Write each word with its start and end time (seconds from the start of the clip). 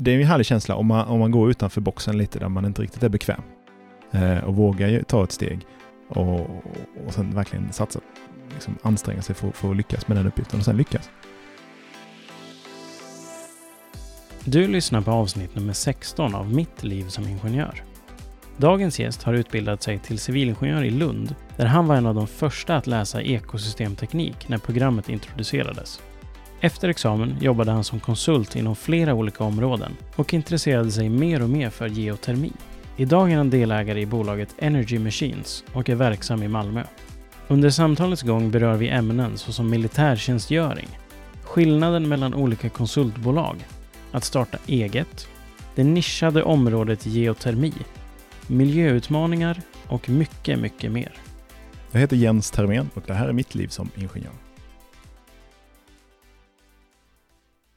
det 0.00 0.10
är 0.10 0.20
en 0.20 0.26
härlig 0.26 0.46
känsla 0.46 0.74
om 0.74 0.86
man, 0.86 1.08
om 1.08 1.18
man 1.20 1.30
går 1.30 1.50
utanför 1.50 1.80
boxen 1.80 2.18
lite 2.18 2.38
där 2.38 2.48
man 2.48 2.64
inte 2.64 2.82
riktigt 2.82 3.02
är 3.02 3.08
bekväm. 3.08 3.42
Eh, 4.10 4.38
och 4.38 4.56
vågar 4.56 5.02
ta 5.02 5.24
ett 5.24 5.32
steg 5.32 5.66
och, 6.08 6.40
och 7.06 7.12
sen 7.14 7.34
verkligen 7.34 7.72
satsa, 7.72 8.00
liksom 8.54 8.78
anstränga 8.82 9.22
sig 9.22 9.34
för, 9.34 9.50
för 9.50 9.70
att 9.70 9.76
lyckas 9.76 10.08
med 10.08 10.16
den 10.16 10.26
uppgiften 10.26 10.58
och 10.58 10.64
sen 10.64 10.76
lyckas. 10.76 11.10
Du 14.44 14.68
lyssnar 14.68 15.00
på 15.00 15.10
avsnitt 15.10 15.54
nummer 15.54 15.72
16 15.72 16.34
av 16.34 16.54
Mitt 16.54 16.84
liv 16.84 17.08
som 17.08 17.28
ingenjör. 17.28 17.82
Dagens 18.56 19.00
gäst 19.00 19.22
har 19.22 19.34
utbildat 19.34 19.82
sig 19.82 19.98
till 19.98 20.18
civilingenjör 20.18 20.84
i 20.84 20.90
Lund, 20.90 21.34
där 21.56 21.66
han 21.66 21.86
var 21.86 21.96
en 21.96 22.06
av 22.06 22.14
de 22.14 22.26
första 22.26 22.76
att 22.76 22.86
läsa 22.86 23.22
ekosystemteknik 23.22 24.48
när 24.48 24.58
programmet 24.58 25.08
introducerades. 25.08 26.00
Efter 26.62 26.88
examen 26.88 27.36
jobbade 27.40 27.70
han 27.70 27.84
som 27.84 28.00
konsult 28.00 28.56
inom 28.56 28.76
flera 28.76 29.14
olika 29.14 29.44
områden 29.44 29.96
och 30.16 30.34
intresserade 30.34 30.90
sig 30.90 31.08
mer 31.08 31.42
och 31.42 31.50
mer 31.50 31.70
för 31.70 31.86
geotermi. 31.86 32.52
Idag 32.96 33.32
är 33.32 33.36
han 33.36 33.50
delägare 33.50 34.00
i 34.00 34.06
bolaget 34.06 34.54
Energy 34.58 34.98
Machines 34.98 35.64
och 35.72 35.88
är 35.88 35.94
verksam 35.94 36.42
i 36.42 36.48
Malmö. 36.48 36.84
Under 37.48 37.70
samtalets 37.70 38.22
gång 38.22 38.50
berör 38.50 38.76
vi 38.76 38.88
ämnen 38.88 39.36
såsom 39.36 39.70
militärtjänstgöring, 39.70 40.88
skillnaden 41.42 42.08
mellan 42.08 42.34
olika 42.34 42.68
konsultbolag, 42.68 43.56
att 44.12 44.24
starta 44.24 44.58
eget, 44.66 45.28
det 45.74 45.84
nischade 45.84 46.42
området 46.42 47.06
geotermi, 47.06 47.72
miljöutmaningar 48.46 49.60
och 49.86 50.08
mycket, 50.08 50.58
mycket 50.58 50.92
mer. 50.92 51.12
Jag 51.92 52.00
heter 52.00 52.16
Jens 52.16 52.50
Termén 52.50 52.90
och 52.94 53.02
det 53.06 53.14
här 53.14 53.28
är 53.28 53.32
mitt 53.32 53.54
liv 53.54 53.68
som 53.68 53.90
ingenjör. 53.96 54.49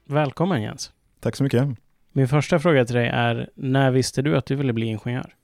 Välkommen 0.06 0.62
Jens. 0.62 0.92
Tack 1.20 1.36
så 1.36 1.44
mycket. 1.44 1.68
Min 2.12 2.28
första 2.28 2.60
fråga 2.60 2.86
till 2.86 2.96
dig 2.96 3.08
är, 3.08 3.50
när 3.56 3.92
visste 3.92 4.22
du 4.22 4.38
att 4.38 4.46
du 4.46 4.56
ville 4.56 4.74
bli 4.74 4.86
ingenjör? 4.86 5.36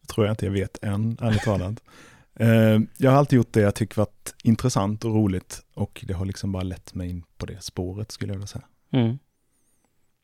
Det 0.00 0.06
tror 0.06 0.26
jag 0.26 0.32
inte 0.32 0.46
jag 0.46 0.52
vet 0.52 0.84
än, 0.84 1.16
ärligt 1.20 1.42
talat. 1.42 1.82
Eh, 2.34 2.80
jag 2.96 3.10
har 3.10 3.18
alltid 3.18 3.36
gjort 3.36 3.52
det 3.52 3.60
jag 3.60 3.74
tycker 3.74 3.96
varit 3.96 4.34
intressant 4.42 5.04
och 5.04 5.14
roligt 5.14 5.62
och 5.74 6.04
det 6.08 6.14
har 6.14 6.24
liksom 6.24 6.52
bara 6.52 6.62
lett 6.62 6.94
mig 6.94 7.10
in 7.10 7.22
på 7.36 7.46
det 7.46 7.62
spåret 7.62 8.12
skulle 8.12 8.32
jag 8.32 8.36
vilja 8.36 8.46
säga. 8.46 8.64
Mm. 8.90 9.18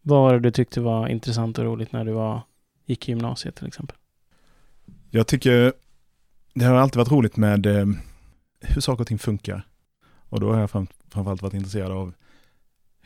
Vad 0.03 0.21
var 0.21 0.33
det 0.33 0.41
du 0.41 0.51
tyckte 0.51 0.81
var 0.81 1.09
intressant 1.09 1.59
och 1.59 1.65
roligt 1.65 1.93
när 1.93 2.05
du 2.05 2.13
var, 2.13 2.43
gick 2.87 3.09
i 3.09 3.13
gymnasiet 3.13 3.57
till 3.57 3.67
exempel? 3.67 3.97
Jag 5.11 5.27
tycker 5.27 5.73
det 6.55 6.65
har 6.65 6.75
alltid 6.75 6.97
varit 6.97 7.13
roligt 7.13 7.37
med 7.37 7.67
eh, 7.67 7.87
hur 8.61 8.81
saker 8.81 9.01
och 9.01 9.09
ting 9.09 9.19
funkar. 9.19 9.67
Och 10.29 10.41
då 10.41 10.53
har 10.53 10.61
jag 10.61 10.71
fram, 10.71 10.87
framförallt 11.09 11.43
varit 11.43 11.55
intresserad 11.55 11.93
av 11.93 12.15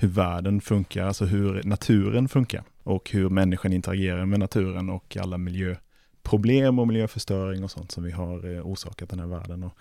hur 0.03 0.08
världen 0.08 0.61
funkar, 0.61 1.06
alltså 1.06 1.25
hur 1.25 1.62
naturen 1.64 2.28
funkar 2.28 2.64
och 2.83 3.11
hur 3.11 3.28
människan 3.28 3.72
interagerar 3.72 4.27
med 4.27 4.41
naturen 4.41 4.91
och 4.91 5.17
alla 5.17 5.39
miljöproblem 5.39 6.78
och 6.78 6.89
miljöförstöring 6.89 7.64
och 7.64 7.70
sånt 7.70 7.91
som 7.91 8.05
vi 8.05 8.11
har 8.11 8.55
eh, 8.55 8.67
orsakat 8.67 9.08
den 9.08 9.19
här 9.19 9.27
världen. 9.27 9.62
Och 9.62 9.78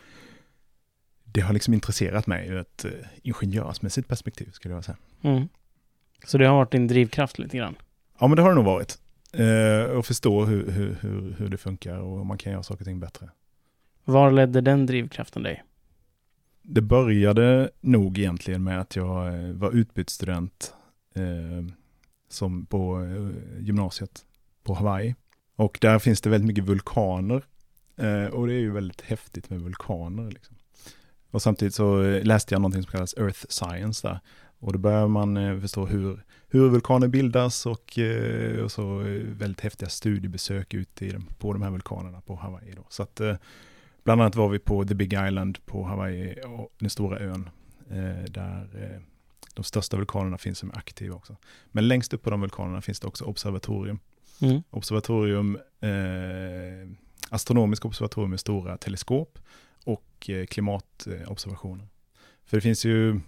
det 1.23 1.41
har 1.41 1.53
liksom 1.53 1.73
intresserat 1.73 2.27
mig 2.27 2.47
ur 2.47 2.57
ett 2.57 2.85
eh, 2.85 2.91
ingenjörsmässigt 3.23 4.07
perspektiv 4.07 4.51
skulle 4.51 4.73
jag 4.73 4.85
säga. 4.85 4.97
Mm. 5.21 5.47
Så 6.25 6.37
det 6.37 6.45
har 6.45 6.55
varit 6.55 6.71
din 6.71 6.87
drivkraft 6.87 7.39
lite 7.39 7.57
grann? 7.57 7.75
Ja, 8.19 8.27
men 8.27 8.35
det 8.35 8.41
har 8.41 8.49
det 8.49 8.55
nog 8.55 8.65
varit. 8.65 8.99
Eh, 9.33 9.97
och 9.97 10.05
förstå 10.05 10.45
hur, 10.45 10.71
hur, 10.71 10.97
hur, 11.01 11.35
hur 11.37 11.49
det 11.49 11.57
funkar 11.57 11.97
och 11.97 12.17
hur 12.17 12.23
man 12.23 12.37
kan 12.37 12.51
göra 12.51 12.63
saker 12.63 12.81
och 12.81 12.87
ting 12.87 12.99
bättre. 12.99 13.29
Var 14.05 14.31
ledde 14.31 14.61
den 14.61 14.85
drivkraften 14.85 15.43
dig? 15.43 15.63
Det 16.61 16.81
började 16.81 17.69
nog 17.81 18.17
egentligen 18.17 18.63
med 18.63 18.81
att 18.81 18.95
jag 18.95 19.27
eh, 19.27 19.51
var 19.51 19.71
utbytesstudent 19.71 20.73
eh, 21.15 21.73
som 22.29 22.65
på 22.65 23.01
eh, 23.01 23.63
gymnasiet 23.63 24.25
på 24.63 24.73
Hawaii. 24.73 25.15
Och 25.55 25.77
där 25.81 25.99
finns 25.99 26.21
det 26.21 26.29
väldigt 26.29 26.47
mycket 26.47 26.63
vulkaner. 26.63 27.43
Eh, 27.97 28.25
och 28.25 28.47
det 28.47 28.53
är 28.53 28.59
ju 28.59 28.71
väldigt 28.71 29.01
häftigt 29.01 29.49
med 29.49 29.61
vulkaner. 29.61 30.31
Liksom. 30.31 30.55
Och 31.31 31.41
samtidigt 31.41 31.75
så 31.75 32.03
eh, 32.03 32.23
läste 32.23 32.53
jag 32.53 32.61
någonting 32.61 32.83
som 32.83 32.91
kallas 32.91 33.17
Earth 33.17 33.45
Science 33.49 34.07
där. 34.07 34.19
Och 34.59 34.73
då 34.73 34.79
börjar 34.79 35.07
man 35.07 35.61
förstå 35.61 35.85
hur, 35.85 36.23
hur 36.47 36.69
vulkaner 36.69 37.07
bildas 37.07 37.65
och, 37.65 37.99
och 38.63 38.71
så 38.71 38.97
väldigt 39.23 39.61
häftiga 39.61 39.89
studiebesök 39.89 40.73
ute 40.73 41.05
i, 41.05 41.17
på 41.37 41.53
de 41.53 41.61
här 41.61 41.69
vulkanerna 41.69 42.21
på 42.21 42.35
Hawaii. 42.35 42.73
Då. 42.75 42.85
Så 42.89 43.03
att 43.03 43.21
Bland 44.03 44.21
annat 44.21 44.35
var 44.35 44.49
vi 44.49 44.59
på 44.59 44.85
The 44.85 44.95
Big 44.95 45.13
Island 45.13 45.65
på 45.65 45.83
Hawaii, 45.83 46.35
den 46.79 46.89
stora 46.89 47.19
ön, 47.19 47.49
eh, 47.89 48.23
där 48.31 48.69
eh, 48.73 49.01
de 49.53 49.63
största 49.63 49.97
vulkanerna 49.97 50.37
finns 50.37 50.59
som 50.59 50.69
är 50.71 50.77
aktiva 50.77 51.15
också. 51.15 51.37
Men 51.67 51.87
längst 51.87 52.13
upp 52.13 52.23
på 52.23 52.29
de 52.29 52.41
vulkanerna 52.41 52.81
finns 52.81 52.99
det 52.99 53.07
också 53.07 53.25
observatorium. 53.25 53.99
Mm. 54.41 54.63
Observatorium, 54.69 55.57
eh, 55.79 56.89
astronomiska 57.29 57.87
observatorium 57.87 58.29
med 58.29 58.39
stora 58.39 58.77
teleskop 58.77 59.39
och 59.85 60.29
eh, 60.29 60.45
klimatobservationer. 60.45 61.87
För 62.45 62.57
det 62.57 62.61
finns 62.61 62.85
ju, 62.85 63.19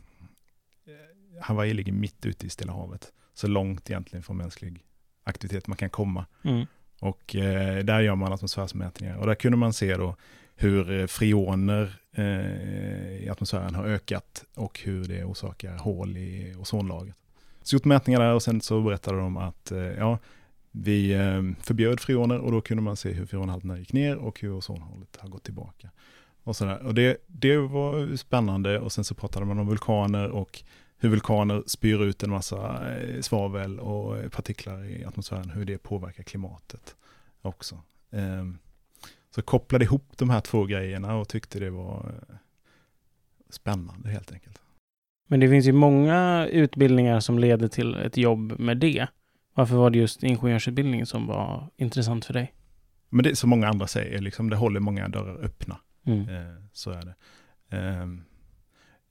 Hawaii 1.42 1.74
ligger 1.74 1.92
mitt 1.92 2.26
ute 2.26 2.48
i 2.48 2.50
Stilla 2.50 2.74
havet, 2.74 3.14
så 3.34 3.48
långt 3.48 3.90
egentligen 3.90 4.24
från 4.24 4.38
mänsklig 4.38 4.84
aktivitet 5.24 5.68
man 5.68 5.78
kan 5.78 5.90
komma. 5.90 6.26
Mm. 6.44 6.66
Och 7.00 7.36
eh, 7.36 7.84
där 7.84 8.02
gör 8.02 8.16
man 8.16 8.34
atmosfärsmätningar 8.34 9.18
och 9.18 9.28
där 9.28 9.36
kunde 9.36 9.58
man 9.58 9.74
se 9.74 9.98
då 9.98 10.16
hur 10.56 11.08
frioner 11.08 11.08
freoner 11.08 11.96
eh, 12.12 13.24
i 13.24 13.30
atmosfären 13.30 13.76
har 13.76 13.86
ökat 13.86 14.46
och 14.56 14.80
hur 14.80 15.06
det 15.06 15.24
orsakar 15.24 15.78
hål 15.78 16.18
i 16.18 16.56
ozonlagret. 16.60 17.16
Så 17.64 17.76
gjort 17.76 17.86
mätningar 17.86 18.20
där 18.20 18.34
och 18.34 18.44
sen 18.44 18.62
så 18.62 18.82
berättade 18.82 19.18
de 19.18 19.38
att 19.38 19.72
eh, 19.72 19.80
ja, 19.80 20.20
vi 20.72 21.14
eh, 21.14 21.42
förbjöd 21.60 22.00
freoner 22.00 22.40
och 22.40 22.52
då 22.52 22.62
kunde 22.62 22.84
man 22.84 22.98
se 22.98 23.12
hur 23.12 23.26
freonhalterna 23.26 23.80
gick 23.80 23.94
ner 23.94 24.18
och 24.18 24.40
hur 24.40 24.58
ozonhålet 24.58 25.18
har 25.20 25.30
gått 25.30 25.44
tillbaka. 25.44 25.90
Och, 26.44 26.56
sådär. 26.56 26.86
och 26.86 26.94
det, 26.94 27.18
det 27.28 27.58
var 27.58 28.16
spännande 28.16 28.80
och 28.80 28.92
sen 28.92 29.04
så 29.04 29.16
pratade 29.16 29.46
man 29.46 29.60
om 29.60 29.68
vulkaner 29.68 30.30
och 30.30 30.64
hur 30.98 31.10
vulkaner 31.10 31.64
spyr 31.68 32.04
ut 32.04 32.24
en 32.24 32.30
massa 32.30 32.92
eh, 32.96 33.22
svavel 33.22 33.80
och 33.80 34.32
partiklar 34.32 34.86
i 34.86 35.06
atmosfären, 35.06 35.50
hur 35.50 35.66
det 35.66 35.78
påverkar 35.78 36.24
klimatet 36.24 36.96
också. 37.42 37.80
Ehm, 38.12 38.58
så 39.36 39.42
kopplade 39.42 39.86
ihop 39.86 40.12
de 40.18 40.30
här 40.30 40.42
två 40.42 40.66
grejerna 40.66 41.16
och 41.16 41.30
tyckte 41.30 41.60
det 41.60 41.70
var 41.70 42.16
eh, 42.30 42.36
spännande 43.50 44.10
helt 44.10 44.32
enkelt. 44.32 44.62
Men 45.28 45.40
det 45.40 45.50
finns 45.50 45.66
ju 45.66 45.72
många 45.72 46.48
utbildningar 46.48 47.20
som 47.20 47.40
leder 47.40 47.68
till 47.68 47.96
ett 47.96 48.18
jobb 48.18 48.60
med 48.60 48.78
det. 48.78 49.08
Varför 49.54 49.76
var 49.76 49.90
det 49.90 49.98
just 49.98 50.24
ingenjörsutbildningen 50.24 51.06
som 51.06 51.28
var 51.28 51.70
intressant 51.78 52.26
för 52.26 52.34
dig? 52.34 52.54
Men 53.10 53.24
det 53.24 53.30
är 53.30 53.36
som 53.36 53.50
många 53.50 53.68
andra 53.68 53.88
säger, 53.88 54.20
liksom, 54.20 54.50
det 54.50 54.56
håller 54.56 54.80
många 54.80 55.10
dörrar 55.10 55.44
öppna. 55.44 55.78
Mm. 56.06 56.30
Eh, 56.30 56.64
så 56.74 56.92
är 56.92 57.02
det. 57.06 57.16
Eh, 57.78 58.08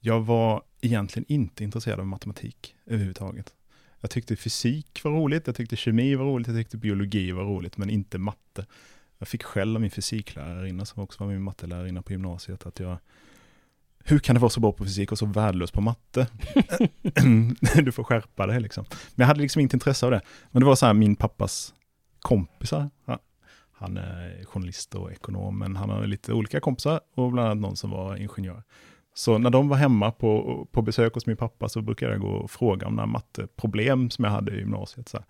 jag 0.01 0.21
var 0.21 0.63
egentligen 0.81 1.25
inte 1.29 1.65
intresserad 1.65 2.01
av 2.01 2.07
matematik 2.07 2.75
överhuvudtaget. 2.87 3.55
Jag 4.01 4.11
tyckte 4.11 4.37
fysik 4.37 5.05
var 5.05 5.11
roligt, 5.11 5.47
jag 5.47 5.57
tyckte 5.57 5.77
kemi 5.77 6.15
var 6.15 6.25
roligt, 6.25 6.49
jag 6.49 6.57
tyckte 6.57 6.77
biologi 6.77 7.33
var 7.33 7.45
roligt, 7.45 7.77
men 7.77 7.91
inte 7.91 8.19
matte. 8.19 8.67
Jag 9.23 9.29
fick 9.29 9.43
skäll 9.43 9.77
av 9.77 9.81
min 9.81 9.91
fysiklärarinna 9.91 10.85
som 10.85 11.03
också 11.03 11.25
var 11.25 11.33
min 11.33 11.43
mattelärarinna 11.43 12.03
på 12.03 12.13
gymnasiet 12.13 12.67
att 12.67 12.81
jag 12.81 12.99
hur 14.05 14.19
kan 14.19 14.35
det 14.35 14.41
vara 14.41 14.51
så 14.51 14.61
bra 14.61 14.73
på 14.73 14.85
fysik 14.85 15.13
och 15.13 15.19
så 15.19 15.27
värdelös 15.27 15.71
på 15.71 15.81
matte? 15.81 16.27
du 17.83 17.93
får 17.93 18.05
skärpa 18.05 18.47
dig 18.47 18.61
liksom. 18.61 18.85
Men 18.91 19.23
jag 19.23 19.27
hade 19.27 19.41
liksom 19.41 19.61
inget 19.61 19.75
intresse 19.75 20.07
av 20.07 20.13
det. 20.13 20.21
Men 20.51 20.61
det 20.61 20.67
var 20.67 20.75
så 20.75 20.87
här 20.87 20.95
min 20.95 21.17
pappas 21.17 21.75
kompisar. 22.21 22.91
Han 23.73 23.97
är 23.97 24.45
journalist 24.45 24.95
och 24.95 25.13
ekonom, 25.13 25.59
men 25.59 25.77
han 25.77 25.91
har 25.91 26.07
lite 26.07 26.33
olika 26.33 26.61
kompisar 26.61 27.01
och 27.15 27.33
bland 27.33 27.49
annat 27.49 27.61
någon 27.61 27.77
som 27.77 27.91
var 27.91 28.17
ingenjör. 28.17 28.63
Så 29.15 29.39
när 29.39 29.51
de 29.51 29.69
var 29.69 29.77
hemma 29.77 30.11
på, 30.11 30.67
på 30.73 30.83
besök 30.83 31.15
hos 31.15 31.27
min 31.27 31.37
pappa 31.37 31.69
så 31.69 31.83
brukade 31.83 32.13
jag 32.13 32.21
gå 32.21 32.33
och 32.33 32.51
fråga 32.51 32.87
om 32.87 32.95
några 32.95 33.07
matteproblem 33.07 34.11
som 34.11 34.25
jag 34.25 34.33
hade 34.33 34.53
i 34.53 34.59
gymnasiet. 34.59 35.09
Så, 35.09 35.17
här, 35.17 35.27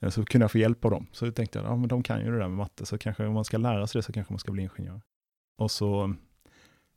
Eh, 0.00 0.10
så 0.10 0.24
kunde 0.24 0.42
jag 0.44 0.50
få 0.50 0.58
hjälp 0.58 0.84
av 0.84 0.90
dem. 0.90 1.06
Så 1.12 1.32
tänkte 1.32 1.58
jag, 1.58 1.66
ja 1.66 1.76
men 1.76 1.88
de 1.88 2.02
kan 2.02 2.20
ju 2.20 2.30
det 2.30 2.38
där 2.38 2.48
med 2.48 2.58
matte, 2.58 2.86
så 2.86 2.98
kanske 2.98 3.26
om 3.26 3.34
man 3.34 3.44
ska 3.44 3.58
lära 3.58 3.86
sig 3.86 3.98
det 3.98 4.02
så 4.02 4.12
kanske 4.12 4.32
man 4.32 4.38
ska 4.38 4.52
bli 4.52 4.62
ingenjör. 4.62 5.00
Och 5.58 5.70
så 5.70 6.04
eh, 6.04 6.10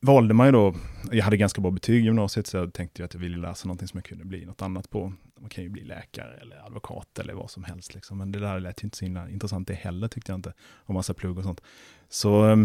valde 0.01 0.33
man 0.33 0.47
ju 0.47 0.51
då, 0.51 0.75
jag 1.11 1.23
hade 1.23 1.37
ganska 1.37 1.61
bra 1.61 1.71
betyg 1.71 2.01
i 2.01 2.05
gymnasiet, 2.05 2.47
så 2.47 2.57
jag 2.57 2.73
tänkte 2.73 3.05
att 3.05 3.13
jag 3.13 3.21
ville 3.21 3.37
läsa 3.37 3.67
någonting 3.67 3.87
som 3.87 3.97
jag 3.97 4.05
kunde 4.05 4.25
bli 4.25 4.45
något 4.45 4.61
annat 4.61 4.89
på. 4.89 5.13
Man 5.39 5.49
kan 5.49 5.63
ju 5.63 5.69
bli 5.69 5.83
läkare 5.83 6.37
eller 6.37 6.65
advokat 6.65 7.19
eller 7.19 7.33
vad 7.33 7.51
som 7.51 7.63
helst. 7.63 7.93
Liksom. 7.93 8.17
Men 8.17 8.31
det 8.31 8.39
där 8.39 8.59
lät 8.59 8.83
ju 8.83 8.85
inte 8.85 8.97
så 8.97 9.05
himla 9.05 9.29
intressant 9.29 9.67
det 9.67 9.73
heller, 9.73 10.07
tyckte 10.07 10.31
jag 10.31 10.37
inte. 10.37 10.53
Och 10.61 10.93
massa 10.93 11.13
plugg 11.13 11.37
och 11.37 11.43
sånt. 11.43 11.61
Så, 12.09 12.49
eh, 12.49 12.57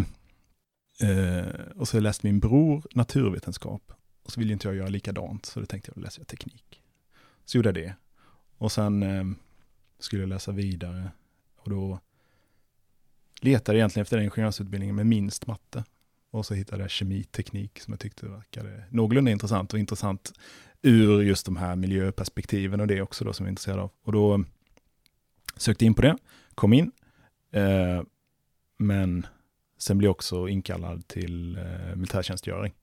eh 1.10 1.46
och 1.76 1.88
så 1.88 2.00
läste 2.00 2.26
min 2.26 2.40
bror 2.40 2.82
naturvetenskap. 2.94 3.92
Och 4.22 4.32
så 4.32 4.40
ville 4.40 4.52
inte 4.52 4.68
jag 4.68 4.76
göra 4.76 4.88
likadant, 4.88 5.46
så 5.46 5.60
då 5.60 5.66
tänkte 5.66 5.90
jag, 5.90 5.96
då 5.96 6.04
läser 6.04 6.20
jag 6.20 6.28
teknik. 6.28 6.82
Så 7.44 7.58
gjorde 7.58 7.68
jag 7.68 7.74
det. 7.74 7.94
Och 8.58 8.72
sen 8.72 9.02
eh, 9.02 9.24
skulle 9.98 10.22
jag 10.22 10.28
läsa 10.28 10.52
vidare. 10.52 11.10
Och 11.56 11.70
då 11.70 12.00
letade 13.40 13.78
jag 13.78 13.80
egentligen 13.80 14.02
efter 14.02 14.16
den 14.16 14.24
ingenjörsutbildningen 14.24 14.96
med 14.96 15.06
minst 15.06 15.46
matte. 15.46 15.84
Och 16.30 16.46
så 16.46 16.54
hittade 16.54 16.82
jag 16.82 16.90
kemiteknik 16.90 17.80
som 17.80 17.92
jag 17.92 18.00
tyckte 18.00 18.26
verkade 18.26 18.84
någorlunda 18.90 19.30
intressant 19.30 19.72
och 19.72 19.78
intressant 19.78 20.32
ur 20.82 21.22
just 21.22 21.46
de 21.46 21.56
här 21.56 21.76
miljöperspektiven 21.76 22.80
och 22.80 22.86
det 22.86 23.02
också 23.02 23.24
då 23.24 23.32
som 23.32 23.46
jag 23.46 23.48
är 23.48 23.52
intresserad 23.52 23.78
av. 23.78 23.90
Och 24.02 24.12
då 24.12 24.44
Sökte 25.58 25.84
in 25.84 25.94
på 25.94 26.02
det, 26.02 26.16
kom 26.54 26.72
in, 26.72 26.92
eh, 27.50 28.02
men 28.76 29.26
sen 29.78 29.98
blev 29.98 30.06
jag 30.06 30.10
också 30.10 30.48
inkallad 30.48 31.08
till 31.08 31.56
eh, 31.56 31.96
militärtjänstgöring. 31.96 32.74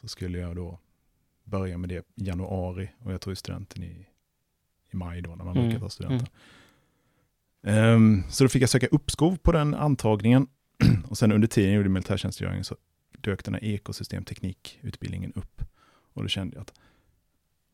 Så 0.00 0.08
skulle 0.08 0.38
jag 0.38 0.56
då 0.56 0.78
börja 1.44 1.78
med 1.78 1.88
det 1.88 2.04
i 2.14 2.24
januari 2.24 2.90
och 2.98 3.12
jag 3.12 3.20
tog 3.20 3.38
studenten 3.38 3.82
i, 3.82 4.06
i 4.90 4.96
maj 4.96 5.22
då 5.22 5.34
när 5.34 5.44
man 5.44 5.56
Mm, 5.56 5.68
brukar 5.68 5.80
ta 5.80 5.90
studenten. 5.90 6.28
Ehm, 7.62 8.22
så 8.30 8.44
då 8.44 8.48
fick 8.48 8.62
jag 8.62 8.70
söka 8.70 8.86
uppskov 8.86 9.36
på 9.36 9.52
den 9.52 9.74
antagningen 9.74 10.46
och 11.08 11.18
sen 11.18 11.32
under 11.32 11.48
tiden 11.48 11.70
jag 11.70 11.76
gjorde 11.76 11.88
militärtjänstgöringen 11.88 12.64
så 12.64 12.76
dök 13.20 13.44
den 13.44 13.54
här 13.54 13.64
ekosystemteknikutbildningen 13.64 15.32
upp. 15.34 15.62
Och 16.12 16.22
då 16.22 16.28
kände 16.28 16.56
jag 16.56 16.62
att 16.62 16.72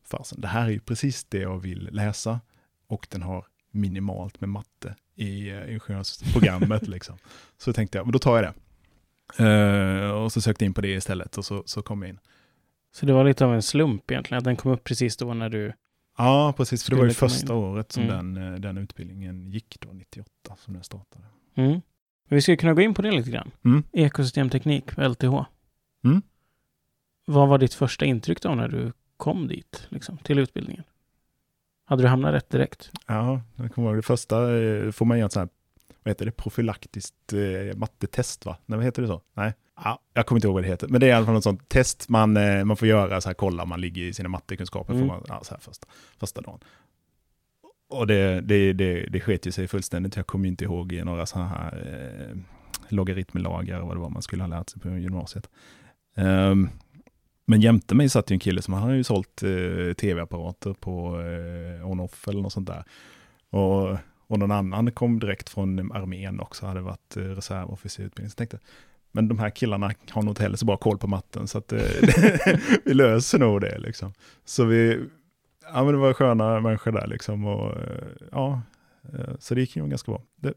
fasen, 0.05 0.41
det 0.41 0.49
här 0.49 0.67
är 0.67 0.71
ju 0.71 0.81
precis 0.81 1.25
det 1.25 1.39
jag 1.39 1.59
vill 1.59 1.89
läsa 1.93 2.41
och 2.87 3.07
den 3.11 3.23
har 3.23 3.47
minimalt 3.71 4.41
med 4.41 4.49
matte 4.49 4.95
i 5.15 5.53
uh, 5.53 5.73
ingenjörsprogrammet. 5.73 6.83
liksom. 6.89 7.17
Så 7.59 7.73
tänkte 7.73 7.99
jag, 7.99 8.07
men 8.07 8.13
då 8.13 8.19
tar 8.19 8.37
jag 8.37 8.45
det. 8.45 8.55
Eh, 9.39 10.11
och 10.11 10.33
så 10.33 10.41
sökte 10.41 10.65
jag 10.65 10.69
in 10.69 10.75
på 10.75 10.81
det 10.81 10.89
istället 10.89 11.39
och 11.39 11.45
så, 11.45 11.63
så 11.67 11.83
kom 11.83 12.03
jag 12.03 12.09
in. 12.09 12.19
Så 12.93 13.07
det 13.07 13.13
var 13.13 13.25
lite 13.25 13.45
av 13.45 13.55
en 13.55 13.63
slump 13.63 14.11
egentligen, 14.11 14.39
att 14.39 14.45
den 14.45 14.57
kom 14.57 14.73
upp 14.73 14.85
precis 14.85 15.17
då 15.17 15.35
när 15.35 15.49
du... 15.49 15.73
Ja, 16.17 16.55
precis, 16.57 16.85
för 16.85 16.91
det 16.91 16.97
var 16.97 17.05
ju 17.05 17.11
första 17.11 17.55
året 17.55 17.93
som 17.93 18.03
Mm. 18.03 18.35
den, 18.35 18.53
eh, 18.55 18.61
den 18.61 18.79
utbildningen 18.79 19.51
gick 19.51 19.77
då, 19.81 19.93
98, 19.93 20.31
som 20.59 20.75
den 20.75 20.85
startade. 20.85 21.25
Mm. 21.55 21.71
Men 22.29 22.37
vi 22.37 22.41
skulle 22.43 22.57
kunna 22.57 22.75
gå 22.75 22.81
in 22.81 22.95
på 22.95 23.03
det 23.03 23.11
lite 23.11 23.31
grann. 23.31 23.51
Mm. 23.65 23.83
Ekosystemteknik, 23.93 24.85
LTH. 24.99 25.45
Mm. 26.05 26.23
Vad 27.27 27.49
var 27.49 27.59
ditt 27.59 27.75
första 27.75 28.05
intryck 28.05 28.41
då 28.43 28.55
när 28.55 28.69
du 28.69 28.93
kom 29.17 29.49
dit, 29.49 29.87
liksom, 29.89 30.19
till 30.19 30.39
utbildningen? 30.39 30.85
Hade 31.85 32.03
du 32.03 32.09
hamnat 32.09 32.35
rätt 32.35 32.51
direkt? 32.51 32.91
Ja, 33.07 33.41
jag 33.57 33.73
kommer 33.73 33.89
ihåg 33.89 33.99
det 33.99 34.03
första, 34.03 34.57
eh, 34.59 34.91
får 34.91 35.05
man 35.07 35.19
göra 35.19 35.27
ett 35.27 35.33
sånt 35.33 35.51
här, 35.51 35.95
vad 36.03 36.11
heter 36.11 36.25
det, 36.27 36.33
profylaktiskt 36.33 37.33
eh, 37.33 37.77
mattetest 37.77 38.45
va? 38.47 38.57
Nej, 38.67 38.77
vad 38.77 38.85
heter 38.85 39.03
det 39.03 39.09
så? 39.09 39.23
Nej, 39.35 39.55
ja, 39.77 39.99
jag 40.15 40.27
kommer 40.27 40.39
inte 40.39 40.47
ihåg 40.47 40.55
vad 40.55 40.63
det 40.63 40.69
heter, 40.69 40.89
men 40.89 41.01
det 41.01 41.07
är 41.07 41.11
i 41.11 41.13
alla 41.13 41.27
fall 41.27 41.35
något 41.35 41.45
sånt 41.45 41.69
test 41.69 42.09
man, 42.09 42.37
eh, 42.37 42.65
man 42.65 42.77
får 42.77 42.89
göra, 42.89 43.21
så 43.21 43.29
här 43.29 43.35
kolla 43.35 43.63
om 43.63 43.69
man 43.69 43.81
ligger 43.81 44.03
i 44.03 44.13
sina 44.13 44.29
mattekunskaper, 44.29 44.95
Mm. 44.95 45.07
man, 45.07 45.25
ja, 45.29 45.41
så 45.45 45.55
här 45.55 45.61
första, 45.61 45.87
första 46.21 46.41
dagen. 46.41 46.59
Och 47.89 48.07
det, 48.07 48.41
det, 48.41 48.73
det, 48.73 49.07
det 49.07 49.21
sket 49.21 49.47
ju 49.47 49.53
sig 49.53 49.69
fullständigt, 49.69 50.17
jag 50.17 50.27
kommer 50.27 50.49
inte 50.49 50.65
ihåg 50.65 51.01
några 51.05 51.27
sådana 51.27 51.49
här 51.49 51.87
eh, 52.31 52.37
logaritmlagar 52.89 53.81
och 53.81 53.87
vad 53.87 53.97
det 53.97 54.01
var 54.01 54.11
man 54.11 54.23
skulle 54.23 54.43
ha 54.43 54.49
lärt 54.49 54.71
sig 54.71 54.81
på 54.83 54.89
gymnasiet. 54.89 55.51
Ehm, 56.17 56.69
men 57.47 57.61
jämte 57.61 57.95
mig 57.95 58.09
satt 58.09 58.31
ju 58.31 58.35
en 58.35 58.41
kille 58.41 58.63
som 58.63 58.75
hade 58.75 58.97
ju 58.97 59.05
sålt 59.05 59.43
eh, 59.43 59.93
tv-apparater 59.95 60.75
på 60.75 61.21
eh, 61.21 61.91
on-off 61.91 62.29
eller 62.29 62.43
något 62.43 62.53
sånt 62.53 62.67
där. 62.67 62.85
Och, 63.51 63.97
och 64.27 64.39
någon 64.39 64.51
annan 64.51 64.93
kom 64.93 65.19
direkt 65.19 65.49
från 65.49 65.93
armén 65.93 66.41
också, 66.41 66.67
hade 66.67 66.81
varit 66.81 67.17
eh, 67.17 67.23
reservofficer 67.23 68.03
i 68.03 68.07
utbildning. 68.07 68.31
Så 68.31 68.33
jag 68.33 68.49
tänkte, 68.49 68.67
men 69.15 69.29
de 69.29 69.39
här 69.39 69.51
killarna 69.51 69.93
har 70.11 70.23
nog 70.23 70.31
inte 70.31 70.43
heller 70.43 70.57
så 70.57 70.67
bra 70.67 70.77
koll 70.77 70.99
på 70.99 71.07
matten, 71.07 71.49
så 71.49 71.59
att 71.59 71.73
eh, 71.73 71.81
vi 72.85 72.95
löser 72.95 73.39
nog 73.39 73.61
det 73.61 73.79
liksom. 73.79 74.13
Så 74.45 74.65
vi, 74.65 75.09
ja 75.73 75.85
men 75.85 75.95
det 75.95 76.01
var 76.01 76.13
sköna 76.13 76.61
människor 76.61 76.93
där 76.93 77.07
liksom 77.07 77.47
och 77.47 77.81
eh, 77.81 78.05
ja, 78.33 78.63
eh, 79.13 79.35
så 79.39 79.55
det 79.55 79.61
gick 79.61 79.77
ju 79.77 79.87
ganska 79.87 80.13
bra. 80.13 80.23
Det, 80.37 80.55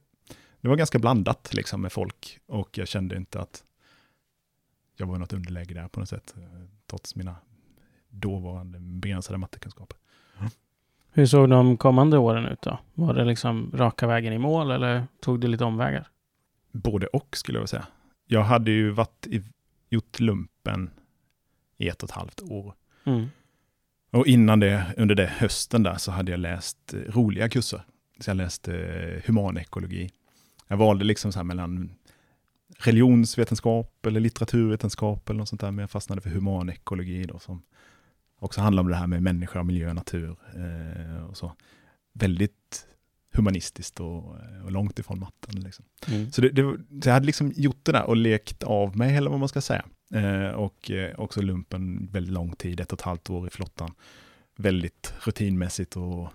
det 0.62 0.68
var 0.68 0.76
ganska 0.76 1.00
blandat 1.00 1.54
liksom 1.54 1.82
med 1.82 1.92
folk 1.92 2.40
och 2.46 2.78
jag 2.78 2.88
kände 2.88 3.16
inte 3.16 3.42
att 3.42 3.64
jag 4.96 5.08
var 5.08 5.16
i 5.16 5.20
något 5.20 5.34
underläge 5.34 5.74
där 5.74 5.88
på 5.88 6.00
något 6.00 6.10
sätt, 6.10 6.36
trots 6.90 7.16
mina 7.16 7.36
dåvarande 8.10 8.80
begränsade 8.80 9.38
mattekunskaper. 9.38 9.98
Hur 11.12 11.26
såg 11.26 11.50
de 11.50 11.78
kommande 11.78 12.18
åren 12.18 12.46
ut 12.46 12.62
då? 12.62 12.80
Var 12.94 13.14
det 13.14 13.26
liksom 13.26 13.72
raka 13.74 14.08
vägen 14.08 14.34
i 14.34 14.38
mål 14.38 14.72
eller 14.72 15.04
tog 15.20 15.40
det 15.40 15.48
lite 15.48 15.64
omvägar? 15.64 16.08
Både 16.72 17.08
och 17.08 17.38
skulle 17.38 17.56
jag 17.56 17.62
vilja 17.62 17.68
säga. 17.68 17.88
Jag 18.28 18.44
hade 18.44 18.72
ju 18.72 18.90
varit 18.90 19.28
i, 19.28 19.44
gjort 19.90 20.20
lumpen 20.20 20.90
i 21.78 21.88
ett 21.88 22.04
och 22.04 22.10
ett 22.10 22.16
halvt 22.16 22.42
år. 22.42 22.74
Mm. 23.04 23.28
Och 24.12 24.28
innan 24.28 24.60
det, 24.60 24.94
under 24.98 25.16
det 25.16 25.26
hösten 25.26 25.84
där, 25.84 25.96
så 25.96 26.12
hade 26.12 26.32
jag 26.32 26.40
läst 26.40 26.94
eh, 26.94 27.00
roliga 27.00 27.50
kurser. 27.50 27.82
Så 28.20 28.30
jag 28.30 28.38
läste 28.38 28.78
eh, 28.78 29.24
humanekologi. 29.28 30.10
Jag 30.68 30.78
valde 30.78 31.06
liksom 31.06 31.32
så 31.32 31.40
här 31.40 31.44
mellan 31.44 31.90
religionsvetenskap 32.78 34.06
eller 34.06 34.20
litteraturvetenskap 34.20 35.30
eller 35.30 35.38
något 35.38 35.50
sånt 35.50 35.62
där, 35.62 35.72
men 35.72 35.84
jag 35.84 35.92
fastnade 35.92 36.22
för 36.22 36.30
humanekologi 36.30 37.24
då, 37.24 37.40
som 37.40 37.62
också 38.40 38.62
handlar 38.62 38.84
om 38.84 38.90
det 38.90 38.96
här 38.96 39.08
med 39.08 39.24
människa, 39.24 39.64
miljö, 39.64 39.94
natur 39.94 40.36
eh, 40.56 41.26
och 41.26 41.38
så. 41.38 41.52
Väldigt 42.14 42.88
humanistiskt 43.38 44.00
och, 44.00 44.36
och 44.64 44.72
långt 44.72 45.00
ifrån 45.00 45.20
matten. 45.20 45.60
Liksom. 45.60 45.86
Mm. 46.08 46.32
Så, 46.32 46.42
det, 46.42 46.50
det, 46.50 46.78
så 47.04 47.10
jag 47.10 47.14
hade 47.14 47.26
liksom 47.26 47.52
gjort 47.56 47.86
det 47.86 47.92
där 47.92 48.04
och 48.04 48.16
lekt 48.16 48.64
av 48.64 48.98
mig, 48.98 49.16
eller 49.16 49.30
vad 49.30 49.40
man 49.40 49.50
ska 49.50 49.62
säga. 49.62 49.86
Eh, 50.14 50.50
och 50.50 50.92
eh, 50.92 51.20
också 51.20 51.42
lumpen 51.42 52.10
väldigt 52.12 52.34
lång 52.34 52.56
tid, 52.56 52.80
ett 52.80 52.94
och 52.94 53.00
ett 53.00 53.06
halvt 53.06 53.30
år 53.30 53.48
i 53.48 53.50
flottan. 53.50 53.92
Väldigt 54.58 55.14
rutinmässigt 55.20 55.98
och 55.98 56.30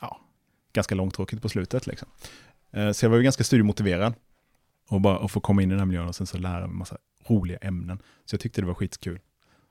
ja, 0.00 0.20
ganska 0.72 0.94
långtråkigt 0.94 1.42
på 1.42 1.48
slutet. 1.48 1.86
Liksom. 1.86 2.08
Eh, 2.70 2.92
så 2.92 3.04
jag 3.04 3.10
var 3.10 3.16
ju 3.16 3.22
ganska 3.22 3.44
studiemotiverad. 3.44 4.14
Och 4.88 5.00
bara 5.00 5.18
att 5.18 5.30
få 5.30 5.40
komma 5.40 5.62
in 5.62 5.70
i 5.70 5.72
den 5.72 5.78
här 5.78 5.86
miljön 5.86 6.08
och 6.08 6.14
sen 6.16 6.26
så 6.26 6.38
lära 6.38 6.60
mig 6.60 6.70
en 6.70 6.76
massa 6.76 6.98
roliga 7.28 7.58
ämnen. 7.58 7.98
Så 8.24 8.34
jag 8.34 8.40
tyckte 8.40 8.60
det 8.60 8.66
var 8.66 8.74
skitkul. 8.74 9.20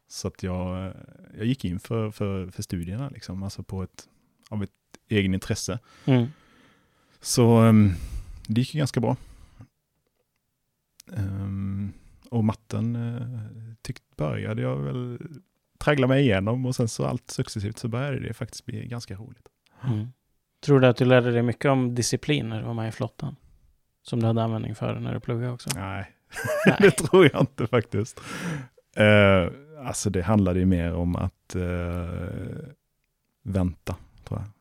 Så 0.07 0.27
att 0.27 0.44
jag, 0.44 0.86
eh, 0.88 0.94
jag 1.38 1.45
gick 1.45 1.65
in 1.65 1.80
för, 1.80 2.12
för, 2.12 2.50
för 2.50 2.63
studierna, 2.63 3.09
liksom, 3.09 3.44
alltså 3.44 3.63
på 3.63 3.83
ett, 3.83 4.07
av 4.50 4.63
ett 4.63 4.71
egen 5.10 5.34
intresse. 5.34 5.80
Mm. 6.06 6.28
Så 7.22 7.58
ehm, 7.58 7.94
det 8.48 8.62
gick 8.62 8.74
ju 8.74 8.78
ganska 8.78 9.00
bra. 9.00 9.18
Ehm, 11.14 11.94
och 12.30 12.44
matten 12.44 12.96
uh, 12.96 13.40
tyckte 13.82 14.06
började 14.16 14.62
jag 14.62 14.78
väl 14.78 15.20
traggla 15.78 16.08
mig 16.08 16.22
igenom 16.24 16.66
och 16.66 16.76
sen 16.76 16.88
så 16.88 17.06
allt 17.06 17.32
successivt 17.32 17.80
så 17.80 17.88
började 17.88 18.20
det 18.20 18.34
faktiskt 18.34 18.66
bli 18.66 18.88
ganska 18.88 19.16
roligt. 19.16 19.48
Mm. 19.84 20.08
Tror 20.62 20.80
du 20.80 20.88
att 20.88 20.98
du 20.98 21.06
lärde 21.06 21.32
dig 21.32 21.42
mycket 21.42 21.72
om 21.72 21.96
disciplin 21.96 22.50
när 22.50 22.60
du 22.60 22.66
var 22.66 22.74
med 22.74 22.90
i 22.90 22.92
flottan? 22.92 23.36
Som 24.04 24.20
du 24.20 24.28
hade 24.28 24.44
användning 24.44 24.76
för 24.76 25.00
när 25.00 25.14
du 25.14 25.20
pluggade 25.20 25.52
också? 25.52 25.70
Nej, 25.76 26.12
Nej. 26.66 26.78
det 26.80 26.92
tror 26.92 27.30
jag 27.34 27.42
inte 27.42 27.68
faktiskt. 27.68 28.22
Uh, 29.00 29.52
alltså 29.88 30.10
det 30.10 30.22
handlade 30.22 30.60
ju 30.60 30.66
mer 30.66 30.94
om 30.94 31.16
att 31.16 31.56
eh, 31.56 31.62
vänta, 33.44 33.96
tror 34.24 34.40
jag. 34.40 34.59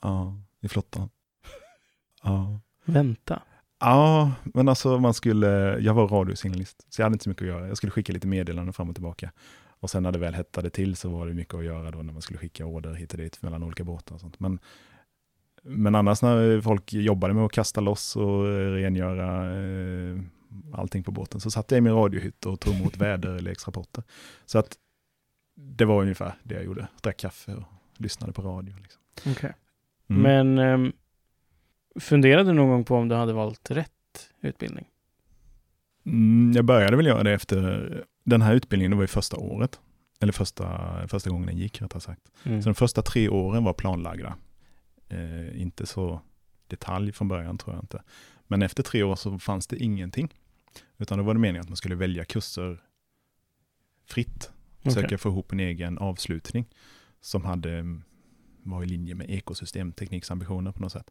Ja, 0.00 0.36
i 0.60 0.68
flottan. 0.68 1.08
Ja. 2.22 2.60
Vänta. 2.84 3.42
Ja, 3.80 4.32
men 4.44 4.68
alltså 4.68 4.98
man 4.98 5.14
skulle, 5.14 5.78
jag 5.78 5.94
var 5.94 6.08
radiosignalist, 6.08 6.86
så 6.88 7.00
jag 7.00 7.06
hade 7.06 7.14
inte 7.14 7.22
så 7.22 7.28
mycket 7.28 7.42
att 7.42 7.48
göra. 7.48 7.68
Jag 7.68 7.76
skulle 7.76 7.90
skicka 7.90 8.12
lite 8.12 8.26
meddelanden 8.26 8.72
fram 8.72 8.88
och 8.88 8.94
tillbaka. 8.94 9.32
Och 9.80 9.90
sen 9.90 10.02
när 10.02 10.12
det 10.12 10.18
väl 10.18 10.34
hettade 10.34 10.70
till 10.70 10.96
så 10.96 11.08
var 11.08 11.26
det 11.26 11.34
mycket 11.34 11.54
att 11.54 11.64
göra 11.64 11.90
då 11.90 12.02
när 12.02 12.12
man 12.12 12.22
skulle 12.22 12.38
skicka 12.38 12.66
order 12.66 12.94
hit 12.94 13.12
och 13.12 13.18
dit 13.18 13.42
mellan 13.42 13.62
olika 13.62 13.84
båtar 13.84 14.14
och 14.14 14.20
sånt. 14.20 14.40
Men, 14.40 14.58
men 15.62 15.94
annars 15.94 16.22
när 16.22 16.60
folk 16.60 16.92
jobbade 16.92 17.34
med 17.34 17.44
att 17.44 17.52
kasta 17.52 17.80
loss 17.80 18.16
och 18.16 18.48
eh, 18.48 18.70
rengöra 18.72 19.56
eh, 19.56 20.18
allting 20.74 21.02
på 21.02 21.10
båten 21.10 21.40
så 21.40 21.50
satt 21.50 21.70
jag 21.70 21.78
i 21.78 21.80
min 21.80 21.94
radiohytt 21.94 22.46
och 22.46 22.60
tog 22.60 22.74
emot 22.74 22.96
väderleksrapporter. 22.96 24.04
Så 24.46 24.58
att 24.58 24.76
det 25.54 25.84
var 25.84 26.02
ungefär 26.02 26.34
det 26.42 26.54
jag 26.54 26.64
gjorde. 26.64 26.88
Drack 27.02 27.16
kaffe 27.16 27.54
och 27.54 27.64
lyssnade 27.96 28.32
på 28.32 28.42
radio. 28.42 28.76
Liksom. 28.76 29.02
Okej. 29.26 29.52
Mm. 30.08 30.22
Men 30.22 30.58
ehm, 30.58 30.92
funderade 32.00 32.50
du 32.50 32.54
någon 32.54 32.68
gång 32.68 32.84
på 32.84 32.96
om 32.96 33.08
du 33.08 33.14
hade 33.14 33.32
valt 33.32 33.70
rätt 33.70 33.90
utbildning? 34.40 34.86
Mm, 36.06 36.52
jag 36.56 36.64
började 36.64 36.96
väl 36.96 37.06
göra 37.06 37.22
det 37.22 37.32
efter 37.32 38.04
den 38.24 38.42
här 38.42 38.54
utbildningen, 38.54 38.90
det 38.90 38.96
var 38.96 39.02
ju 39.02 39.08
första 39.08 39.36
året. 39.36 39.80
Eller 40.20 40.32
första, 40.32 41.08
första 41.08 41.30
gången 41.30 41.46
den 41.46 41.56
gick 41.56 41.82
rättare 41.82 42.00
sagt. 42.00 42.22
Mm. 42.44 42.62
Så 42.62 42.68
de 42.68 42.74
första 42.74 43.02
tre 43.02 43.28
åren 43.28 43.64
var 43.64 43.72
planlagda. 43.72 44.36
Eh, 45.08 45.60
inte 45.62 45.86
så 45.86 46.20
detalj 46.66 47.12
från 47.12 47.28
början 47.28 47.58
tror 47.58 47.74
jag 47.76 47.82
inte. 47.82 48.02
Men 48.46 48.62
efter 48.62 48.82
tre 48.82 49.02
år 49.02 49.16
så 49.16 49.38
fanns 49.38 49.66
det 49.66 49.76
ingenting. 49.76 50.34
Utan 50.98 51.18
då 51.18 51.24
var 51.24 51.34
det 51.34 51.40
meningen 51.40 51.60
att 51.60 51.68
man 51.68 51.76
skulle 51.76 51.94
välja 51.94 52.24
kurser 52.24 52.82
fritt. 54.06 54.50
Försöka 54.82 55.18
få 55.18 55.28
ihop 55.28 55.52
en 55.52 55.60
egen 55.60 55.98
avslutning 55.98 56.66
som 57.20 57.44
hade, 57.44 57.84
var 58.70 58.82
i 58.82 58.86
linje 58.86 59.14
med 59.14 59.30
ekosystemtekniksambitioner 59.30 60.72
på 60.72 60.80
något 60.80 60.92
sätt. 60.92 61.10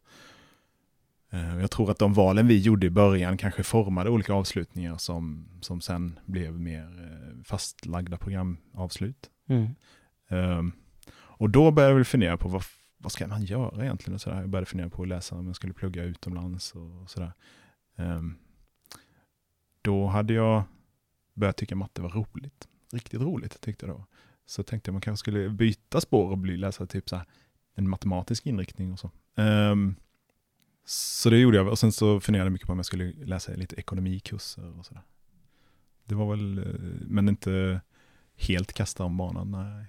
Eh, 1.30 1.58
Jag 1.58 1.70
tror 1.70 1.90
att 1.90 1.98
de 1.98 2.14
valen 2.14 2.46
vi 2.46 2.58
gjorde 2.58 2.86
i 2.86 2.90
början 2.90 3.36
kanske 3.36 3.62
formade 3.62 4.10
olika 4.10 4.32
avslutningar 4.32 4.96
som, 4.96 5.48
som 5.60 5.80
sen 5.80 6.18
blev 6.24 6.60
mer 6.60 6.82
eh, 6.82 7.42
fastlagda 7.44 8.16
programavslut. 8.16 9.30
Mm. 9.48 9.68
Um, 10.28 10.72
och 11.38 11.50
då 11.50 11.70
började 11.70 11.90
jag 11.90 11.96
väl 11.96 12.04
fundera 12.04 12.36
på 12.36 12.48
vad, 12.48 12.62
vad 12.98 13.12
ska 13.12 13.26
man 13.26 13.42
göra 13.42 13.84
egentligen? 13.84 14.14
Och 14.14 14.20
sådär. 14.20 14.40
Jag 14.40 14.48
började 14.48 14.66
fundera 14.66 14.90
på 14.90 15.02
att 15.02 15.08
läsa 15.08 15.34
om 15.34 15.46
jag 15.46 15.56
skulle 15.56 15.72
plugga 15.72 16.04
utomlands 16.04 16.72
och 16.74 17.10
sådär. 17.10 17.32
Um, 17.96 18.38
då 19.82 20.06
hade 20.06 20.32
jag 20.32 20.62
börjat 21.34 21.56
tycka 21.56 21.76
matte 21.76 22.02
var 22.02 22.10
roligt. 22.10 22.68
Riktigt 22.92 23.20
roligt 23.20 23.60
tyckte 23.60 23.86
jag 23.86 23.96
då. 23.96 24.06
Så 24.46 24.62
tänkte 24.62 24.88
jag 24.88 24.92
man 24.92 25.00
kanske 25.00 25.20
skulle 25.20 25.50
byta 25.50 26.00
spår 26.00 26.30
och 26.30 26.38
bli, 26.38 26.56
läsa 26.56 26.86
typ 26.86 27.08
så 27.08 27.16
här, 27.16 27.26
en 27.76 27.88
matematisk 27.88 28.46
inriktning 28.46 28.92
och 28.92 28.98
så. 28.98 29.10
Um, 29.36 29.96
så 30.84 31.30
det 31.30 31.38
gjorde 31.38 31.56
jag 31.56 31.68
och 31.68 31.78
sen 31.78 31.92
så 31.92 32.20
funderade 32.20 32.46
jag 32.46 32.52
mycket 32.52 32.66
på 32.66 32.72
om 32.72 32.78
jag 32.78 32.86
skulle 32.86 33.12
läsa 33.12 33.52
lite 33.52 33.76
ekonomikurser 33.76 34.78
och 34.78 34.86
sådär. 34.86 35.02
Det 36.04 36.14
var 36.14 36.30
väl, 36.36 36.58
eh, 36.58 36.64
men 37.06 37.28
inte 37.28 37.80
helt 38.36 38.72
kasta 38.72 39.04
om 39.04 39.16
banan, 39.16 39.50
nej. 39.50 39.86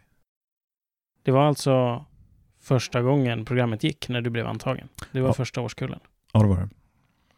Det 1.24 1.32
var 1.32 1.46
alltså 1.48 2.06
första 2.60 3.02
gången 3.02 3.46
programmet 3.46 3.84
gick 3.84 4.10
när 4.10 4.22
du 4.22 4.30
blev 4.30 4.48
antagen? 4.48 4.88
Det 5.12 5.22
var 5.22 5.30
Ja. 5.30 5.34
första 5.34 5.62
årskullen? 5.62 6.00
Ja, 6.34 6.42
det 6.42 6.48
var 6.48 6.58
det. 6.58 6.70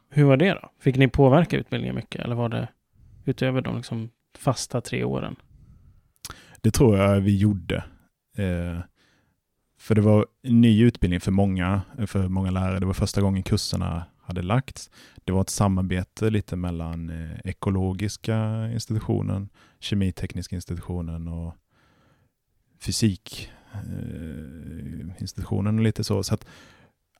Hur 0.10 0.24
var 0.24 0.38
det 0.38 0.54
då? 0.54 0.72
Fick 0.80 0.98
ni 0.98 1.08
påverka 1.08 1.58
utbildningen 1.58 1.96
mycket 1.96 2.22
eller 2.22 2.36
var 2.36 2.50
det 2.50 2.68
utöver 3.26 3.62
de 3.62 3.76
liksom 3.78 4.10
fasta 4.38 4.82
tre 4.82 5.04
åren? 5.04 5.36
Det 6.62 6.72
tror 6.72 6.98
jag 6.98 7.22
vi 7.22 7.38
gjorde. 7.38 7.84
Eh, 8.38 8.80
för 9.80 9.96
det 9.96 10.02
var 10.02 10.26
en 10.44 10.62
ny 10.62 10.84
utbildning 10.84 11.20
för 11.20 11.32
många, 11.32 11.82
för 12.08 12.28
många 12.28 12.52
lärare. 12.52 12.80
Det 12.80 12.86
var 12.86 12.94
första 12.94 13.22
gången 13.22 13.44
kurserna 13.44 14.06
hade 14.22 14.42
lagts. 14.42 14.90
Det 15.26 15.32
var 15.32 15.42
ett 15.42 15.50
samarbete 15.50 16.30
lite 16.30 16.56
mellan 16.56 17.10
eh, 17.10 17.40
ekologiska 17.44 18.70
institutionen, 18.74 19.50
kemitekniska 19.80 20.56
institutionen 20.56 21.28
och 21.28 21.56
fysikinstitutionen 22.80 25.78
och 25.78 25.84
lite 25.84 26.04
så. 26.04 26.24
Så 26.24 26.34
att 26.34 26.46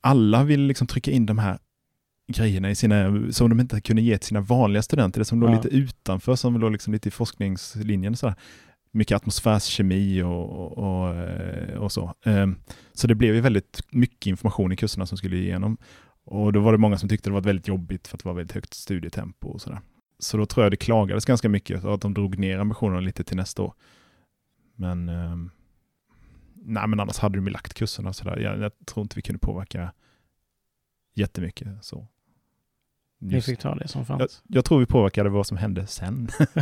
alla 0.00 0.44
vill 0.44 0.60
liksom 0.60 0.86
trycka 0.86 1.10
in 1.10 1.26
de 1.26 1.38
här 1.38 1.58
grejerna 2.28 2.70
i 2.70 2.74
sina, 2.74 3.32
som 3.32 3.50
de 3.50 3.60
inte 3.60 3.80
kunde 3.80 4.02
ge 4.02 4.18
till 4.18 4.28
sina 4.28 4.40
vanliga 4.40 4.82
studenter, 4.82 5.20
det 5.20 5.24
som 5.24 5.40
låg 5.40 5.50
Ja. 5.50 5.54
lite 5.54 5.68
utanför, 5.68 6.36
som 6.36 6.60
låg 6.60 6.72
liksom 6.72 6.92
lite 6.92 7.08
i 7.08 7.12
forskningslinjen. 7.12 8.16
Så. 8.16 8.34
Mycket 8.92 9.16
atmosfärskemi 9.16 10.22
och, 10.22 10.50
och, 10.50 10.78
och, 10.78 11.14
eh, 11.14 11.78
och 11.78 11.92
så. 11.92 12.14
Ehm, 12.24 12.56
så 12.92 13.06
det 13.06 13.14
blev 13.14 13.34
ju 13.34 13.40
väldigt 13.40 13.80
mycket 13.90 14.26
information 14.26 14.72
i 14.72 14.76
kurserna 14.76 15.06
som 15.06 15.18
skulle 15.18 15.36
igenom. 15.36 15.78
Och 16.24 16.52
då 16.52 16.60
var 16.60 16.72
det 16.72 16.78
många 16.78 16.98
som 16.98 17.08
tyckte 17.08 17.30
det 17.30 17.34
var 17.34 17.40
väldigt 17.40 17.68
jobbigt 17.68 18.08
för 18.08 18.16
att 18.16 18.22
det 18.22 18.28
var 18.28 18.34
väldigt 18.34 18.54
högt 18.54 18.74
studietempo 18.74 19.48
och 19.48 19.60
sådär. 19.60 19.80
Så 20.18 20.36
då 20.36 20.46
tror 20.46 20.64
jag 20.64 20.72
det 20.72 20.76
klagades 20.76 21.24
ganska 21.24 21.48
mycket 21.48 21.84
och 21.84 21.94
att 21.94 22.00
de 22.00 22.14
drog 22.14 22.38
ner 22.38 22.58
ambitionerna 22.58 23.00
lite 23.00 23.24
till 23.24 23.36
nästa 23.36 23.62
år. 23.62 23.74
Men, 24.76 25.08
ehm, 25.08 25.50
nej, 26.54 26.88
men 26.88 27.00
annars 27.00 27.18
hade 27.18 27.38
de 27.38 27.46
ju 27.46 27.52
lagt 27.52 27.74
kurserna 27.74 28.12
sådär. 28.12 28.38
Jag, 28.38 28.58
jag 28.58 28.72
tror 28.86 29.02
inte 29.02 29.16
vi 29.16 29.22
kunde 29.22 29.38
påverka 29.38 29.92
jättemycket 31.14 31.84
så. 31.84 32.08
Ni 33.22 33.34
Just- 33.34 33.46
fick 33.46 33.58
ta 33.58 33.74
det 33.74 33.88
som 33.88 33.98
jag, 34.00 34.06
fanns. 34.06 34.42
jag 34.48 34.64
tror 34.64 34.80
vi 34.80 34.86
påverkade 34.86 35.30
vad 35.30 35.46
som 35.46 35.56
hände 35.56 35.86
sen. 35.86 36.28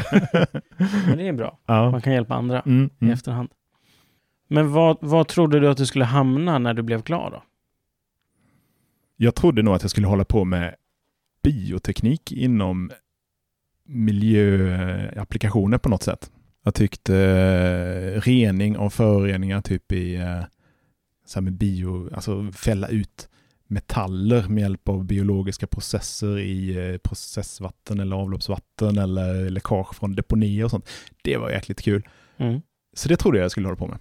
Men 1.06 1.18
det 1.18 1.28
är 1.28 1.32
bra. 1.32 1.58
ja. 1.66 1.90
Man 1.90 2.00
kan 2.00 2.12
hjälpa 2.12 2.34
andra 2.34 2.60
Mm, 2.60 2.90
i 2.98 3.04
mm. 3.04 3.14
efterhand. 3.14 3.48
Men 4.48 4.72
vad, 4.72 4.98
vad 5.00 5.28
trodde 5.28 5.60
du 5.60 5.68
att 5.68 5.76
du 5.76 5.86
skulle 5.86 6.04
hamna 6.04 6.58
när 6.58 6.74
du 6.74 6.82
blev 6.82 7.02
klar 7.02 7.30
då? 7.30 7.42
Jag 9.16 9.34
trodde 9.34 9.62
nog 9.62 9.74
att 9.74 9.82
jag 9.82 9.90
skulle 9.90 10.06
hålla 10.06 10.24
på 10.24 10.44
med 10.44 10.74
bioteknik 11.42 12.32
inom 12.32 12.90
miljöapplikationer 13.84 15.78
på 15.78 15.88
något 15.88 16.02
sätt. 16.02 16.30
Jag 16.64 16.74
tyckte 16.74 17.16
eh, 17.16 18.20
rening 18.20 18.76
av 18.76 18.90
föroreningar 18.90 19.60
typ 19.60 19.92
i 19.92 20.14
eh, 20.16 20.40
så 21.26 21.38
här 21.38 21.42
med 21.44 21.52
bio, 21.52 22.14
alltså 22.14 22.50
fälla 22.52 22.88
ut 22.88 23.28
metaller 23.70 24.48
med 24.48 24.60
hjälp 24.60 24.88
av 24.88 25.04
biologiska 25.04 25.66
processer 25.66 26.38
i 26.38 26.90
eh, 26.90 26.98
processvatten 26.98 28.00
eller 28.00 28.16
avloppsvatten 28.16 28.98
eller 28.98 29.50
läckage 29.50 29.94
från 29.94 30.14
deponier 30.14 30.64
och 30.64 30.70
sånt. 30.70 30.88
Det 31.22 31.36
var 31.36 31.50
jäkligt 31.50 31.82
kul. 31.82 32.08
Mm. 32.36 32.60
Så 32.96 33.08
det 33.08 33.16
trodde 33.16 33.38
jag 33.38 33.44
jag 33.44 33.50
skulle 33.50 33.66
hålla 33.66 33.76
på 33.76 33.86
med. 33.86 33.98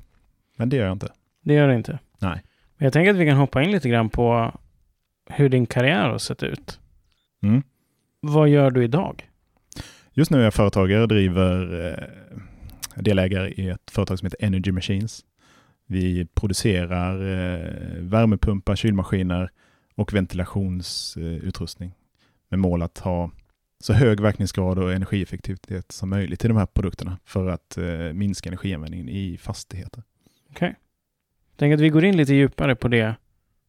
Men 0.57 0.69
det 0.69 0.77
gör 0.77 0.85
jag 0.85 0.95
inte. 0.95 1.11
Det 1.43 1.53
gör 1.53 1.67
det 1.67 1.75
inte. 1.75 1.99
Nej. 2.19 2.43
Men 2.77 2.85
jag 2.85 2.93
tänker 2.93 3.11
att 3.11 3.17
vi 3.17 3.25
kan 3.25 3.37
hoppa 3.37 3.63
in 3.63 3.71
lite 3.71 3.89
grann 3.89 4.09
på 4.09 4.53
hur 5.29 5.49
din 5.49 5.65
karriär 5.65 6.09
har 6.09 6.17
sett 6.17 6.43
ut. 6.43 6.79
Mm. 7.43 7.63
Vad 8.19 8.49
gör 8.49 8.71
du 8.71 8.83
idag? 8.83 9.29
Just 10.13 10.31
nu 10.31 10.39
är 10.39 10.43
jag 10.43 10.53
företagare 10.53 11.01
och 11.01 11.07
driver 11.07 11.85
eh, 11.87 12.39
delägare 12.95 13.49
i 13.49 13.69
ett 13.69 13.91
företag 13.91 14.19
som 14.19 14.25
heter 14.25 14.45
Energy 14.45 14.71
Machines. 14.71 15.25
Vi 15.87 16.25
producerar 16.25 17.13
eh, 17.15 18.01
värmepumpar, 18.01 18.75
kylmaskiner 18.75 19.51
och 19.95 20.13
ventilationsutrustning 20.13 21.93
med 22.49 22.59
mål 22.59 22.81
att 22.81 22.97
ha 22.97 23.31
så 23.79 23.93
hög 23.93 24.19
verkningsgrad 24.19 24.79
och 24.79 24.93
energieffektivitet 24.93 25.91
som 25.91 26.09
möjligt 26.09 26.45
i 26.45 26.47
de 26.47 26.57
här 26.57 26.65
produkterna 26.65 27.17
för 27.25 27.47
att 27.47 27.77
eh, 27.77 28.13
minska 28.13 28.49
energianvändningen 28.49 29.09
i 29.09 29.37
fastigheter. 29.37 30.03
Okej. 30.51 30.75
Jag 31.51 31.57
tänker 31.57 31.73
att 31.73 31.81
vi 31.81 31.89
går 31.89 32.05
in 32.05 32.17
lite 32.17 32.33
djupare 32.33 32.75
på 32.75 32.87
det 32.87 33.15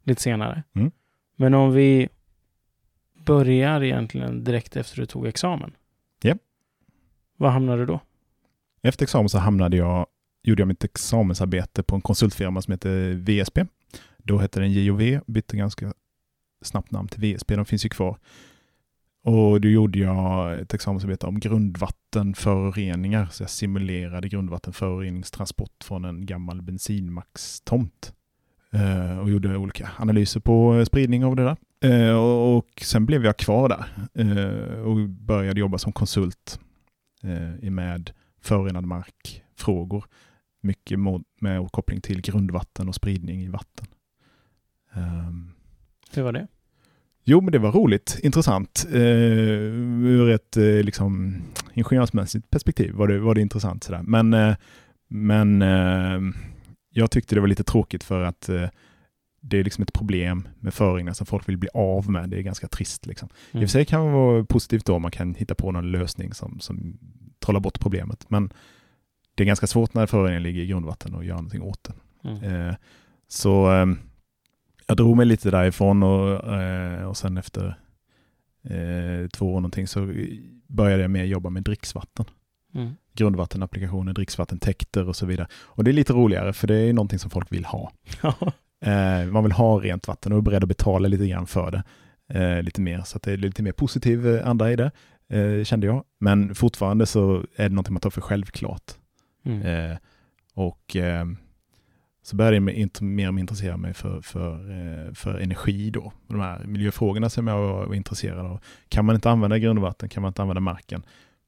lite 0.03 0.23
senare. 0.23 0.63
Mm. 0.75 0.91
Men 1.37 1.55
om 1.55 1.73
vi 1.73 2.09
börjar 3.27 3.83
egentligen 3.83 4.45
direkt 4.45 4.77
efter 4.77 4.97
du 4.97 5.07
tog 5.07 5.27
examen. 5.27 5.73
Ja. 6.23 6.35
Vad 7.37 7.53
hamnade 7.53 7.79
du 7.79 7.87
då? 7.87 8.01
Efter 8.83 9.05
examen 9.05 9.29
så 9.29 9.39
hamnade 9.39 9.77
jag, 9.77 10.07
gjorde 10.43 10.61
jag 10.61 10.69
mitt 10.69 10.85
examensarbete 10.85 11.83
på 11.83 11.95
en 11.95 12.01
konsultfirma 12.01 12.63
som 12.63 12.73
heter 12.73 13.13
VSP. 13.15 13.65
Då 14.19 14.39
hette 14.39 14.61
den 14.61 14.73
JOV, 14.73 15.21
bytte 15.27 15.57
ganska 15.57 15.93
snabbt 16.63 16.91
namn 16.91 17.09
till 17.09 17.21
VSP, 17.21 17.57
de 17.57 17.65
finns 17.65 17.85
ju 17.85 17.89
kvar. 17.89 18.19
Och 19.25 19.61
då 19.61 19.69
gjorde 19.69 19.99
jag 19.99 20.59
ett 20.61 20.75
examensarbete 20.75 21.27
om 21.27 21.41
grundvattenföroreningar, 21.41 23.29
så 23.33 23.43
jag 23.43 23.51
simulerade 23.51 24.29
grundvattenföroreningstransport 24.29 25.85
från 25.85 26.05
en 26.05 26.27
gammal 26.27 26.63
bensinmaxtomt 26.63 28.13
Eh, 28.71 29.19
och 29.19 29.31
gjorde 29.31 29.57
olika 29.57 29.91
analyser 29.99 30.41
på 30.41 30.85
spridning 30.87 31.25
av 31.25 31.37
det 31.37 31.45
där. 31.45 31.57
Eh, 31.91 32.17
och, 32.17 32.57
och 32.57 32.69
sen 32.83 33.07
blev 33.07 33.25
jag 33.25 33.37
kvar 33.37 33.69
där 33.69 33.87
eh, 34.15 34.81
och 34.81 35.09
började 35.09 35.61
jobba 35.61 35.79
som 35.79 35.93
konsult 35.93 36.61
eh, 37.23 37.71
med 37.71 38.11
förorenad 38.41 38.87
mark-frågor. 38.87 40.05
Mycket 40.61 40.99
med 41.41 41.71
koppling 41.73 42.01
till 42.01 42.21
grundvatten 42.21 42.89
och 42.89 42.95
spridning 42.95 43.43
i 43.43 43.49
vatten. 43.49 43.87
Ehm, 44.95 45.51
Hur 46.15 46.23
var 46.23 46.33
det? 46.33 46.47
Jo, 47.25 47.41
men 47.41 47.53
det 47.53 47.59
var 47.59 47.73
roligt, 47.73 48.19
intressant. 48.23 48.87
Eh, 48.93 49.01
ur 49.01 50.31
ett 50.31 50.57
eh, 50.57 50.65
liksom, 50.65 51.37
ingenjörsmässigt 51.75 52.51
perspektiv 52.51 52.93
var 52.95 53.09
det, 53.09 53.19
var 53.19 53.35
det 53.35 53.41
intressant. 53.41 53.85
Sådär. 53.85 54.03
Men, 54.03 54.35
eh, 54.35 54.57
men 55.09 55.63
eh, 55.63 56.21
jag 56.91 57.11
tyckte 57.11 57.35
det 57.35 57.41
var 57.41 57.49
lite 57.49 57.65
tråkigt 57.65 58.05
för 58.05 58.23
att 58.23 58.51
det 59.41 59.59
är 59.59 59.65
liksom 59.65 59.83
ett 59.83 59.93
problem 59.93 60.49
med 60.61 60.75
föroreningar 60.75 61.13
som 61.13 61.27
folk 61.27 61.49
vill 61.49 61.57
bli 61.59 61.69
av 61.75 62.11
med. 62.11 62.31
Det 62.31 62.39
är 62.39 62.43
ganska 62.43 62.69
trist. 62.69 63.07
Liksom. 63.07 63.29
I 63.29 63.51
och 63.51 63.55
Mm. 63.55 63.67
för 63.69 63.73
sig 63.73 63.85
kan 63.85 64.07
det 64.07 64.13
vara 64.13 64.45
positivt 64.45 64.85
då 64.87 64.99
man 64.99 65.11
kan 65.11 65.35
hitta 65.35 65.55
på 65.55 65.73
någon 65.73 65.91
lösning 65.91 66.35
som, 66.35 66.61
som 66.61 66.99
trollar 67.45 67.61
bort 67.61 67.81
problemet. 67.81 68.31
Men 68.31 68.53
det 69.39 69.45
är 69.45 69.47
ganska 69.47 69.67
svårt 69.67 69.95
när 69.95 70.07
föroreningen 70.07 70.43
ligger 70.43 70.63
i 70.63 70.67
grundvatten 70.67 71.15
och 71.15 71.25
göra 71.25 71.37
någonting 71.37 71.63
åt 71.63 71.85
det. 71.85 72.29
Mm. 72.29 72.69
Eh, 72.69 72.75
så 73.29 73.73
eh, 73.73 73.87
jag 74.87 74.97
drog 74.97 75.17
mig 75.17 75.27
lite 75.27 75.51
därifrån 75.51 76.03
och, 76.03 76.55
eh, 76.55 77.05
och 77.05 77.17
sen 77.17 77.37
efter 77.37 77.79
eh, 78.65 79.29
två 79.29 79.55
år 79.55 79.61
någonting 79.61 79.87
så 79.87 80.13
började 80.67 81.03
jag 81.03 81.11
mer 81.11 81.25
jobba 81.25 81.51
med 81.51 81.63
dricksvatten. 81.63 82.25
Mm. 82.75 82.95
Grundvattenapplikationer, 83.15 84.13
dricksvattentäkter 84.13 85.09
och 85.09 85.17
så 85.17 85.27
vidare. 85.27 85.49
Och 85.53 85.85
det 85.85 85.91
är 85.91 85.93
lite 85.93 86.13
roligare 86.13 86.53
för 86.53 86.67
det 86.67 86.77
är 86.77 86.93
någonting 86.93 87.19
som 87.19 87.31
folk 87.31 87.53
vill 87.53 87.65
ha. 87.65 87.93
Eh, 88.81 89.27
man 89.27 89.43
vill 89.43 89.53
ha 89.53 89.81
rent 89.81 90.09
vatten 90.09 90.33
och 90.33 90.39
är 90.39 90.43
beredd 90.43 90.63
att 90.63 90.69
betala 90.69 91.09
lite 91.09 91.27
grann 91.27 91.47
för 91.47 91.71
det. 91.71 91.83
Eh, 92.39 92.63
lite 92.63 92.81
mer, 92.81 93.03
så 93.03 93.17
att 93.17 93.23
det 93.23 93.33
är 93.33 93.37
lite 93.37 93.63
mer 93.63 93.73
positiv 93.73 94.41
anda 94.45 94.73
i 94.73 94.77
det, 94.77 94.91
kände 95.65 95.87
jag. 95.87 96.05
Men 96.21 96.55
fortfarande 96.55 97.07
så 97.07 97.45
är 97.57 97.69
det 97.69 97.75
någonting 97.75 97.93
man 97.95 98.01
tar 98.01 98.11
för 98.11 98.21
självklart. 98.21 98.93
Mm. 99.45 99.63
Eh, 99.63 99.99
och 100.55 100.97
eh, 100.97 101.27
så 102.23 102.37
började 102.37 102.57
jag 102.57 102.63
med, 102.63 103.03
mer 103.03 103.33
och 103.33 103.39
intressera 103.39 103.77
mig 103.77 103.95
för, 103.95 104.21
för, 104.21 104.71
eh, 104.71 105.13
för 105.15 105.39
energi 105.39 105.91
då. 105.91 106.13
De 106.27 106.41
här 106.41 106.65
miljöfrågorna 106.65 107.31
som 107.31 107.47
jag 107.47 107.59
var, 107.59 107.95
intresserad 107.95 108.47
av. 108.47 108.61
Kan 108.89 109.05
man 109.05 109.15
inte 109.15 109.31
använda 109.31 109.59
grundvatten, 109.59 110.09
kan 110.09 110.23
man 110.23 110.31
inte 110.31 110.43
använda 110.43 110.61
marken 110.61 111.03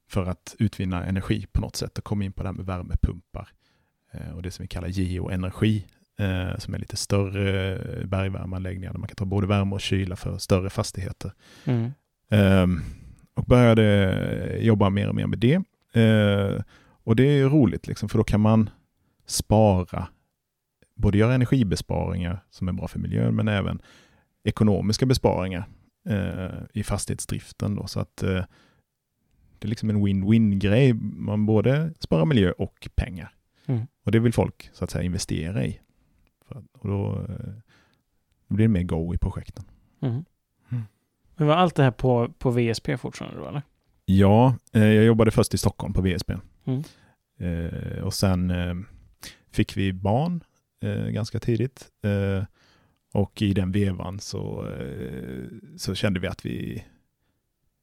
för 0.08 0.26
att 0.26 0.56
utvinna 0.58 1.04
energi 1.04 1.46
på 1.52 1.60
något 1.60 1.76
sätt? 1.76 1.98
Och 1.98 2.04
kom 2.04 2.22
in 2.22 2.32
på 2.32 2.42
det 2.42 2.48
här 2.48 2.54
med 2.54 2.66
värmepumpar 2.66 3.48
eh, 4.12 4.36
och 4.36 4.42
det 4.42 4.50
som 4.50 4.62
vi 4.62 4.68
kallar 4.68 4.88
geoenergi 4.88 5.86
eh, 6.18 6.58
som 6.58 6.74
är 6.74 6.78
lite 6.78 6.96
större 6.96 7.72
eh, 7.72 8.06
bergvärmeanläggningar 8.06 8.92
där 8.92 8.98
man 8.98 9.08
kan 9.08 9.16
ta 9.16 9.24
både 9.24 9.46
värme 9.46 9.74
och 9.74 9.80
kyla 9.80 10.16
för 10.16 10.38
större 10.38 10.70
fastigheter. 10.70 11.32
Mm. 11.64 11.90
Ehm, 12.30 12.80
och 13.34 13.44
började 13.44 14.58
jobba 14.60 14.90
mer 14.90 15.08
och 15.08 15.14
mer 15.14 15.26
med 15.26 15.38
det. 15.38 15.54
Eh, 15.92 16.62
och 17.10 17.16
det 17.16 17.22
är 17.22 17.48
roligt, 17.48 17.86
liksom, 17.86 18.08
för 18.08 18.18
då 18.18 18.24
kan 18.24 18.40
man 18.40 18.70
spara, 19.26 20.08
både 20.94 21.18
göra 21.18 21.34
energibesparingar 21.34 22.44
som 22.50 22.68
är 22.68 22.72
bra 22.72 22.88
för 22.88 22.98
miljön, 22.98 23.36
men 23.36 23.48
även 23.48 23.82
ekonomiska 24.44 25.06
besparingar 25.06 25.68
eh, 26.08 26.60
i 26.72 26.82
fastighetsdriften. 26.82 27.74
Då, 27.74 27.86
så 27.86 28.00
att 28.00 28.22
eh, 28.22 28.44
det 29.58 29.66
är 29.66 29.68
liksom 29.68 29.90
en 29.90 30.04
win-win-grej. 30.04 30.92
Man 30.94 31.46
både 31.46 31.92
sparar 31.98 32.24
miljö 32.24 32.52
och 32.52 32.88
pengar. 32.94 33.34
Mm. 33.66 33.86
Och 34.04 34.12
det 34.12 34.18
vill 34.18 34.32
folk 34.32 34.70
så 34.72 34.84
att 34.84 34.90
säga 34.90 35.04
investera 35.04 35.64
i. 35.64 35.80
För, 36.48 36.62
och 36.72 36.88
då, 36.88 37.26
eh, 37.28 37.52
då 38.48 38.54
blir 38.54 38.64
det 38.64 38.72
mer 38.72 38.82
go 38.82 39.14
i 39.14 39.18
projekten. 39.18 39.64
Mm. 40.00 40.24
Mm. 40.70 40.84
Men 41.36 41.46
var 41.46 41.54
allt 41.54 41.74
det 41.74 41.82
här 41.82 41.90
på, 41.90 42.32
på 42.38 42.50
VSP 42.50 42.96
fortfarande 42.96 43.40
då 43.40 43.48
eller? 43.48 43.62
Ja, 44.04 44.54
eh, 44.72 44.84
jag 44.84 45.04
jobbade 45.04 45.30
först 45.30 45.54
i 45.54 45.58
Stockholm 45.58 45.92
på 45.92 46.02
VSB. 46.02 46.36
Eh, 47.40 48.02
och 48.02 48.14
sen 48.14 48.50
eh, 48.50 48.74
fick 49.52 49.76
vi 49.76 49.92
barn 49.92 50.44
eh, 50.82 51.04
ganska 51.06 51.40
tidigt. 51.40 51.88
Eh, 52.02 52.44
och 53.12 53.42
i 53.42 53.54
den 53.54 53.72
vevan 53.72 54.20
så, 54.20 54.68
eh, 54.68 55.44
så 55.76 55.94
kände 55.94 56.20
vi 56.20 56.26
att 56.26 56.46
vi, 56.46 56.84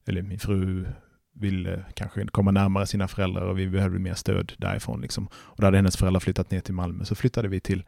eller 0.05 0.21
min 0.21 0.39
fru 0.39 0.85
ville 1.39 1.85
kanske 1.93 2.27
komma 2.27 2.51
närmare 2.51 2.85
sina 2.85 3.07
föräldrar 3.07 3.41
och 3.41 3.59
vi 3.59 3.67
behövde 3.67 3.99
mer 3.99 4.13
stöd 4.13 4.53
därifrån. 4.57 5.01
Liksom. 5.01 5.27
Och 5.27 5.57
då 5.57 5.67
hade 5.67 5.77
hennes 5.77 5.97
föräldrar 5.97 6.19
flyttat 6.19 6.51
ner 6.51 6.59
till 6.59 6.73
Malmö, 6.73 7.05
så 7.05 7.15
flyttade 7.15 7.47
vi 7.47 7.59
till, 7.59 7.83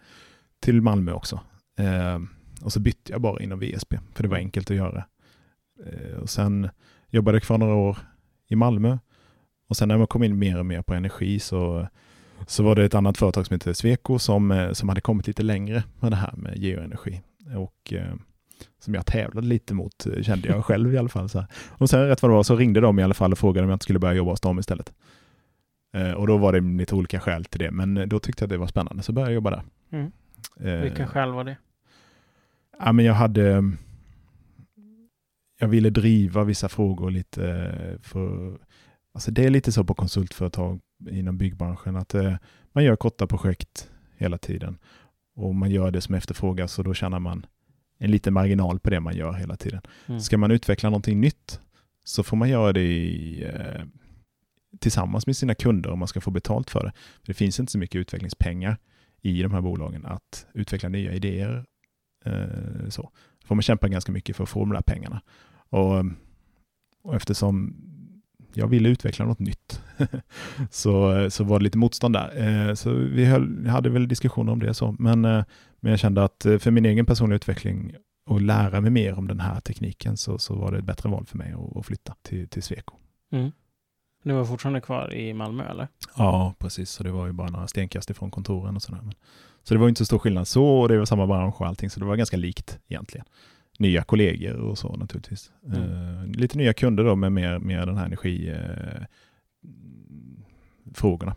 till 0.59 0.81
Malmö 0.81 1.11
också. 1.11 1.39
Eh, 1.77 2.19
och 2.61 2.73
så 2.73 2.79
bytte 2.79 3.11
jag 3.11 3.21
bara 3.21 3.43
inom 3.43 3.59
VSB, 3.59 3.99
för 4.13 4.23
det 4.23 4.29
var 4.29 4.37
enkelt 4.37 4.71
att 4.71 4.77
göra. 4.77 5.03
Eh, 5.85 6.17
och 6.17 6.29
sen 6.29 6.69
jobbade 7.09 7.35
jag 7.35 7.43
kvar 7.43 7.57
några 7.57 7.73
år 7.73 7.97
i 8.47 8.55
Malmö. 8.55 8.97
Och 9.69 9.77
sen 9.77 9.87
när 9.87 9.97
man 9.97 10.07
kom 10.07 10.23
in 10.23 10.39
mer 10.39 10.59
och 10.59 10.65
mer 10.65 10.81
på 10.81 10.93
energi 10.93 11.39
så, 11.39 11.87
så 12.47 12.63
var 12.63 12.75
det 12.75 12.85
ett 12.85 12.95
annat 12.95 13.17
företag 13.17 13.45
som 13.45 13.53
heter 13.53 13.73
Sweco 13.73 14.19
som, 14.19 14.51
eh, 14.51 14.71
som 14.71 14.89
hade 14.89 15.01
kommit 15.01 15.27
lite 15.27 15.43
längre 15.43 15.83
med 15.99 16.11
det 16.11 16.15
här 16.15 16.33
med 16.37 16.57
geoenergi. 16.57 17.21
Och 17.55 17.93
eh, 17.93 18.13
som 18.79 18.93
jag 18.93 19.05
tävlade 19.05 19.47
lite 19.47 19.73
mot, 19.73 20.05
eh, 20.05 20.21
kände 20.21 20.47
jag 20.47 20.65
själv 20.65 20.93
i 20.93 20.97
alla 20.97 21.09
fall. 21.09 21.29
Så 21.29 21.39
här. 21.39 21.47
Och 21.69 21.89
sen 21.89 22.07
rätt 22.07 22.21
vad 22.21 22.31
det 22.31 22.35
var 22.35 22.43
så 22.43 22.55
ringde 22.55 22.79
de 22.79 22.99
i 22.99 23.03
alla 23.03 23.13
fall 23.13 23.31
och 23.31 23.39
frågade 23.39 23.65
om 23.65 23.69
jag 23.69 23.75
inte 23.75 23.83
skulle 23.83 23.99
börja 23.99 24.13
jobba 24.13 24.31
hos 24.31 24.41
dem 24.41 24.59
istället. 24.59 24.93
Eh, 25.93 26.11
och 26.11 26.27
då 26.27 26.37
var 26.37 26.53
det 26.53 26.59
lite 26.59 26.95
olika 26.95 27.19
skäl 27.19 27.45
till 27.45 27.59
det, 27.59 27.71
men 27.71 28.09
då 28.09 28.19
tyckte 28.19 28.43
jag 28.43 28.47
att 28.47 28.51
det 28.51 28.57
var 28.57 28.67
spännande, 28.67 29.03
så 29.03 29.11
började 29.11 29.31
jag 29.31 29.35
jobba 29.35 29.49
där. 29.49 29.63
Mm. 29.91 30.11
Eh, 30.59 30.83
Vilka 30.83 31.07
skäl 31.07 31.31
var 31.31 31.43
det? 31.43 31.57
Ja, 32.79 32.91
men 32.91 33.05
jag 33.05 33.13
hade... 33.13 33.63
Jag 35.61 35.67
ville 35.67 35.89
driva 35.89 36.43
vissa 36.43 36.69
frågor 36.69 37.11
lite 37.11 37.71
för... 38.01 38.57
Alltså 39.13 39.31
det 39.31 39.45
är 39.45 39.49
lite 39.49 39.71
så 39.71 39.83
på 39.83 39.93
konsultföretag 39.93 40.79
inom 41.09 41.37
byggbranschen 41.37 41.95
att 41.95 42.15
eh, 42.15 42.35
man 42.71 42.83
gör 42.83 42.95
korta 42.95 43.27
projekt 43.27 43.89
hela 44.17 44.37
tiden 44.37 44.77
och 45.35 45.55
man 45.55 45.71
gör 45.71 45.91
det 45.91 46.01
som 46.01 46.15
efterfrågas 46.15 46.79
och 46.79 46.83
då 46.83 46.93
tjänar 46.93 47.19
man 47.19 47.45
en 47.97 48.11
liten 48.11 48.33
marginal 48.33 48.79
på 48.79 48.89
det 48.89 48.99
man 48.99 49.15
gör 49.15 49.33
hela 49.33 49.55
tiden. 49.55 49.81
Mm. 50.05 50.19
Ska 50.19 50.37
man 50.37 50.51
utveckla 50.51 50.89
någonting 50.89 51.21
nytt 51.21 51.59
så 52.03 52.23
får 52.23 52.37
man 52.37 52.49
göra 52.49 52.73
det 52.73 52.81
i, 52.81 53.43
eh, 53.43 53.85
tillsammans 54.79 55.27
med 55.27 55.37
sina 55.37 55.55
kunder 55.55 55.89
om 55.91 55.99
man 55.99 56.07
ska 56.07 56.21
få 56.21 56.31
betalt 56.31 56.69
för 56.69 56.83
det. 56.83 56.93
Det 57.25 57.33
finns 57.33 57.59
inte 57.59 57.71
så 57.71 57.77
mycket 57.77 57.99
utvecklingspengar 57.99 58.77
i 59.21 59.41
de 59.41 59.53
här 59.53 59.61
bolagen 59.61 60.05
att 60.05 60.47
utveckla 60.53 60.89
nya 60.89 61.13
idéer. 61.13 61.65
Eh, 62.25 62.89
så 62.89 63.11
får 63.45 63.55
man 63.55 63.61
kämpa 63.61 63.87
ganska 63.87 64.11
mycket 64.11 64.35
för 64.35 64.43
att 64.43 64.49
få 64.49 64.59
de 64.59 64.69
där 64.69 64.81
pengarna. 64.81 65.21
Och, 65.69 66.05
och 67.03 67.15
eftersom 67.15 67.75
jag 68.53 68.67
ville 68.67 68.89
utveckla 68.89 69.25
något 69.25 69.39
nytt 69.39 69.81
så, 70.71 71.27
så 71.29 71.43
var 71.43 71.59
det 71.59 71.63
lite 71.63 71.77
motstånd 71.77 72.15
där. 72.15 72.67
Eh, 72.67 72.73
så 72.73 72.93
vi 72.93 73.25
höll, 73.25 73.67
hade 73.67 73.89
väl 73.89 74.07
diskussioner 74.07 74.51
om 74.51 74.59
det 74.59 74.73
så, 74.73 74.95
men, 74.99 75.25
eh, 75.25 75.43
men 75.79 75.91
jag 75.91 75.99
kände 75.99 76.23
att 76.23 76.45
eh, 76.45 76.57
för 76.57 76.71
min 76.71 76.85
egen 76.85 77.05
personliga 77.05 77.35
utveckling 77.35 77.95
och 78.25 78.41
lära 78.41 78.81
mig 78.81 78.91
mer 78.91 79.17
om 79.17 79.27
den 79.27 79.39
här 79.39 79.59
tekniken 79.59 80.17
så, 80.17 80.37
så 80.37 80.55
var 80.55 80.71
det 80.71 80.77
ett 80.77 80.85
bättre 80.85 81.09
val 81.09 81.25
för 81.25 81.37
mig 81.37 81.53
att, 81.53 81.77
att 81.77 81.85
flytta 81.85 82.15
till, 82.21 82.47
till 82.47 82.63
Sweco. 82.63 82.95
Mm. 83.31 83.51
Du 84.23 84.33
var 84.33 84.45
fortfarande 84.45 84.81
kvar 84.81 85.13
i 85.13 85.33
Malmö 85.33 85.69
eller? 85.69 85.87
Ja, 86.17 86.55
precis. 86.59 86.89
Så 86.89 87.03
det 87.03 87.11
var 87.11 87.27
ju 87.27 87.33
bara 87.33 87.49
några 87.49 87.67
stenkast 87.67 88.09
ifrån 88.09 88.31
kontoren 88.31 88.75
och 88.75 88.81
sådär. 88.81 89.01
Så 89.63 89.73
det 89.73 89.79
var 89.79 89.89
inte 89.89 89.99
så 89.99 90.05
stor 90.05 90.19
skillnad 90.19 90.47
så 90.47 90.65
och 90.65 90.89
det 90.89 90.97
var 90.97 91.05
samma 91.05 91.27
bransch 91.27 91.61
och 91.61 91.67
allting, 91.67 91.89
så 91.89 91.99
det 91.99 92.05
var 92.05 92.15
ganska 92.15 92.37
likt 92.37 92.79
egentligen. 92.87 93.25
Nya 93.79 94.03
kollegor 94.03 94.55
och 94.55 94.77
så 94.77 94.95
naturligtvis. 94.95 95.51
Mm. 95.65 95.81
Eh, 95.81 96.25
lite 96.27 96.57
nya 96.57 96.73
kunder 96.73 97.03
då 97.03 97.15
med 97.15 97.31
mer, 97.31 97.59
mer 97.59 97.85
den 97.85 97.97
här 97.97 98.05
energi 98.05 98.49
eh, 98.49 99.03
frågorna. 100.93 101.35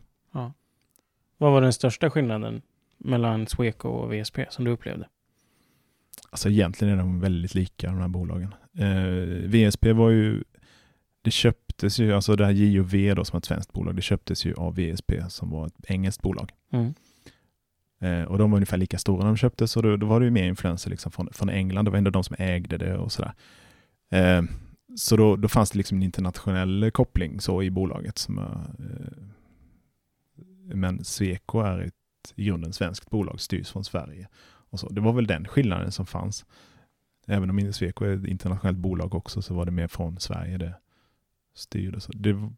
Vad 1.43 1.53
var 1.53 1.61
den 1.61 1.73
största 1.73 2.11
skillnaden 2.11 2.63
mellan 2.99 3.47
Sweco 3.47 3.89
och 3.89 4.15
VSP 4.15 4.47
som 4.51 4.65
du 4.65 4.71
upplevde? 4.71 5.09
Alltså 6.31 6.49
egentligen 6.49 6.95
är 6.95 6.99
de 6.99 7.21
väldigt 7.21 7.55
lika 7.55 7.87
de 7.87 7.99
här 7.99 8.09
bolagen. 8.09 8.55
Eh, 8.79 9.49
VSP 9.49 9.93
var 9.93 10.11
ju, 10.11 10.45
det 11.23 11.31
köptes 11.31 11.99
ju, 11.99 12.13
alltså 12.13 12.37
det 12.37 12.45
här 12.45 12.53
JOV 12.53 13.15
då 13.17 13.25
som 13.25 13.37
är 13.37 13.39
ett 13.39 13.45
svenskt 13.45 13.73
bolag, 13.73 13.97
det 13.97 14.03
köptes 14.03 14.45
ju 14.45 14.55
av 14.55 14.75
VSP 14.75 15.13
som 15.29 15.51
var 15.51 15.67
ett 15.67 15.85
engelskt 15.89 16.23
bolag. 16.23 16.53
Mm. 16.71 16.95
Eh, 18.03 18.23
och 18.23 18.39
de 18.39 18.51
var 18.51 18.57
ungefär 18.57 18.77
lika 18.77 18.99
stora 18.99 19.19
när 19.19 19.27
de 19.27 19.37
köptes 19.37 19.77
och 19.77 19.83
då, 19.83 19.97
då 19.97 20.07
var 20.07 20.21
det 20.21 20.25
ju 20.25 20.31
mer 20.31 20.45
influenser 20.45 20.91
liksom 20.91 21.13
från, 21.13 21.29
från 21.33 21.49
England, 21.49 21.85
det 21.85 21.91
var 21.91 21.99
ändå 21.99 22.11
de 22.11 22.25
som 22.25 22.37
ägde 22.39 22.79
det 22.79 22.97
och 22.97 23.13
sådär. 23.13 23.33
Eh, 24.11 24.43
så 24.97 25.17
då, 25.17 25.37
då 25.37 25.49
fanns 25.49 25.71
det 25.71 25.79
liksom 25.79 25.97
en 25.97 26.03
internationell 26.03 26.91
koppling 26.91 27.41
så 27.41 27.63
i 27.63 27.71
bolaget. 27.71 28.19
Som, 28.19 28.39
eh, 28.39 28.45
men 30.75 31.05
Sweco 31.05 31.61
är 31.61 31.79
ett 31.79 31.95
i 32.35 32.45
grunden 32.45 32.73
svenskt 32.73 33.11
bolag, 33.11 33.41
styrs 33.41 33.71
från 33.71 33.85
Sverige. 33.85 34.29
Och 34.71 34.81
så. 34.81 34.89
Det 34.89 35.01
var 35.01 35.13
väl 35.13 35.27
den 35.27 35.49
skillnaden 35.49 35.93
som 35.93 36.07
fanns. 36.07 36.45
Även 37.27 37.51
om 37.51 37.73
Sweco 37.73 38.05
är 38.05 38.17
ett 38.17 38.27
internationellt 38.27 38.79
bolag 38.79 39.15
också 39.15 39.43
så 39.43 39.55
var 39.55 39.65
det 39.65 39.71
mer 39.71 39.89
från 39.89 40.21
Sverige 40.21 40.59
det 40.59 40.75
styrdes. 41.55 42.07
Det, 42.07 42.51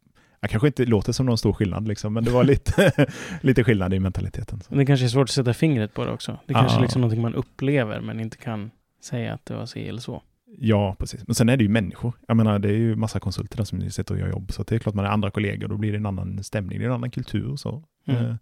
jag 0.45 0.49
kanske 0.49 0.67
inte 0.67 0.85
låter 0.85 1.11
som 1.11 1.25
någon 1.25 1.37
stor 1.37 1.53
skillnad, 1.53 1.87
liksom, 1.87 2.13
men 2.13 2.23
det 2.23 2.31
var 2.31 2.43
lite, 2.43 3.07
lite 3.41 3.63
skillnad 3.63 3.93
i 3.93 3.99
mentaliteten. 3.99 4.59
Så. 4.61 4.65
Men 4.69 4.79
det 4.79 4.85
kanske 4.85 5.05
är 5.05 5.07
svårt 5.07 5.23
att 5.23 5.29
sätta 5.29 5.53
fingret 5.53 5.93
på 5.93 6.05
det 6.05 6.11
också. 6.11 6.39
Det 6.45 6.53
kanske 6.53 6.77
är 6.77 6.81
liksom 6.81 7.01
någonting 7.01 7.21
man 7.21 7.35
upplever 7.35 8.01
men 8.01 8.19
inte 8.19 8.37
kan 8.37 8.71
säga 9.03 9.33
att 9.33 9.45
det 9.45 9.53
var 9.55 9.65
si 9.65 9.87
eller 9.87 10.01
så. 10.01 10.21
Ja, 10.57 10.95
precis. 10.99 11.27
Men 11.27 11.35
sen 11.35 11.49
är 11.49 11.57
det 11.57 11.63
ju 11.63 11.69
människor. 11.69 12.13
Jag 12.27 12.37
menar, 12.37 12.59
det 12.59 12.69
är 12.69 12.73
ju 12.77 12.95
massa 12.95 13.19
konsulter 13.19 13.63
som 13.63 13.89
sitter 13.91 14.13
och 14.13 14.19
gör 14.19 14.29
jobb, 14.29 14.51
så 14.51 14.63
det 14.63 14.75
är 14.75 14.79
klart 14.79 14.95
man 14.95 15.05
är 15.05 15.09
andra 15.09 15.31
kollegor, 15.31 15.67
då 15.67 15.77
blir 15.77 15.91
det 15.91 15.97
en 15.97 16.05
annan 16.05 16.43
stämning, 16.43 16.79
det 16.79 16.85
är 16.85 16.89
en 16.89 16.95
annan 16.95 17.11
kultur 17.11 17.51
och 17.51 17.59
så. 17.59 17.83
Mm. 18.07 18.25
Eh, 18.25 18.35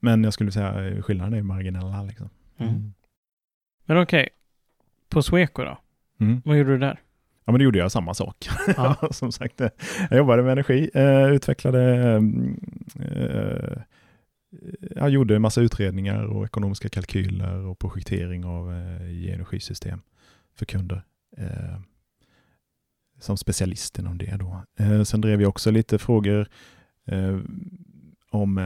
Men 0.00 0.24
jag 0.24 0.32
skulle 0.32 0.52
säga 0.52 0.88
eh, 0.88 1.02
skillnaden 1.02 1.34
är 1.34 1.42
marginella 1.42 2.02
liksom. 2.02 2.28
Mm. 2.58 2.92
Men 3.84 3.98
okej, 4.02 4.28
på 5.08 5.22
Sweco 5.22 5.64
då? 5.64 5.78
Mm. 6.20 6.42
Vad 6.44 6.58
gjorde 6.58 6.70
du 6.70 6.78
där? 6.78 7.00
Ja, 7.44 7.52
men 7.52 7.58
då 7.58 7.64
gjorde 7.64 7.78
jag 7.78 7.92
samma 7.92 8.14
sak. 8.14 8.48
Ja. 8.76 8.96
Som 9.10 9.32
sagt, 9.32 9.60
eh, 9.60 9.68
jag 10.10 10.18
jobbade 10.18 10.42
med 10.42 10.52
energi, 10.52 10.90
eh, 10.94 11.32
utvecklade, 11.32 12.14
eh, 13.00 13.82
jag 14.96 15.10
gjorde 15.10 15.36
en 15.36 15.42
massa 15.42 15.60
utredningar 15.60 16.24
och 16.24 16.44
ekonomiska 16.44 16.88
kalkyler 16.88 17.66
och 17.66 17.78
projektering 17.78 18.44
av 18.44 18.72
energisystem 18.72 20.02
för 20.54 20.66
kunder. 20.66 21.02
Som 23.18 23.36
specialist 23.36 23.98
inom 23.98 24.18
det 24.18 24.36
då. 24.36 24.64
Sen 25.04 25.20
drev 25.20 25.40
jag 25.40 25.48
också 25.48 25.70
lite 25.70 25.98
frågor 25.98 26.48
om, 28.30 28.58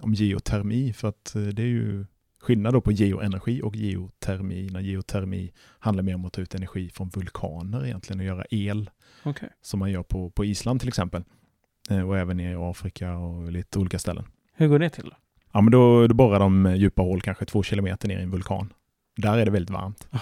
om 0.00 0.14
geotermi, 0.14 0.92
för 0.92 1.08
att 1.08 1.32
det 1.32 1.62
är 1.62 1.66
ju 1.66 2.06
skillnad 2.42 2.74
då 2.74 2.80
på 2.80 2.92
geoenergi 2.92 3.62
och 3.62 3.76
geotermi. 3.76 4.68
När 4.72 4.80
geotermi 4.80 5.52
handlar 5.78 6.02
mer 6.02 6.14
om 6.14 6.24
att 6.24 6.32
ta 6.32 6.42
ut 6.42 6.54
energi 6.54 6.90
från 6.90 7.08
vulkaner 7.08 7.86
egentligen 7.86 8.20
och 8.20 8.26
göra 8.26 8.44
el 8.50 8.90
Okej. 9.22 9.48
som 9.62 9.80
man 9.80 9.90
gör 9.90 10.02
på, 10.02 10.30
på 10.30 10.44
Island 10.44 10.80
till 10.80 10.88
exempel. 10.88 11.24
Eh, 11.90 12.08
och 12.08 12.18
även 12.18 12.40
i 12.40 12.54
Afrika 12.54 13.16
och 13.16 13.52
lite 13.52 13.78
olika 13.78 13.98
ställen. 13.98 14.24
Hur 14.54 14.68
går 14.68 14.78
det 14.78 14.90
till 14.90 15.04
då? 15.04 15.16
Ja, 15.52 15.60
men 15.60 15.72
då, 15.72 16.06
då 16.06 16.14
borrar 16.14 16.38
de 16.38 16.76
djupa 16.76 17.02
hål, 17.02 17.20
kanske 17.20 17.44
två 17.44 17.62
kilometer 17.62 18.08
ner 18.08 18.18
i 18.18 18.22
en 18.22 18.30
vulkan. 18.30 18.72
Där 19.16 19.38
är 19.38 19.44
det 19.44 19.50
väldigt 19.50 19.70
varmt. 19.70 20.08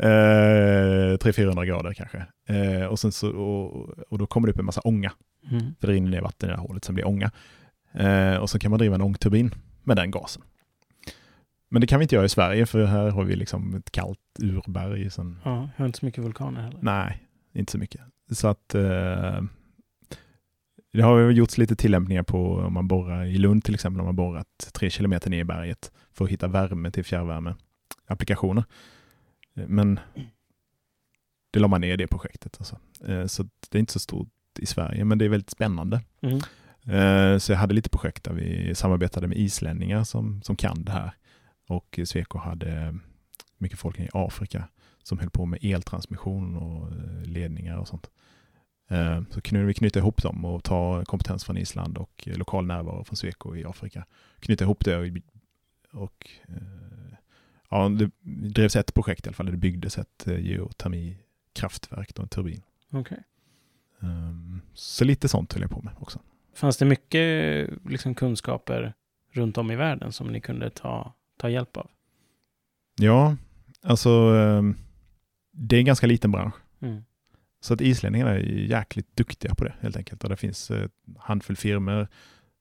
Eh, 0.00 0.06
300-400 0.06 1.64
grader 1.64 1.92
kanske. 1.92 2.26
Eh, 2.48 2.86
och, 2.86 2.98
sen 2.98 3.12
så, 3.12 3.30
och, 3.30 3.98
och 4.10 4.18
då 4.18 4.26
kommer 4.26 4.46
det 4.48 4.52
upp 4.52 4.58
en 4.58 4.64
massa 4.64 4.80
ånga. 4.80 5.12
Mm. 5.50 5.74
För 5.80 5.86
det 5.86 5.92
rinner 5.92 6.10
ner 6.10 6.20
vatten 6.20 6.48
i 6.48 6.52
det 6.52 6.56
här 6.56 6.66
hålet, 6.66 6.84
sen 6.84 6.94
blir 6.94 7.04
det 7.04 7.08
ånga. 7.08 7.30
Eh, 7.92 8.36
och 8.36 8.50
så 8.50 8.58
kan 8.58 8.70
man 8.70 8.78
driva 8.78 8.94
en 8.94 9.02
ångturbin 9.02 9.54
med 9.84 9.96
den 9.96 10.10
gasen. 10.10 10.42
Men 11.68 11.80
det 11.80 11.86
kan 11.86 11.98
vi 11.98 12.02
inte 12.04 12.14
göra 12.14 12.24
i 12.26 12.28
Sverige, 12.28 12.66
för 12.66 12.84
här 12.84 13.10
har 13.10 13.24
vi 13.24 13.36
liksom 13.36 13.74
ett 13.74 13.90
kallt 13.92 14.18
urberg. 14.42 15.10
Sen, 15.10 15.38
Ja, 15.44 15.68
jag 15.76 15.82
har 15.82 15.86
inte 15.86 15.98
så 15.98 16.06
mycket 16.06 16.24
vulkaner 16.24 16.60
heller. 16.62 16.78
Nej, 16.82 17.26
inte 17.52 17.72
så 17.72 17.78
mycket. 17.78 18.00
Så 18.30 18.48
att 18.48 18.74
eh, 18.74 19.42
det 20.92 21.02
har 21.02 21.30
gjorts 21.30 21.58
lite 21.58 21.76
tillämpningar 21.76 22.22
på 22.22 22.54
om 22.56 22.72
man 22.72 22.88
borrar 22.88 23.24
i 23.24 23.38
Lund 23.38 23.64
till 23.64 23.74
exempel, 23.74 24.00
om 24.00 24.06
man 24.06 24.16
borrat 24.16 24.70
tre 24.72 24.90
kilometer 24.90 25.30
ner 25.30 25.38
i 25.38 25.44
berget 25.44 25.92
för 26.12 26.24
att 26.24 26.30
hitta 26.30 26.48
värme 26.48 26.90
till 26.90 27.04
fjärrvärmeapplikationer. 27.04 28.64
Eh, 29.56 29.66
Men 29.68 30.00
det 31.50 31.58
la 31.60 31.68
man 31.68 31.80
ner 31.80 31.92
i 31.92 31.96
det 31.96 32.06
projektet. 32.06 32.56
Alltså. 32.58 32.78
Eh, 33.06 33.26
Så 33.26 33.42
det 33.70 33.78
är 33.78 33.80
inte 33.80 33.92
så 33.92 33.98
stort 33.98 34.28
i 34.58 34.66
Sverige, 34.66 35.04
men 35.04 35.18
det 35.18 35.24
är 35.24 35.28
väldigt 35.28 35.50
spännande. 35.50 36.00
Mm. 36.20 36.40
Eh, 36.86 37.38
Så 37.38 37.52
jag 37.52 37.58
hade 37.58 37.74
lite 37.74 37.88
projekt 37.88 38.24
där 38.24 38.32
vi 38.32 38.74
samarbetade 38.74 39.28
med 39.28 39.38
islänningar 39.38 40.04
som, 40.04 40.42
som 40.42 40.56
kan 40.56 40.84
det 40.84 40.92
här. 40.92 41.12
Och 41.68 42.00
Sweco 42.04 42.38
hade 42.38 42.98
mycket 43.58 43.78
folk 43.78 44.00
i 44.00 44.08
Afrika 44.12 44.68
som 45.02 45.18
höll 45.18 45.30
på 45.30 45.46
med 45.46 45.58
eltransmission 45.64 46.56
och 46.56 46.88
eh, 46.92 47.22
ledningar 47.24 47.76
och 47.78 47.88
sånt. 47.88 48.10
Eh, 48.90 49.22
Så 49.30 49.40
kunde 49.40 49.64
vi 49.64 49.74
knyta 49.74 49.98
ihop 49.98 50.22
dem 50.22 50.44
och 50.44 50.64
ta 50.64 51.04
kompetens 51.04 51.44
från 51.44 51.56
Island 51.58 51.98
och 51.98 52.28
lokal 52.36 52.66
närvaro 52.66 53.04
från 53.04 53.16
Sweco 53.16 53.56
i 53.56 53.64
Afrika. 53.64 54.06
Knyta 54.40 54.64
ihop 54.64 54.84
det 54.84 54.96
och, 54.96 55.06
och 56.02 56.30
ja, 57.70 57.88
det 57.88 58.10
drevs 58.48 58.76
ett 58.76 58.94
projekt 58.94 59.26
i 59.26 59.28
alla 59.28 59.34
fall, 59.34 59.46
det 59.46 59.56
byggdes 59.56 59.98
ett 59.98 60.26
geotermikraftverk, 60.38 62.18
en 62.18 62.28
turbin. 62.28 62.62
Okej. 62.90 63.18
Um, 64.00 64.62
så 64.74 65.04
lite 65.04 65.28
sånt 65.28 65.52
höll 65.52 65.62
jag 65.62 65.70
på 65.70 65.82
med 65.82 65.92
också. 65.98 66.20
Fanns 66.54 66.76
det 66.76 66.84
mycket 66.84 67.70
liksom, 67.84 68.14
kunskaper 68.14 68.94
runt 69.32 69.58
om 69.58 69.70
i 69.70 69.76
världen 69.76 70.12
som 70.12 70.26
ni 70.32 70.40
kunde 70.40 70.70
ta, 70.70 71.14
ta 71.38 71.50
hjälp 71.50 71.76
av? 71.76 71.90
Ja, 73.00 73.36
alltså 73.82 74.10
um, 74.10 74.76
det 75.52 75.76
är 75.76 75.80
en 75.80 75.86
ganska 75.86 76.06
liten 76.06 76.32
bransch. 76.32 76.54
Mm. 76.80 77.04
Så 77.60 77.74
att 77.74 77.80
islänningarna 77.80 78.30
är 78.30 78.38
jäkligt 78.40 79.16
duktiga 79.16 79.54
på 79.54 79.64
det 79.64 79.74
helt 79.80 79.96
enkelt. 79.96 80.24
Och 80.24 80.30
det 80.30 80.36
finns 80.36 80.70
en 80.70 80.90
handfull 81.18 81.56
firmor 81.56 82.08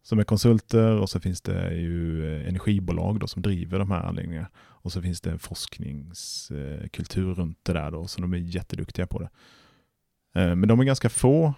som 0.03 0.19
är 0.19 0.23
konsulter 0.23 0.97
och 0.97 1.09
så 1.09 1.19
finns 1.19 1.41
det 1.41 1.73
ju 1.73 2.25
eh, 2.35 2.47
energibolag 2.47 3.19
då 3.19 3.27
som 3.27 3.41
driver 3.41 3.79
de 3.79 3.91
här 3.91 4.01
anläggningarna. 4.01 4.49
Och 4.57 4.91
så 4.91 5.01
finns 5.01 5.21
det 5.21 5.31
en 5.31 5.39
forskningskultur 5.39 7.33
runt 7.33 7.59
det 7.63 7.73
där 7.73 7.91
då, 7.91 8.07
så 8.07 8.21
de 8.21 8.33
är 8.33 8.37
jätteduktiga 8.37 9.07
på 9.07 9.19
det. 9.19 9.29
Eh, 10.35 10.55
men 10.55 10.67
de 10.67 10.79
är 10.79 10.83
ganska 10.83 11.09
få 11.09 11.45
eh, 11.45 11.53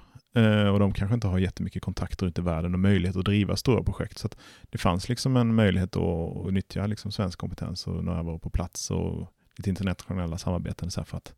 och 0.73 0.79
de 0.79 0.93
kanske 0.93 1.13
inte 1.15 1.27
har 1.27 1.39
jättemycket 1.39 1.83
kontakter 1.83 2.25
ute 2.25 2.41
i 2.41 2.43
världen 2.43 2.73
och 2.73 2.79
möjlighet 2.79 3.15
att 3.15 3.25
driva 3.25 3.55
stora 3.55 3.83
projekt. 3.83 4.17
Så 4.17 4.29
det 4.69 4.77
fanns 4.77 5.09
liksom 5.09 5.37
en 5.37 5.55
möjlighet 5.55 5.95
att, 5.95 6.53
nyttja 6.53 6.87
liksom 6.87 7.11
svensk 7.11 7.39
kompetens 7.39 7.87
och 7.87 8.03
närvaro 8.03 8.39
på 8.39 8.49
plats 8.49 8.91
och 8.91 9.31
lite 9.57 9.69
internationella 9.69 10.37
samarbeten 10.37 10.91
så 10.91 11.03
för, 11.03 11.17
att, 11.17 11.33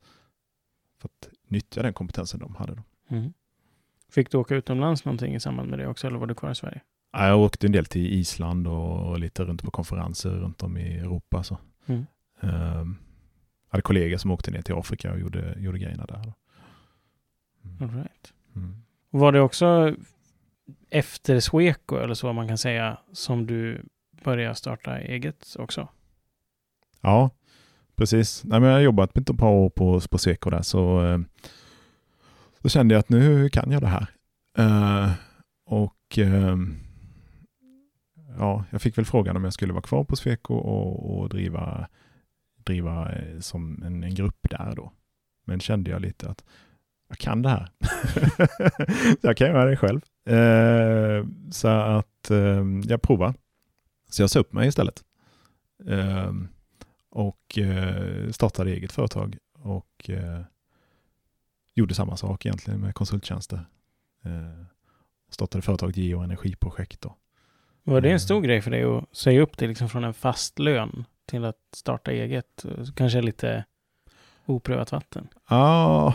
för 1.01 1.07
att 1.07 1.29
nyttja 1.47 1.81
den 1.81 1.93
kompetensen 1.93 2.39
de 2.39 2.55
hade. 2.55 2.75
Då. 2.75 2.83
Mm. 3.15 3.33
Fick 4.09 4.31
du 4.31 4.37
åka 4.37 4.55
utomlands 4.55 5.05
någonting 5.05 5.35
i 5.35 5.39
samband 5.39 5.69
med 5.69 5.79
det 5.79 5.87
också 5.87 6.07
eller 6.07 6.19
var 6.19 6.27
du 6.27 6.35
kvar 6.35 6.51
i 6.51 6.55
Sverige? 6.55 6.81
Jag 7.11 7.39
åkte 7.39 7.67
en 7.67 7.71
del 7.71 7.85
till 7.85 8.13
Island 8.13 8.67
och 8.67 9.19
lite 9.19 9.43
runt 9.43 9.63
på 9.63 9.71
konferenser 9.71 10.29
runt 10.29 10.63
om 10.63 10.77
i 10.77 10.97
Europa. 10.97 11.43
Så. 11.43 11.57
Mm. 11.85 12.05
Um, 12.39 12.97
hade 13.69 13.81
kollegor 13.81 14.17
som 14.17 14.31
åkte 14.31 14.51
ner 14.51 14.61
till 14.61 14.75
Afrika 14.75 15.11
och 15.11 15.19
gjorde, 15.19 15.55
gjorde 15.59 15.79
grejerna 15.79 16.05
där. 16.05 16.23
Då. 16.23 16.33
Mm. 17.63 17.81
All 17.81 17.95
right. 17.95 18.33
Mm. 18.55 18.75
Var 19.09 19.31
det 19.31 19.41
också 19.41 19.95
efter 20.89 21.39
Sweco 21.39 21.95
eller 21.97 22.13
så 22.13 22.33
man 22.33 22.47
kan 22.47 22.57
säga 22.57 22.97
som 23.11 23.47
du 23.47 23.81
började 24.23 24.55
starta 24.55 24.99
eget 24.99 25.55
också? 25.59 25.87
Ja, 27.01 27.29
precis. 27.95 28.43
Nej, 28.43 28.59
men 28.59 28.69
jag 28.69 28.75
har 28.75 28.81
jobbat 28.81 29.17
ett 29.17 29.37
par 29.37 29.49
år 29.51 29.69
på, 29.69 29.99
på 29.99 30.17
Sweco 30.17 30.49
där 30.49 30.61
så, 30.61 31.05
eh, 31.05 31.19
då 32.59 32.69
kände 32.69 32.93
jag 32.93 32.99
att 32.99 33.09
nu 33.09 33.49
kan 33.49 33.71
jag 33.71 33.81
det 33.81 33.87
här. 33.87 34.07
Uh, 34.59 35.11
och 35.65 36.17
uh, 36.17 36.57
ja, 38.37 38.65
jag 38.69 38.81
fick 38.81 38.97
väl 38.97 39.05
frågan 39.05 39.35
om 39.35 39.43
jag 39.43 39.53
skulle 39.53 39.73
vara 39.73 39.81
kvar 39.81 40.03
på 40.03 40.15
Sweco 40.15 40.53
och, 40.53 41.19
och 41.19 41.29
driva, 41.29 41.87
driva 42.63 43.11
som 43.39 43.83
en, 43.83 44.03
en 44.03 44.15
grupp 44.15 44.49
där 44.49 44.73
då. 44.75 44.91
Men 45.45 45.59
kände 45.59 45.91
jag 45.91 46.01
lite 46.01 46.29
att 46.29 46.43
jag 47.07 47.17
kan 47.17 47.41
det 47.41 47.49
här. 47.49 47.69
jag 49.21 49.37
kan 49.37 49.47
göra 49.47 49.65
det 49.65 49.77
själv. 49.77 50.01
Eh, 50.25 51.25
så 51.51 51.67
att 51.67 52.31
eh, 52.31 52.65
jag 52.83 53.01
provar. 53.01 53.33
Så 54.09 54.21
jag 54.23 54.29
sa 54.29 54.39
upp 54.39 54.53
mig 54.53 54.67
istället. 54.67 55.03
Eh, 55.87 56.31
och 57.09 57.57
eh, 57.57 58.29
startade 58.31 58.71
eget 58.71 58.91
företag 58.91 59.37
och 59.53 60.09
eh, 60.09 60.41
gjorde 61.73 61.93
samma 61.93 62.17
sak 62.17 62.45
egentligen 62.45 62.79
med 62.79 62.95
konsulttjänster. 62.95 63.65
Eh, 64.25 64.65
startade 65.29 65.61
företaget 65.61 65.97
Geo 65.97 66.19
Energiprojekt. 66.19 67.01
Då. 67.01 67.15
Var 67.83 68.01
det 68.01 68.11
en 68.11 68.19
stor 68.19 68.41
grej 68.41 68.61
för 68.61 68.71
dig 68.71 68.83
att 68.83 69.15
säga 69.17 69.41
upp 69.41 69.57
dig 69.57 69.67
liksom 69.67 69.89
från 69.89 70.03
en 70.03 70.13
fast 70.13 70.59
lön 70.59 71.05
till 71.25 71.45
att 71.45 71.59
starta 71.73 72.11
eget? 72.11 72.65
Kanske 72.95 73.21
lite 73.21 73.65
oprövat 74.45 74.91
vatten? 74.91 75.27
Ja, 75.49 76.13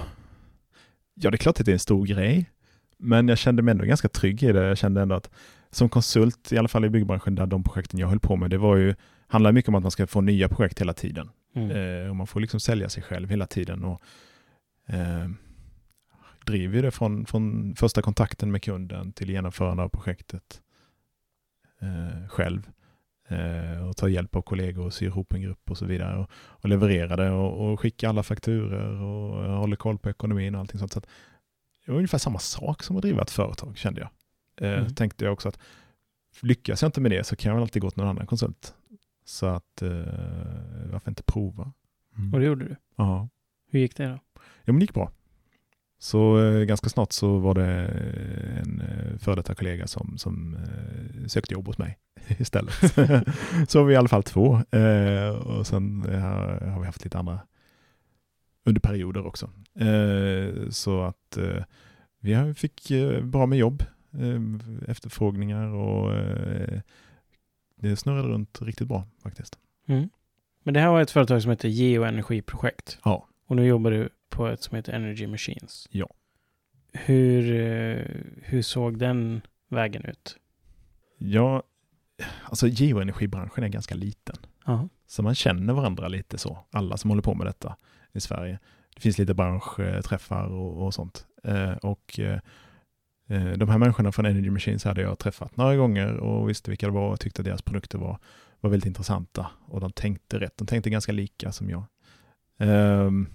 Ja, 1.15 1.31
det 1.31 1.35
är 1.35 1.39
klart 1.39 1.61
att 1.61 1.67
det 1.67 1.73
är 1.73 1.75
en 1.75 1.79
stor 1.79 2.07
grej. 2.07 2.51
Men 2.99 3.29
jag 3.29 3.39
kände 3.39 3.63
mig 3.63 3.73
ändå 3.73 3.85
ganska 3.85 4.09
trygg 4.09 4.43
i 4.43 4.53
det. 4.53 4.67
Jag 4.67 4.79
kände 4.79 5.03
ändå 5.03 5.15
att 5.15 5.31
som 5.71 5.89
konsult, 5.89 6.53
i 6.53 6.59
alla 6.59 6.69
fall 6.69 6.85
i 6.85 6.91
byggbranschen, 6.91 7.35
där 7.35 7.47
de 7.47 7.65
projekten 7.65 8.01
jag 8.01 8.09
höll 8.09 8.21
på 8.21 8.37
med, 8.37 8.51
det 8.51 8.59
var 8.59 8.77
ju, 8.77 8.95
handlar 9.27 9.53
mycket 9.53 9.69
om 9.69 9.75
att 9.75 9.83
man 9.83 9.91
ska 9.91 10.07
få 10.07 10.21
nya 10.21 10.49
projekt 10.49 10.81
hela 10.81 10.93
tiden. 10.95 11.31
Mm. 11.55 11.71
Eh, 11.71 12.11
och 12.11 12.17
man 12.17 12.27
får 12.27 12.41
liksom 12.41 12.61
sälja 12.61 12.89
sig 12.89 13.03
själv 13.03 13.31
hela 13.31 13.47
tiden. 13.47 13.85
Och, 13.85 14.03
eh, 14.87 15.29
driver 16.47 16.83
det 16.83 16.91
från, 16.91 17.27
från 17.27 17.75
första 17.77 18.03
kontakten 18.03 18.53
med 18.53 18.63
kunden 18.63 19.13
till 19.13 19.31
genomförande 19.31 19.83
av 19.83 19.89
projektet 19.89 20.61
eh, 21.81 22.29
själv 22.29 22.71
och 23.89 23.97
ta 23.97 24.09
hjälp 24.09 24.37
av 24.37 24.43
kollegor 24.43 24.87
och 24.87 24.95
sy 24.95 25.07
ihop 25.07 25.33
en 25.33 25.43
grupp 25.43 25.71
och 25.71 25.79
så 25.79 25.87
vidare 25.87 26.19
och, 26.19 26.31
och 26.35 26.69
leverera 26.69 27.17
det 27.17 27.31
och, 27.31 27.73
och 27.73 27.81
skicka 27.81 28.09
alla 28.09 28.23
fakturer 28.23 29.03
och 29.03 29.45
hålla 29.45 29.77
koll 29.77 29.99
på 29.99 30.11
ekonomin 30.11 30.55
och 30.55 30.61
allting 30.61 30.79
sånt. 30.79 30.93
Så 30.93 30.99
att 30.99 31.07
det 31.85 31.93
var 31.93 31.99
ungefär 31.99 32.19
samma 32.19 32.39
sak 32.39 32.83
som 32.83 32.97
att 32.97 33.03
driva 33.03 33.23
ett 33.23 33.31
företag 33.31 33.79
kände 33.79 34.01
jag. 34.01 34.11
Eh, 34.69 34.79
mm. 34.79 34.95
Tänkte 34.95 35.25
jag 35.25 35.33
också 35.33 35.49
att 35.49 35.59
lyckas 36.41 36.83
jag 36.83 36.89
inte 36.89 37.01
med 37.01 37.11
det 37.11 37.25
så 37.25 37.37
kan 37.37 37.51
jag 37.51 37.57
väl 37.57 37.63
alltid 37.63 37.83
gå 37.83 37.91
till 37.91 37.99
någon 37.99 38.09
annan 38.09 38.27
konsult. 38.27 38.75
Så 39.25 39.47
att 39.47 39.83
eh, 39.83 39.91
varför 40.93 41.11
inte 41.11 41.23
prova? 41.23 41.73
Mm. 42.17 42.35
Och 42.35 42.41
det 42.41 42.47
gjorde 42.47 42.65
du? 42.65 42.77
Ja. 42.97 43.29
Hur 43.71 43.81
gick 43.81 43.97
det 43.97 44.07
då? 44.07 44.19
Ja 44.65 44.73
men 44.73 44.79
det 44.79 44.83
gick 44.83 44.95
bra. 44.95 45.13
Så 46.03 46.39
eh, 46.39 46.65
ganska 46.65 46.89
snart 46.89 47.13
så 47.13 47.39
var 47.39 47.55
det 47.55 47.67
en 48.63 48.81
eh, 48.81 49.19
före 49.19 49.35
detta 49.35 49.55
kollega 49.55 49.87
som, 49.87 50.19
som 50.19 50.55
eh, 50.55 51.27
sökte 51.27 51.55
jobb 51.55 51.67
hos 51.67 51.79
mig 51.79 51.99
istället. 52.39 52.75
så 53.69 53.79
var 53.79 53.85
vi 53.85 53.95
i 53.95 53.97
alla 53.97 54.09
fall 54.09 54.23
två. 54.23 54.55
Eh, 54.71 55.29
och 55.29 55.67
sen 55.67 56.01
har, 56.03 56.81
vi 56.81 56.87
haft 56.87 57.05
lite 57.05 57.19
andra 57.19 57.41
under 58.65 58.81
perioder 58.81 59.27
också. 59.27 59.51
Eh, 59.75 60.69
så 60.71 61.03
att 61.03 61.37
eh, 61.37 61.65
vi 62.21 62.55
fick 62.55 62.93
bra 63.23 63.47
med 63.47 63.59
jobb, 63.59 63.83
efterfrågningar 64.89 65.67
och 65.67 66.13
det 67.77 67.97
snurrade 67.97 68.29
runt 68.29 68.63
riktigt 68.63 68.89
bra 68.89 69.07
faktiskt. 69.23 69.59
Mm. 69.89 70.09
Men 70.63 70.75
det 70.75 70.81
här 70.81 70.91
var 70.91 71.03
ett 71.03 71.11
företag 71.11 71.43
som 71.43 71.51
heter 71.51 71.69
Geoenergiprojekt. 71.69 72.99
Ja. 73.05 73.29
Och 73.47 73.57
nu 73.57 73.67
jobbar 73.67 73.91
du 73.91 74.09
på 74.33 74.47
ett 74.47 74.63
som 74.63 74.77
heter 74.77 74.93
Energy 74.93 75.27
Machines. 75.27 75.89
Ja. 75.91 76.09
Hur, 76.93 77.43
hur 78.43 78.63
såg 78.63 78.99
den 78.99 79.41
vägen 79.69 80.05
ut? 80.05 80.37
Ja, 81.19 81.63
alltså 82.45 82.69
geoenergibranschen 82.69 83.65
är 83.65 83.69
ganska 83.69 83.95
liten. 83.95 84.37
Aha. 84.65 84.89
Så 85.07 85.23
man 85.23 85.35
känner 85.35 85.73
varandra 85.73 86.09
lite 86.09 86.39
så, 86.39 86.59
alla 86.71 86.97
som 86.97 87.11
håller 87.11 87.23
på 87.23 87.35
med 87.35 87.47
detta 87.47 87.77
i 88.13 88.21
Sverige. 88.21 88.59
Det 88.95 89.01
finns 89.01 89.19
lite 89.19 89.35
branschträffar 89.35 90.47
och, 90.47 90.87
och 90.87 90.95
sånt. 90.95 91.27
Eh, 91.45 91.73
och 91.73 92.21
eh, 92.21 92.41
eh, 93.29 93.53
de 93.53 93.69
här 93.69 93.79
människorna 93.79 94.13
från 94.13 94.27
Energy 94.27 94.51
Machines 94.51 94.85
hade 94.85 95.03
jag 95.03 95.19
träffat 95.19 95.57
några 95.57 95.77
gånger 95.77 96.17
och 96.17 96.49
visste 96.49 96.71
vilka 96.71 96.87
det 96.87 96.93
var 96.93 97.11
och 97.13 97.21
tyckte 97.21 97.43
att 97.43 97.47
deras 97.47 97.63
produkter 97.63 97.99
var, 97.99 98.19
var 98.61 98.71
väldigt 98.71 98.87
intressanta. 98.87 99.47
Och 99.67 99.81
de 99.81 99.93
tänkte 99.93 100.41
rätt, 100.41 100.57
de 100.57 100.67
tänkte 100.67 100.91
ganska 100.91 101.13
lika 101.13 101.53
som 101.53 101.71
jag. 101.71 101.85
Um, 102.59 103.29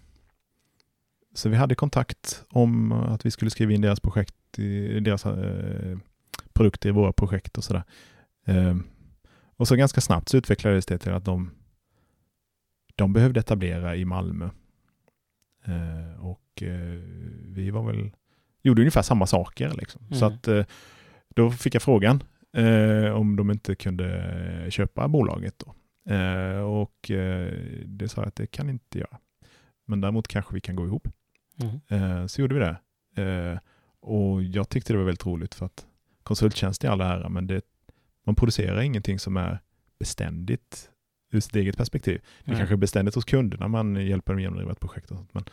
så 1.37 1.49
vi 1.49 1.55
hade 1.55 1.75
kontakt 1.75 2.43
om 2.49 2.91
att 2.91 3.25
vi 3.25 3.31
skulle 3.31 3.51
skriva 3.51 3.71
in 3.71 3.81
deras 3.81 3.99
projekt, 3.99 4.59
i, 4.59 4.99
deras 4.99 5.25
eh, 5.25 5.97
produkter 6.53 6.89
i 6.89 6.91
våra 6.91 7.13
projekt 7.13 7.57
och 7.57 7.63
sådär. 7.63 7.83
Eh, 8.45 8.77
och 9.55 9.67
så 9.67 9.75
ganska 9.75 10.01
snabbt 10.01 10.29
så 10.29 10.37
utvecklades 10.37 10.85
det 10.85 10.97
till 10.97 11.11
att 11.11 11.25
de, 11.25 11.51
de 12.95 13.13
behövde 13.13 13.39
etablera 13.39 13.95
i 13.95 14.05
Malmö. 14.05 14.49
Eh, 15.65 16.25
och 16.25 16.63
eh, 16.63 17.01
vi 17.45 17.69
var 17.69 17.83
väl, 17.83 18.11
gjorde 18.61 18.81
ungefär 18.81 19.01
samma 19.01 19.25
saker. 19.25 19.73
Liksom. 19.77 20.01
Mm. 20.05 20.19
Så 20.19 20.25
att 20.25 20.47
eh, 20.47 20.65
då 21.35 21.51
fick 21.51 21.75
jag 21.75 21.81
frågan 21.81 22.23
eh, 22.53 23.11
om 23.11 23.35
de 23.35 23.51
inte 23.51 23.75
kunde 23.75 24.67
köpa 24.69 25.07
bolaget. 25.07 25.55
Då. 25.59 25.73
och 26.63 27.11
det 27.85 28.07
sa 28.07 28.21
jag 28.21 28.27
att 28.27 28.35
det 28.35 28.47
kan 28.47 28.69
inte 28.69 28.99
göra. 28.99 29.17
Men 29.85 30.01
däremot 30.01 30.27
kanske 30.27 30.53
vi 30.53 30.61
kan 30.61 30.75
gå 30.75 30.85
ihop. 30.85 31.07
Mm. 31.61 32.29
så 32.29 32.41
gjorde 32.41 32.55
vi 32.55 32.59
det. 32.59 33.59
och 33.99 34.43
jag 34.43 34.69
tyckte 34.69 34.93
det 34.93 34.97
var 34.97 35.05
väldigt 35.05 35.25
roligt 35.25 35.55
för 35.55 35.65
att 35.65 35.85
konsulttjänst 36.23 36.83
i 36.83 36.87
all 36.87 37.01
ära, 37.01 37.29
men 37.29 37.47
det, 37.47 37.61
man 38.25 38.35
producerar 38.35 38.81
ingenting 38.81 39.19
som 39.19 39.37
är 39.37 39.59
beständigt 39.99 40.89
ur 41.31 41.39
sitt 41.39 41.55
eget 41.55 41.77
perspektiv. 41.77 42.21
Det 42.39 42.51
mm. 42.51 42.57
kanske 42.57 42.75
är 42.75 42.77
beständigt 42.77 43.15
hos 43.15 43.25
kunderna 43.25 43.67
man 43.67 43.95
hjälper 43.95 44.33
dem 44.33 44.41
genomdriva 44.41 44.71
ett 44.71 44.79
projekt. 44.79 45.11
Och 45.11 45.17
sånt, 45.17 45.33
men, 45.33 45.43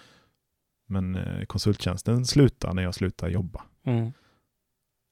men 0.86 1.14
eh, 1.16 1.44
konsulttjänsten 1.44 2.26
slutar 2.26 2.74
när 2.74 2.82
jag 2.82 2.94
slutar 2.94 3.28
jobba. 3.28 3.62
Mm. 3.84 4.12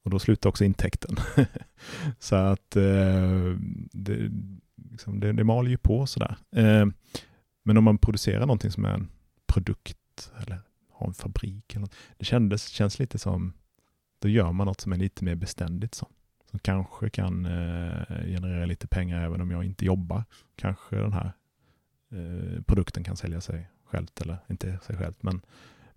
Och 0.03 0.11
då 0.11 0.19
slutar 0.19 0.49
också 0.49 0.63
intäkten. 0.63 1.15
så 2.19 2.35
att 2.35 2.75
eh, 2.75 3.55
det, 3.91 4.31
liksom, 4.91 5.19
det, 5.19 5.33
det 5.33 5.43
mal 5.43 5.67
ju 5.67 5.77
på 5.77 6.05
sådär. 6.05 6.37
Eh, 6.55 6.85
men 7.63 7.77
om 7.77 7.83
man 7.83 7.97
producerar 7.97 8.39
någonting 8.39 8.71
som 8.71 8.85
är 8.85 8.93
en 8.93 9.09
produkt 9.47 10.31
eller 10.37 10.61
ha 11.03 11.07
en 11.07 11.13
fabrik, 11.13 11.75
eller 11.75 11.81
något, 11.81 11.95
det 12.17 12.25
kändes, 12.25 12.67
känns 12.67 12.99
lite 12.99 13.19
som 13.19 13.53
då 14.23 14.29
gör 14.29 14.51
man 14.51 14.67
något 14.67 14.81
som 14.81 14.93
är 14.93 14.97
lite 14.97 15.23
mer 15.23 15.35
beständigt. 15.35 15.95
Så. 15.95 16.07
Som 16.49 16.59
kanske 16.59 17.09
kan 17.09 17.45
eh, 17.45 18.25
generera 18.25 18.65
lite 18.65 18.87
pengar 18.87 19.25
även 19.25 19.41
om 19.41 19.51
jag 19.51 19.63
inte 19.63 19.85
jobbar. 19.85 20.23
Kanske 20.55 20.95
den 20.95 21.13
här 21.13 21.31
eh, 22.11 22.61
produkten 22.61 23.03
kan 23.03 23.17
sälja 23.17 23.41
sig 23.41 23.69
självt, 23.85 24.21
eller 24.21 24.37
inte 24.49 24.79
sig 24.85 24.97
självt, 24.97 25.23
men, 25.23 25.41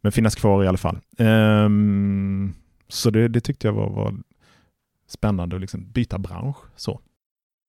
men 0.01 0.13
finnas 0.13 0.35
kvar 0.35 0.65
i 0.65 0.67
alla 0.67 0.79
fall. 0.79 0.99
Um, 1.19 2.55
så 2.89 3.11
det, 3.11 3.29
det, 3.29 3.41
tyckte 3.41 3.69
jag 3.69 3.73
var, 3.73 3.91
var 3.91 4.15
spännande 5.07 5.57
att 5.57 5.61
liksom 5.61 5.91
byta 5.93 6.19
bransch. 6.19 6.57
Så. 6.77 7.01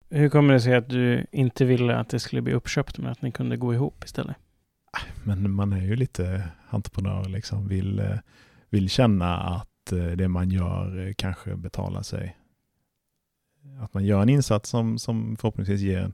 Hur 0.09 0.29
kommer 0.29 0.53
det 0.53 0.61
sig 0.61 0.75
att 0.75 0.89
du 0.89 1.25
inte 1.31 1.65
ville 1.65 1.97
att 1.97 2.09
det 2.09 2.19
skulle 2.19 2.41
bli 2.41 2.53
uppköpt, 2.53 2.97
men 2.97 3.11
att 3.11 3.21
ni 3.21 3.31
kunde 3.31 3.57
gå 3.57 3.73
ihop 3.73 4.03
istället? 4.03 4.35
Men 5.23 5.51
man 5.51 5.73
är 5.73 5.81
ju 5.81 5.95
lite 5.95 6.49
entreprenör, 6.69 7.29
liksom. 7.29 7.67
vill, 7.67 7.99
eh, 7.99 8.17
vill 8.69 8.89
känna 8.89 9.37
att 9.37 9.91
eh, 9.91 10.05
det 10.05 10.27
man 10.27 10.49
gör 10.49 11.07
eh, 11.07 11.13
kanske 11.13 11.55
betalar 11.55 12.01
sig. 12.01 12.37
Att 13.81 13.93
man 13.93 14.05
gör 14.05 14.21
en 14.21 14.29
insats 14.29 14.69
som, 14.69 14.99
som 14.99 15.35
förhoppningsvis 15.35 15.81
ger 15.81 15.99
en, 15.99 16.13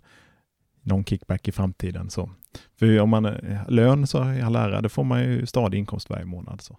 någon 0.82 1.06
kickback 1.06 1.48
i 1.48 1.52
framtiden. 1.52 2.10
Så. 2.10 2.30
För 2.76 3.00
om 3.00 3.10
man 3.10 3.26
är 3.26 3.66
lön 3.70 4.08
så 4.08 4.34
i 4.34 4.42
all 4.42 4.56
ära, 4.56 4.82
det 4.82 4.90
får 4.90 5.04
man 5.04 5.24
ju 5.24 5.46
stadig 5.46 5.78
inkomst 5.78 6.10
varje 6.10 6.26
månad. 6.26 6.62
Så. 6.62 6.78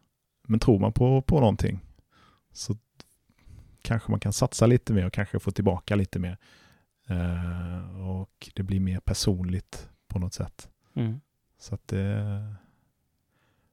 Men 0.49 0.61
tror 0.61 0.79
man 0.79 0.93
på, 0.93 1.23
på 1.23 1.41
någonting 1.41 1.81
så 2.53 2.77
kanske 3.83 4.11
man 4.11 4.21
kan 4.21 4.33
satsa 4.33 4.67
lite 4.67 4.93
mer 4.93 5.07
och 5.07 5.13
kanske 5.13 5.39
få 5.39 5.51
tillbaka 5.51 5.97
lite 5.97 6.19
mer. 6.19 6.39
Eh, 7.09 8.07
och 8.09 8.51
det 8.55 8.63
blir 8.63 8.81
mer 8.81 9.01
personligt 9.01 9.89
på 10.09 10.19
något 10.19 10.35
sätt. 10.35 10.69
Mm. 10.95 11.21
Så 11.65 11.75
att 11.75 11.89
det, 11.89 12.45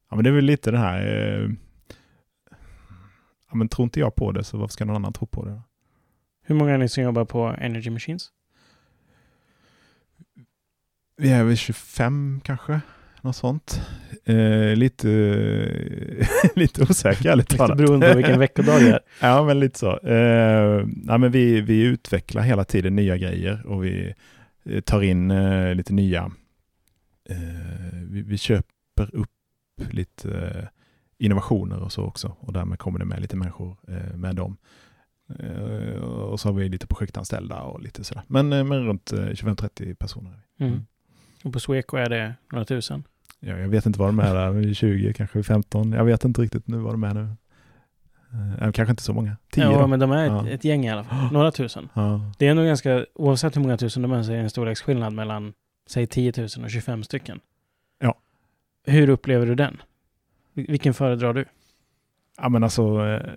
ja 0.09 0.15
men 0.15 0.23
det 0.23 0.29
är 0.29 0.33
väl 0.33 0.45
lite 0.45 0.71
det 0.71 0.77
här, 0.77 1.05
uh, 1.07 1.51
ja 3.49 3.55
men 3.55 3.69
tror 3.69 3.83
inte 3.83 3.99
jag 3.99 4.15
på 4.15 4.31
det 4.31 4.43
så 4.43 4.57
varför 4.57 4.73
ska 4.73 4.85
någon 4.85 4.95
annan 4.95 5.13
tro 5.13 5.27
på 5.27 5.45
det? 5.45 5.51
Då? 5.51 5.61
Hur 6.41 6.55
många 6.55 6.73
är 6.73 6.77
ni 6.77 6.89
som 6.89 7.03
jobbar 7.03 7.25
på 7.25 7.55
Energy 7.57 7.89
Machines? 7.89 8.29
Vi 11.17 11.31
är 11.31 11.43
väl 11.43 11.57
25 11.57 12.41
kanske, 12.43 12.81
något 13.21 13.35
sånt. 13.35 13.81
Eh, 14.25 14.75
lite, 14.75 15.07
lite 16.55 16.83
osäker 16.83 17.29
ärligt 17.29 17.57
talat. 17.57 17.77
Beroende 17.77 18.09
på 18.09 18.17
vilken 18.17 18.39
veckodag 18.39 18.81
det 18.81 18.89
är. 18.89 18.99
ja, 19.21 19.43
men 19.43 19.59
lite 19.59 19.79
så. 19.79 19.99
Eh, 19.99 20.87
ja, 21.07 21.17
men 21.17 21.31
vi, 21.31 21.61
vi 21.61 21.81
utvecklar 21.81 22.41
hela 22.41 22.63
tiden 22.63 22.95
nya 22.95 23.17
grejer 23.17 23.65
och 23.65 23.83
vi 23.85 24.13
eh, 24.65 24.81
tar 24.81 25.01
in 25.01 25.31
eh, 25.31 25.75
lite 25.75 25.93
nya. 25.93 26.31
Eh, 27.31 27.99
vi, 28.03 28.21
vi, 28.21 28.37
köper 28.37 29.15
upp 29.15 29.29
lite 29.91 30.31
eh, 30.31 30.67
innovationer 31.17 31.79
och 31.83 31.91
så 31.91 32.03
också 32.03 32.35
och 32.39 32.53
därmed 32.53 32.79
kommer 32.79 32.99
det 32.99 33.05
med 33.05 33.21
lite 33.21 33.35
människor 33.35 33.77
med 34.15 34.35
dem. 34.35 34.57
och 36.11 36.39
så 36.39 36.49
har 36.49 36.53
vi 36.53 36.69
lite 36.69 36.87
projektanställda 36.87 37.61
och 37.61 37.81
lite 37.81 38.03
sådär. 38.03 38.23
Men, 38.27 38.49
men 38.49 38.85
runt 38.85 39.11
25-30 39.11 39.95
personer. 39.95 40.39
Mm. 40.59 40.71
mm. 40.71 40.85
Och 41.43 41.53
på 41.53 41.59
Sweco 41.59 41.97
är 41.97 42.09
det 42.09 42.33
några 42.51 42.65
tusen? 42.65 43.03
Ja, 43.39 43.57
jag 43.57 43.67
vet 43.69 43.85
inte 43.85 43.99
vad 43.99 44.09
de 44.09 44.19
är 44.19 44.35
där, 44.35 44.73
20, 44.73 45.13
kanske 45.13 45.43
15. 45.43 45.91
Jag 45.91 46.05
vet 46.05 46.25
inte 46.25 46.41
riktigt 46.41 46.67
nu 46.67 46.77
vad 46.77 46.93
de 46.93 47.03
är 47.03 47.13
nu. 47.13 47.35
Eh, 48.61 48.71
kanske 48.71 48.91
inte 48.91 49.03
så 49.03 49.13
många. 49.13 49.37
10 49.51 49.63
Ja, 49.63 49.79
då. 49.79 49.87
men 49.87 49.99
de 49.99 50.11
är 50.11 50.25
ett, 50.25 50.31
ja. 50.31 50.49
ett, 50.49 50.63
gäng 50.63 50.85
i 50.85 50.89
alla 50.89 51.03
fall. 51.03 51.31
Några 51.31 51.51
tusen. 51.51 51.89
Ja. 51.93 52.31
Det 52.37 52.47
är 52.47 52.53
nog 52.53 52.65
ganska, 52.65 53.05
oavsett 53.15 53.55
hur 53.55 53.61
många 53.61 53.77
tusen 53.77 54.01
de 54.01 54.11
är, 54.11 54.23
så 54.23 54.31
är 54.31 54.35
det 54.35 54.41
en 54.41 54.49
storleksskillnad 54.49 55.13
mellan, 55.13 55.53
säg 55.87 56.07
10 56.07 56.33
000 56.37 56.47
och 56.63 56.71
25 56.71 57.03
stycken. 57.03 57.39
Ja. 57.99 58.19
Hur 58.83 59.09
upplever 59.09 59.45
du 59.45 59.55
den? 59.55 59.81
Vilken 60.53 60.93
föredrar 60.93 61.33
du? 61.33 61.45
Ja, 62.37 62.49
men 62.49 62.63
alltså, 62.63 63.07
eh, 63.07 63.33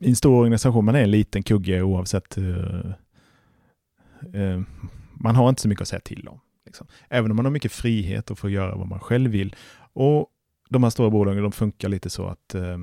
i 0.00 0.08
en 0.08 0.16
stor 0.16 0.38
organisation, 0.38 0.84
man 0.84 0.94
är 0.94 1.02
en 1.02 1.10
liten 1.10 1.42
kugge 1.42 1.82
oavsett. 1.82 2.38
Uh, 2.38 2.92
uh, 4.34 4.62
man 5.14 5.36
har 5.36 5.48
inte 5.48 5.62
så 5.62 5.68
mycket 5.68 5.82
att 5.82 5.88
säga 5.88 6.00
till 6.00 6.28
om. 6.28 6.40
Liksom. 6.66 6.86
Även 7.08 7.30
om 7.30 7.36
man 7.36 7.44
har 7.44 7.52
mycket 7.52 7.72
frihet 7.72 8.30
och 8.30 8.38
får 8.38 8.50
göra 8.50 8.76
vad 8.76 8.86
man 8.86 9.00
själv 9.00 9.30
vill. 9.30 9.56
Och 9.92 10.26
de 10.68 10.82
här 10.82 10.90
stora 10.90 11.10
bolagen 11.10 11.42
de 11.42 11.52
funkar 11.52 11.88
lite 11.88 12.10
så 12.10 12.26
att 12.26 12.54
eh, 12.54 12.78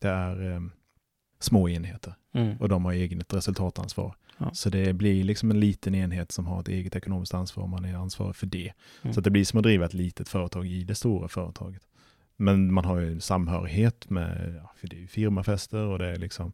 det 0.00 0.08
är 0.08 0.62
små 1.38 1.68
enheter 1.68 2.14
mm. 2.34 2.56
och 2.56 2.68
de 2.68 2.84
har 2.84 2.92
eget 2.92 3.34
resultatansvar. 3.34 4.14
Ja. 4.38 4.50
Så 4.54 4.70
det 4.70 4.92
blir 4.92 5.24
liksom 5.24 5.50
en 5.50 5.60
liten 5.60 5.94
enhet 5.94 6.32
som 6.32 6.46
har 6.46 6.60
ett 6.60 6.68
eget 6.68 6.96
ekonomiskt 6.96 7.34
ansvar 7.34 7.62
och 7.62 7.68
man 7.68 7.84
är 7.84 7.94
ansvarig 7.94 8.36
för 8.36 8.46
det. 8.46 8.72
Mm. 9.02 9.14
Så 9.14 9.20
det 9.20 9.30
blir 9.30 9.44
som 9.44 9.58
att 9.58 9.62
driva 9.62 9.84
ett 9.84 9.94
litet 9.94 10.28
företag 10.28 10.66
i 10.66 10.84
det 10.84 10.94
stora 10.94 11.28
företaget. 11.28 11.82
Men 12.36 12.72
man 12.72 12.84
har 12.84 13.00
ju 13.00 13.20
samhörighet 13.20 14.10
med, 14.10 14.60
för 14.76 14.88
det 14.88 15.02
är 15.02 15.06
firmafester 15.06 15.80
och 15.86 15.98
det 15.98 16.06
är 16.06 16.16
liksom 16.16 16.52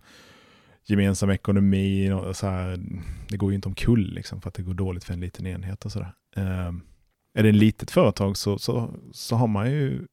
gemensam 0.84 1.30
ekonomi. 1.30 2.10
Och 2.10 2.36
så 2.36 2.46
här, 2.46 2.80
det 3.28 3.36
går 3.36 3.50
ju 3.50 3.54
inte 3.54 3.68
omkull 3.68 4.14
liksom 4.14 4.40
för 4.40 4.48
att 4.48 4.54
det 4.54 4.62
går 4.62 4.74
dåligt 4.74 5.04
för 5.04 5.12
en 5.12 5.20
liten 5.20 5.46
enhet 5.46 5.84
och 5.84 5.92
sådär. 5.92 6.14
Eh, 6.36 6.72
är 7.34 7.42
det 7.42 7.48
ett 7.48 7.54
litet 7.54 7.90
företag 7.90 8.36
så, 8.36 8.58
så, 8.58 8.94
så 9.12 9.36
har 9.36 9.46
man 9.46 9.70
ju, 9.70 10.06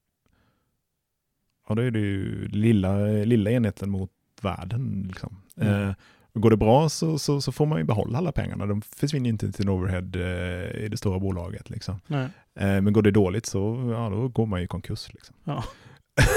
ja 1.67 1.75
då 1.75 1.81
är 1.81 1.91
det 1.91 1.99
ju 1.99 2.47
lilla, 2.47 2.97
lilla 3.07 3.51
enheten 3.51 3.89
mot 3.89 4.11
världen. 4.41 5.05
Liksom. 5.07 5.41
Mm. 5.55 5.89
Eh, 5.89 5.95
går 6.41 6.49
det 6.49 6.57
bra 6.57 6.89
så, 6.89 7.19
så, 7.19 7.41
så, 7.41 7.51
får 7.51 7.65
man 7.65 7.77
ju 7.77 7.83
behålla 7.83 8.17
alla 8.17 8.31
pengarna. 8.31 8.65
De 8.65 8.81
försvinner 8.81 9.29
inte 9.29 9.51
till 9.51 9.65
en 9.65 9.69
overhead 9.69 10.11
eh, 10.15 10.85
i 10.85 10.87
det 10.91 10.97
stora 10.97 11.19
bolaget. 11.19 11.69
Liksom. 11.69 11.99
Eh, 12.09 12.81
men 12.81 12.93
går 12.93 13.01
det 13.01 13.11
dåligt 13.11 13.45
så 13.45 13.91
ja, 13.93 14.09
då 14.09 14.27
går 14.27 14.45
man 14.45 14.59
ju 14.59 14.65
i 14.65 14.67
konkurs. 14.67 15.13
Liksom. 15.13 15.35
Ja. 15.43 15.63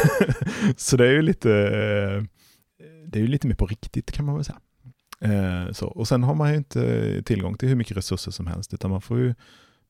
så 0.77 0.97
det 0.97 1.07
är 1.07 1.13
ju 1.13 1.23
lite, 1.23 1.49
det 3.07 3.19
är 3.19 3.23
ju 3.23 3.27
lite 3.27 3.47
mer 3.47 3.55
på 3.55 3.67
riktigt 3.67 4.13
kan 4.13 4.25
man 4.25 4.35
väl 4.35 4.45
säga. 4.45 4.59
Eh, 5.21 5.73
så. 5.73 5.87
Och 5.87 6.09
sen 6.09 6.23
har 6.23 6.35
man 6.35 6.51
ju 6.51 6.57
inte 6.57 7.23
tillgång 7.23 7.57
till 7.57 7.69
hur 7.69 7.77
mycket 7.77 7.97
resurser 7.97 8.31
som 8.31 8.47
helst, 8.47 8.75
utan 8.75 8.91
man 8.91 9.01
får 9.01 9.19
ju 9.19 9.35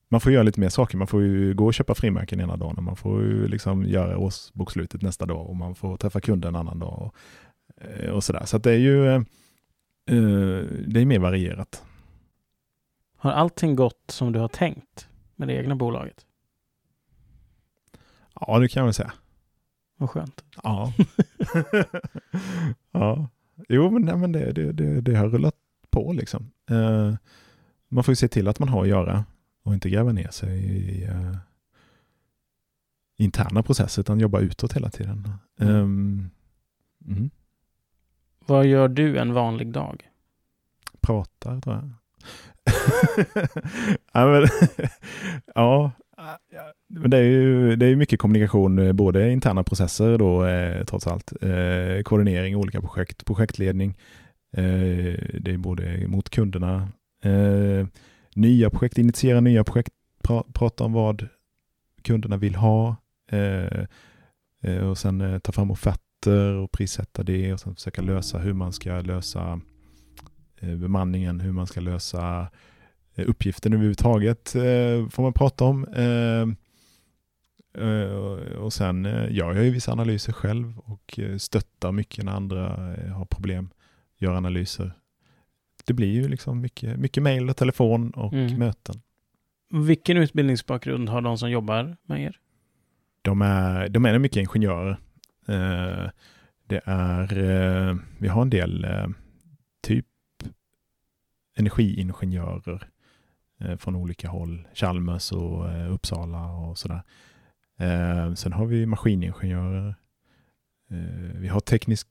man 0.09 0.21
får 0.21 0.33
göra 0.33 0.43
lite 0.43 0.61
mer 0.61 0.69
saker. 0.69 0.99
Man 0.99 1.07
får 1.07 1.23
ju 1.23 1.55
gå 1.55 1.67
och 1.67 1.75
köpa 1.75 1.95
frimärken 1.95 2.41
ena 2.41 2.57
dagen 2.57 2.77
och 2.77 2.83
man 2.83 2.97
får 2.97 3.23
ju 3.23 3.49
liksom 3.49 3.85
göra 3.85 4.19
årsbokslutet 4.19 5.03
nästa 5.03 5.27
dag 5.27 5.47
och 5.47 5.57
man 5.57 5.75
får 5.75 5.97
träffa 5.97 6.21
kunden 6.21 6.55
en 6.55 6.61
annan 6.61 6.79
dag 6.79 7.03
och, 7.03 7.15
eh, 7.85 8.11
och 8.11 8.25
sådär. 8.25 8.43
Så 8.45 8.59
det 8.59 8.71
är 8.71 8.79
ju 8.79 9.25
uh, 10.11 10.65
det 10.87 11.01
är 11.01 11.07
mer 11.07 11.19
varierat. 11.19 11.85
Har 13.17 13.31
allting 13.31 13.77
gått 13.77 14.11
som 14.11 14.33
du 14.33 14.39
har 14.39 14.49
tänkt 14.49 15.09
med 15.37 15.49
det 15.49 15.55
egna 15.55 15.77
bolaget? 15.77 16.27
Ja, 18.41 18.59
det 18.59 18.69
kan 18.69 18.81
jag 18.81 18.85
väl 18.85 18.95
säga. 18.95 19.13
Vad 19.97 20.11
skönt. 20.11 20.45
Ja. 20.63 20.93
ja. 22.93 23.29
Jo, 23.69 23.91
men, 23.91 24.03
nej, 24.03 24.17
men 24.17 24.33
det, 24.33 24.53
det, 24.53 24.73
det, 24.73 25.01
det 25.01 25.15
har 25.15 25.29
rullat 25.29 25.55
på 25.91 26.13
liksom. 26.13 26.51
Uh, 26.71 27.15
man 27.89 28.05
får 28.05 28.13
ju 28.13 28.17
se 28.17 28.29
till 28.29 28.49
att 28.49 28.59
man 28.59 28.69
har 28.69 28.83
att 28.83 28.89
göra 28.89 29.25
och 29.63 29.75
inte 29.75 29.91
gräva 29.91 30.13
ner 30.13 30.31
sig 30.31 30.59
i 30.59 31.09
uh, 31.09 31.37
interna 33.17 33.63
processer 33.63 34.03
utan 34.03 34.21
jobba 34.21 34.41
utåt 34.41 34.73
hela 34.73 34.91
tiden. 34.91 35.29
Um, 35.57 36.31
mm. 37.07 37.31
Vad 38.47 38.67
gör 38.67 38.89
du 38.89 39.19
en 39.19 39.33
vanlig 39.33 39.73
dag? 39.73 40.09
Pratar 41.01 41.61
tror 41.61 41.75
jag. 41.75 41.91
ja, 44.13 44.27
men, 44.27 44.49
ja, 45.55 45.93
men 46.89 47.11
det 47.11 47.17
är 47.17 47.23
ju 47.23 47.77
det 47.77 47.87
är 47.87 47.97
mycket 47.97 48.19
kommunikation, 48.19 48.79
eh, 48.79 48.93
både 48.93 49.33
interna 49.33 49.65
processer 49.65 50.19
då 50.19 50.47
eh, 50.47 50.85
trots 50.85 51.07
allt, 51.07 51.33
eh, 51.43 52.03
koordinering, 52.03 52.57
olika 52.57 52.81
projekt, 52.81 53.25
projektledning. 53.25 53.99
Eh, 54.57 55.15
det 55.41 55.51
är 55.51 55.59
både 55.59 56.07
mot 56.09 56.31
kunderna, 56.31 56.89
eh, 57.25 57.87
nya 58.35 58.71
projekt, 58.71 58.99
initiera 58.99 59.41
nya 59.41 59.65
projekt, 59.65 59.93
pra, 60.23 60.45
prata 60.53 60.85
om 60.85 60.93
vad 60.93 61.29
kunderna 62.03 62.37
vill 62.37 62.55
ha 62.55 62.97
eh, 63.31 63.87
eh 64.63 64.89
och 64.91 64.99
sen 64.99 65.21
eh, 65.21 65.39
ta 65.39 65.53
fram 65.53 65.71
offerter 65.71 66.12
och 66.27 66.73
prissätta 66.73 67.23
det 67.23 67.53
och 67.53 67.61
sen 67.61 67.75
försöka 67.75 68.03
lösa 68.03 68.39
hur 68.39 68.53
man 68.53 68.73
ska 68.73 69.01
lösa 69.01 69.61
eh, 70.61 70.77
bemanningen, 70.77 71.41
hur 71.41 71.53
man 71.53 71.67
ska 71.67 71.81
lösa 71.81 72.49
eh, 73.15 73.29
uppgiften 73.29 73.73
överhuvudtaget 73.73 74.49
får 75.11 75.23
man 75.23 75.33
prata 75.33 75.65
om. 75.65 75.85
Och 78.59 78.73
sen 78.73 79.05
gör 79.31 79.55
jag 79.55 79.65
ju 79.65 79.71
vissa 79.71 79.93
analyser 79.93 80.33
själv 80.33 80.79
och 80.79 81.21
stöttar 81.39 81.93
mycket 81.93 82.25
när 82.25 82.33
andra 82.33 82.69
har 83.15 83.25
problem, 83.25 83.71
gör 84.19 84.35
analyser 84.35 84.93
det 85.85 85.93
blir 85.93 86.13
ju 86.13 86.29
liksom 86.29 86.61
mycket, 86.61 86.99
mycket 86.99 87.23
mejl 87.23 87.51
och 87.51 87.57
telefon 87.57 88.11
och 88.11 88.33
mm. 88.33 88.59
möten. 88.59 89.03
Vilken 89.71 90.17
utbildningsbakgrund 90.17 91.09
har 91.09 91.21
de 91.21 91.39
som 91.39 91.51
jobbar 91.51 91.97
med 92.07 92.23
er? 92.23 92.39
De 93.23 93.43
är, 93.43 93.89
de 93.89 94.05
är 94.05 94.19
mycket 94.19 94.37
ingenjörer. 94.37 95.01
Eh, 95.47 96.11
det 96.67 96.81
är, 96.85 97.39
eh, 97.39 97.97
vi 98.19 98.29
har 98.29 98.43
en 98.43 98.51
del 98.51 98.85
eh, 98.85 99.07
typ 99.83 100.07
energiingenjörer 101.57 102.89
från 103.79 103.97
olika 103.97 104.29
håll. 104.29 104.69
Chalmers 104.75 105.33
och 105.33 105.93
Uppsala 105.95 106.53
och 106.53 106.79
sådär. 106.79 107.03
Sen 108.35 108.53
har 108.53 108.67
vi 108.67 108.87
maskiningenjörer. 108.87 109.95
Vi 111.35 111.49
har 111.49 111.61
teknisk 111.61 112.09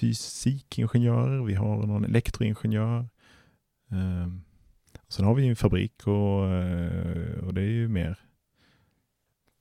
fysikingenjörer, 0.00 1.44
vi 1.44 1.54
har 1.54 1.86
någon 1.86 2.04
elektroingenjör. 2.04 3.08
Sen 5.08 5.24
har 5.24 5.34
vi 5.34 5.48
en 5.48 5.56
fabrik 5.56 6.06
och, 6.06 6.40
och 7.46 7.54
det 7.54 7.60
är 7.60 7.72
ju 7.72 7.88
mer 7.88 8.18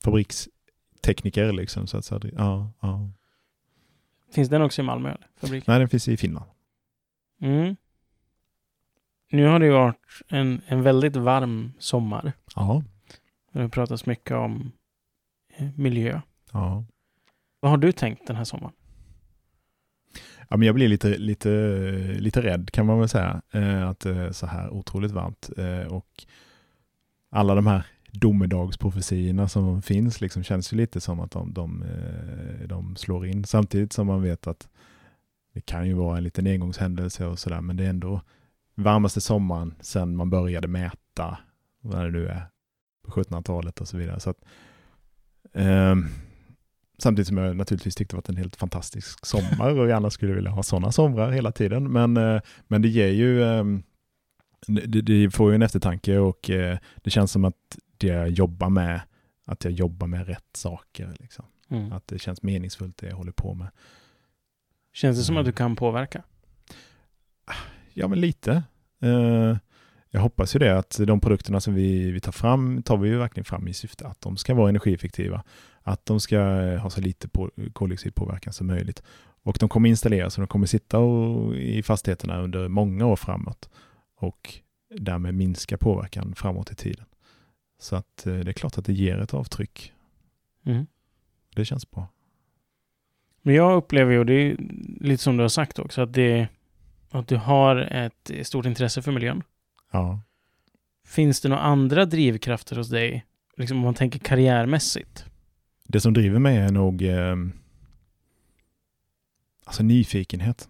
fabriks 0.04 0.50
fabrikstekniker 1.04 1.52
liksom. 1.52 1.88
Så 1.88 1.98
att, 1.98 2.06
så 2.06 2.16
att, 2.16 2.24
ja, 2.24 2.72
ja. 2.82 3.10
Finns 4.32 4.50
den 4.50 4.62
också 4.62 4.82
i 4.82 4.86
Malmö? 4.86 5.10
Eller? 5.10 5.28
Fabrik? 5.36 5.68
Nej, 5.68 5.80
den 5.80 5.90
finns 5.90 6.08
i 6.08 6.18
Finland. 6.18 6.46
Mm. 7.42 7.76
Nu 9.32 9.46
har 9.46 9.60
det 9.60 9.66
ju 9.66 9.72
varit 9.72 9.98
en, 10.28 10.62
en 10.68 10.84
väldigt 10.84 11.16
varm 11.16 11.74
sommar. 11.80 12.34
Ja, 12.56 12.84
Det 13.52 13.62
har 13.62 13.70
pratats 13.70 14.06
mycket 14.06 14.32
om 14.38 14.72
eh, 15.58 15.68
miljö. 15.76 16.22
ja. 16.52 16.84
Vad 17.60 17.72
har 17.72 17.78
du 17.78 17.92
tänkt 17.92 18.28
den 18.28 18.36
här 18.36 18.44
sommaren? 18.44 18.74
Ja, 20.50 20.58
men 20.58 20.66
jag 20.66 20.76
blir 20.76 20.88
lite, 20.88 21.18
lite, 21.18 21.50
lite 22.20 22.42
rädd 22.42 22.72
kan 22.72 22.86
man 22.86 23.00
väl 23.00 23.10
säga. 23.10 23.42
Eh, 23.52 23.90
att 23.90 24.00
det 24.00 24.16
är 24.16 24.32
så 24.32 24.46
här 24.46 24.70
otroligt 24.70 25.12
varmt. 25.12 25.50
Eh, 25.58 25.94
och 25.94 26.26
alla 27.30 27.56
de 27.56 27.68
här 27.68 27.86
domedagsprofetiorna 28.14 29.48
som 29.48 29.82
finns 29.82 30.22
liksom 30.22 30.44
känns 30.44 30.74
ju 30.74 30.78
lite 30.78 31.02
som 31.02 31.20
att 31.20 31.32
de, 31.32 31.54
de, 31.54 31.84
eh, 31.84 32.68
de 32.68 32.96
slår 32.96 33.28
in. 33.28 33.44
Samtidigt 33.44 33.94
som 33.94 34.08
man 34.08 34.22
vet 34.22 34.48
att 34.48 34.68
det 35.54 35.62
kan 35.62 35.88
ju 35.88 35.94
vara 35.94 36.18
en 36.18 36.24
liten 36.24 36.48
engångshändelse 36.48 37.26
och 37.26 37.40
sådär. 37.40 37.62
Men 37.62 37.78
det 37.78 37.86
är 37.86 37.90
ändå 37.90 38.22
varmaste 38.76 39.22
sommaren 39.22 39.74
sedan 39.82 40.16
man 40.16 40.30
började 40.30 40.68
mäta 40.68 41.38
när 41.82 42.06
det 42.06 42.12
nu 42.12 42.28
är 42.28 42.48
på 43.06 43.12
1700-talet 43.12 43.82
och 43.82 43.88
så 43.88 43.98
vidare. 43.98 44.20
Så 44.20 44.30
att, 44.30 44.38
ehm, 45.54 46.08
Samtidigt 46.98 47.28
som 47.28 47.38
jag 47.38 47.58
naturligtvis 47.58 47.96
tyckte 47.96 48.16
det 48.16 48.18
var 48.18 48.32
en 48.32 48.38
helt 48.38 48.56
fantastisk 48.56 49.26
sommar 49.26 49.80
och 49.80 49.88
gärna 49.88 50.10
skulle 50.10 50.34
vilja 50.34 50.52
ha 50.52 50.64
sådana 50.64 50.92
somrar 50.92 51.32
hela 51.32 51.52
tiden. 51.52 51.92
Men, 51.92 52.18
eh, 52.18 52.42
men 52.68 52.82
det 52.82 52.88
ger 52.88 53.08
ju, 53.08 53.44
ehm, 53.44 53.84
det, 54.68 55.02
det 55.02 55.32
får 55.32 55.52
ju 55.52 55.56
en 55.56 55.62
eftertanke 55.62 56.18
och 56.18 56.50
eh, 56.50 56.78
det 57.04 57.10
känns 57.10 57.32
som 57.32 57.46
att 57.46 57.78
jag 57.98 58.30
jobbar 58.30 58.70
med, 58.70 59.02
att 59.46 59.64
jag 59.64 59.74
jobbar 59.74 60.08
med 60.08 60.28
rätt 60.28 60.50
saker. 60.56 61.16
Liksom. 61.20 61.46
Mm. 61.70 61.92
Att 61.94 62.08
det 62.08 62.20
känns 62.20 62.44
meningsfullt 62.44 62.98
det 62.98 63.08
jag 63.08 63.16
håller 63.16 63.32
på 63.32 63.54
med. 63.54 63.68
Känns 64.94 65.18
det 65.18 65.24
som 65.24 65.34
Mm. 65.36 65.40
att 65.42 65.46
du 65.46 65.52
kan 65.52 65.76
påverka? 65.76 66.24
Ja, 67.94 68.08
men 68.08 68.20
lite. 68.22 68.64
Eh, 69.02 69.58
Jag 70.16 70.22
hoppas 70.22 70.56
ju 70.56 70.60
det 70.60 70.78
att 70.78 71.00
de 71.08 71.20
produkterna 71.20 71.60
som 71.60 71.74
vi, 71.74 72.12
vi 72.12 72.20
tar 72.20 72.32
fram, 72.32 72.84
tar 72.84 72.98
vi 72.98 73.10
ju 73.10 73.18
verkligen 73.18 73.46
fram 73.46 73.68
i 73.68 73.74
syfte 73.74 74.08
att 74.08 74.22
de 74.22 74.38
ska 74.38 74.54
vara 74.54 74.70
energieffektiva. 74.70 75.44
Att 75.82 76.06
de 76.06 76.20
ska 76.20 76.40
ha 76.78 76.90
så 76.90 77.02
lite 77.02 77.28
på, 77.28 77.52
koldioxidpåverkan 77.74 78.54
som 78.54 78.68
möjligt. 78.68 79.04
Och 79.44 79.58
de 79.60 79.70
kommer 79.70 79.90
installeras 79.90 80.38
och 80.38 80.42
de 80.42 80.48
kommer 80.48 80.66
sitta 80.68 81.00
och, 81.00 81.56
i 81.56 81.84
fastigheterna 81.84 82.42
under 82.42 82.68
många 82.68 83.06
år 83.06 83.16
framåt. 83.16 83.70
Och 84.16 84.54
därmed 85.00 85.34
minska 85.36 85.78
påverkan 85.78 86.36
framåt 86.36 86.72
i 86.72 86.76
tiden. 86.76 87.06
Så 87.84 87.96
att 87.96 88.28
eh, 88.28 88.36
det 88.36 88.52
är 88.52 88.54
klart 88.54 88.78
att 88.78 88.86
det 88.86 88.94
ger 88.94 89.18
ett 89.18 89.34
avtryck. 89.34 89.94
Mm. 90.66 90.88
Det 91.56 91.66
känns 91.66 91.92
bra. 91.92 92.08
Men 93.42 93.56
jag 93.56 93.78
upplever 93.78 94.12
ju, 94.12 94.20
och 94.20 94.26
det 94.26 94.34
är 94.34 94.58
lite 95.00 95.24
som 95.24 95.38
du 95.38 95.44
har 95.44 95.50
sagt 95.50 95.80
också, 95.80 96.02
att, 96.02 96.14
det, 96.14 96.48
att 97.10 97.28
du 97.28 97.36
har 97.36 97.76
ett 97.76 98.32
stort 98.44 98.66
intresse 98.66 99.02
för 99.02 99.12
miljön. 99.12 99.44
Ja. 99.92 100.20
Finns 101.06 101.42
det 101.42 101.50
några 101.50 101.62
andra 101.62 102.06
drivkrafter 102.06 102.76
hos 102.76 102.90
dig, 102.90 103.26
liksom 103.58 103.78
om 103.78 103.84
man 103.84 103.94
tänker 103.94 104.20
karriärmässigt? 104.20 105.26
Det 105.84 106.02
som 106.02 106.14
driver 106.14 106.40
mig 106.40 106.58
är 106.58 106.72
nog 106.72 107.02
eh, 107.02 107.36
alltså 109.66 109.84
nyfikenhet. 109.84 110.70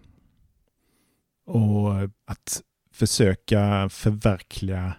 Och 1.45 2.03
att 2.25 2.61
försöka 2.91 3.89
förverkliga, 3.89 4.95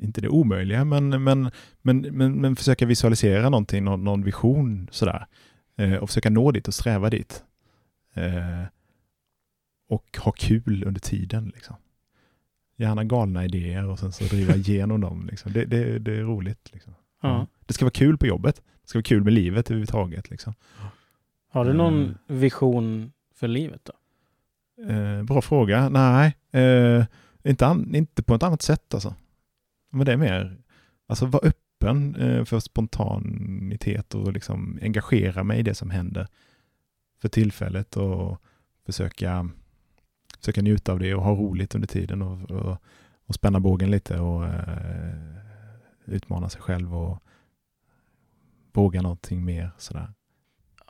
inte 0.00 0.20
det 0.20 0.28
omöjliga, 0.28 0.84
men, 0.84 1.08
men, 1.24 1.50
men, 1.82 2.00
men, 2.00 2.32
men 2.40 2.56
försöka 2.56 2.86
visualisera 2.86 3.48
någonting, 3.48 3.84
någon, 3.84 4.04
någon 4.04 4.24
vision 4.24 4.88
sådär. 4.90 5.26
Eh, 5.76 5.94
och 5.94 6.08
försöka 6.08 6.30
nå 6.30 6.50
dit 6.50 6.68
och 6.68 6.74
sträva 6.74 7.10
dit. 7.10 7.44
Eh, 8.14 8.64
och 9.88 10.18
ha 10.24 10.32
kul 10.32 10.84
under 10.86 11.00
tiden. 11.00 11.52
Liksom. 11.54 11.76
Gärna 12.76 13.04
galna 13.04 13.44
idéer 13.44 13.88
och 13.88 13.98
sen 13.98 14.12
så 14.12 14.24
driva 14.24 14.54
igenom 14.54 15.00
dem. 15.00 15.26
Liksom. 15.30 15.52
Det, 15.52 15.64
det, 15.64 15.98
det 15.98 16.12
är 16.16 16.22
roligt. 16.22 16.70
Liksom. 16.72 16.94
Ja. 17.22 17.46
Det 17.66 17.74
ska 17.74 17.84
vara 17.84 17.90
kul 17.92 18.18
på 18.18 18.26
jobbet. 18.26 18.56
Det 18.82 18.88
ska 18.88 18.98
vara 18.98 19.02
kul 19.04 19.24
med 19.24 19.32
livet 19.32 19.70
överhuvudtaget. 19.70 20.30
Liksom. 20.30 20.54
Har 21.50 21.64
du 21.64 21.72
någon 21.72 21.94
Mm. 22.02 22.14
vision 22.26 23.12
för 23.34 23.48
livet 23.48 23.80
då? 23.84 23.92
Eh, 24.92 25.22
bra 25.22 25.42
fråga. 25.42 25.88
Nej, 25.88 26.36
eh, 26.52 27.04
inte, 27.44 27.66
an, 27.66 27.94
inte 27.94 28.22
på 28.22 28.34
ett 28.34 28.42
annat 28.42 28.62
sätt 28.62 28.94
alltså. 28.94 29.14
Men 29.94 30.06
det 30.06 30.12
är 30.12 30.16
mer, 30.16 30.56
alltså 31.06 31.26
vara 31.26 31.48
öppen 31.48 32.16
eh, 32.16 32.44
för 32.44 32.60
spontanitet 32.60 34.14
och 34.14 34.32
liksom 34.32 34.78
engagera 34.82 35.44
mig 35.44 35.58
i 35.58 35.62
det 35.62 35.74
som 35.74 35.90
händer 35.90 36.26
för 37.20 37.28
tillfället 37.28 37.96
och 37.96 38.40
försöka, 38.86 39.50
försöka 40.38 40.62
njuta 40.62 40.92
av 40.92 40.98
det 40.98 41.14
och 41.14 41.22
ha 41.22 41.32
roligt 41.32 41.74
under 41.74 41.88
tiden 41.88 42.22
och, 42.22 42.50
och, 42.50 42.76
och 43.26 43.34
spänna 43.34 43.60
bågen 43.60 43.90
lite 43.90 44.20
och 44.20 44.46
eh, 44.46 45.34
utmana 46.04 46.48
sig 46.48 46.60
själv 46.60 46.96
och 46.96 47.22
våga 48.72 49.02
någonting 49.02 49.44
mer 49.44 49.70
sådär. 49.78 50.12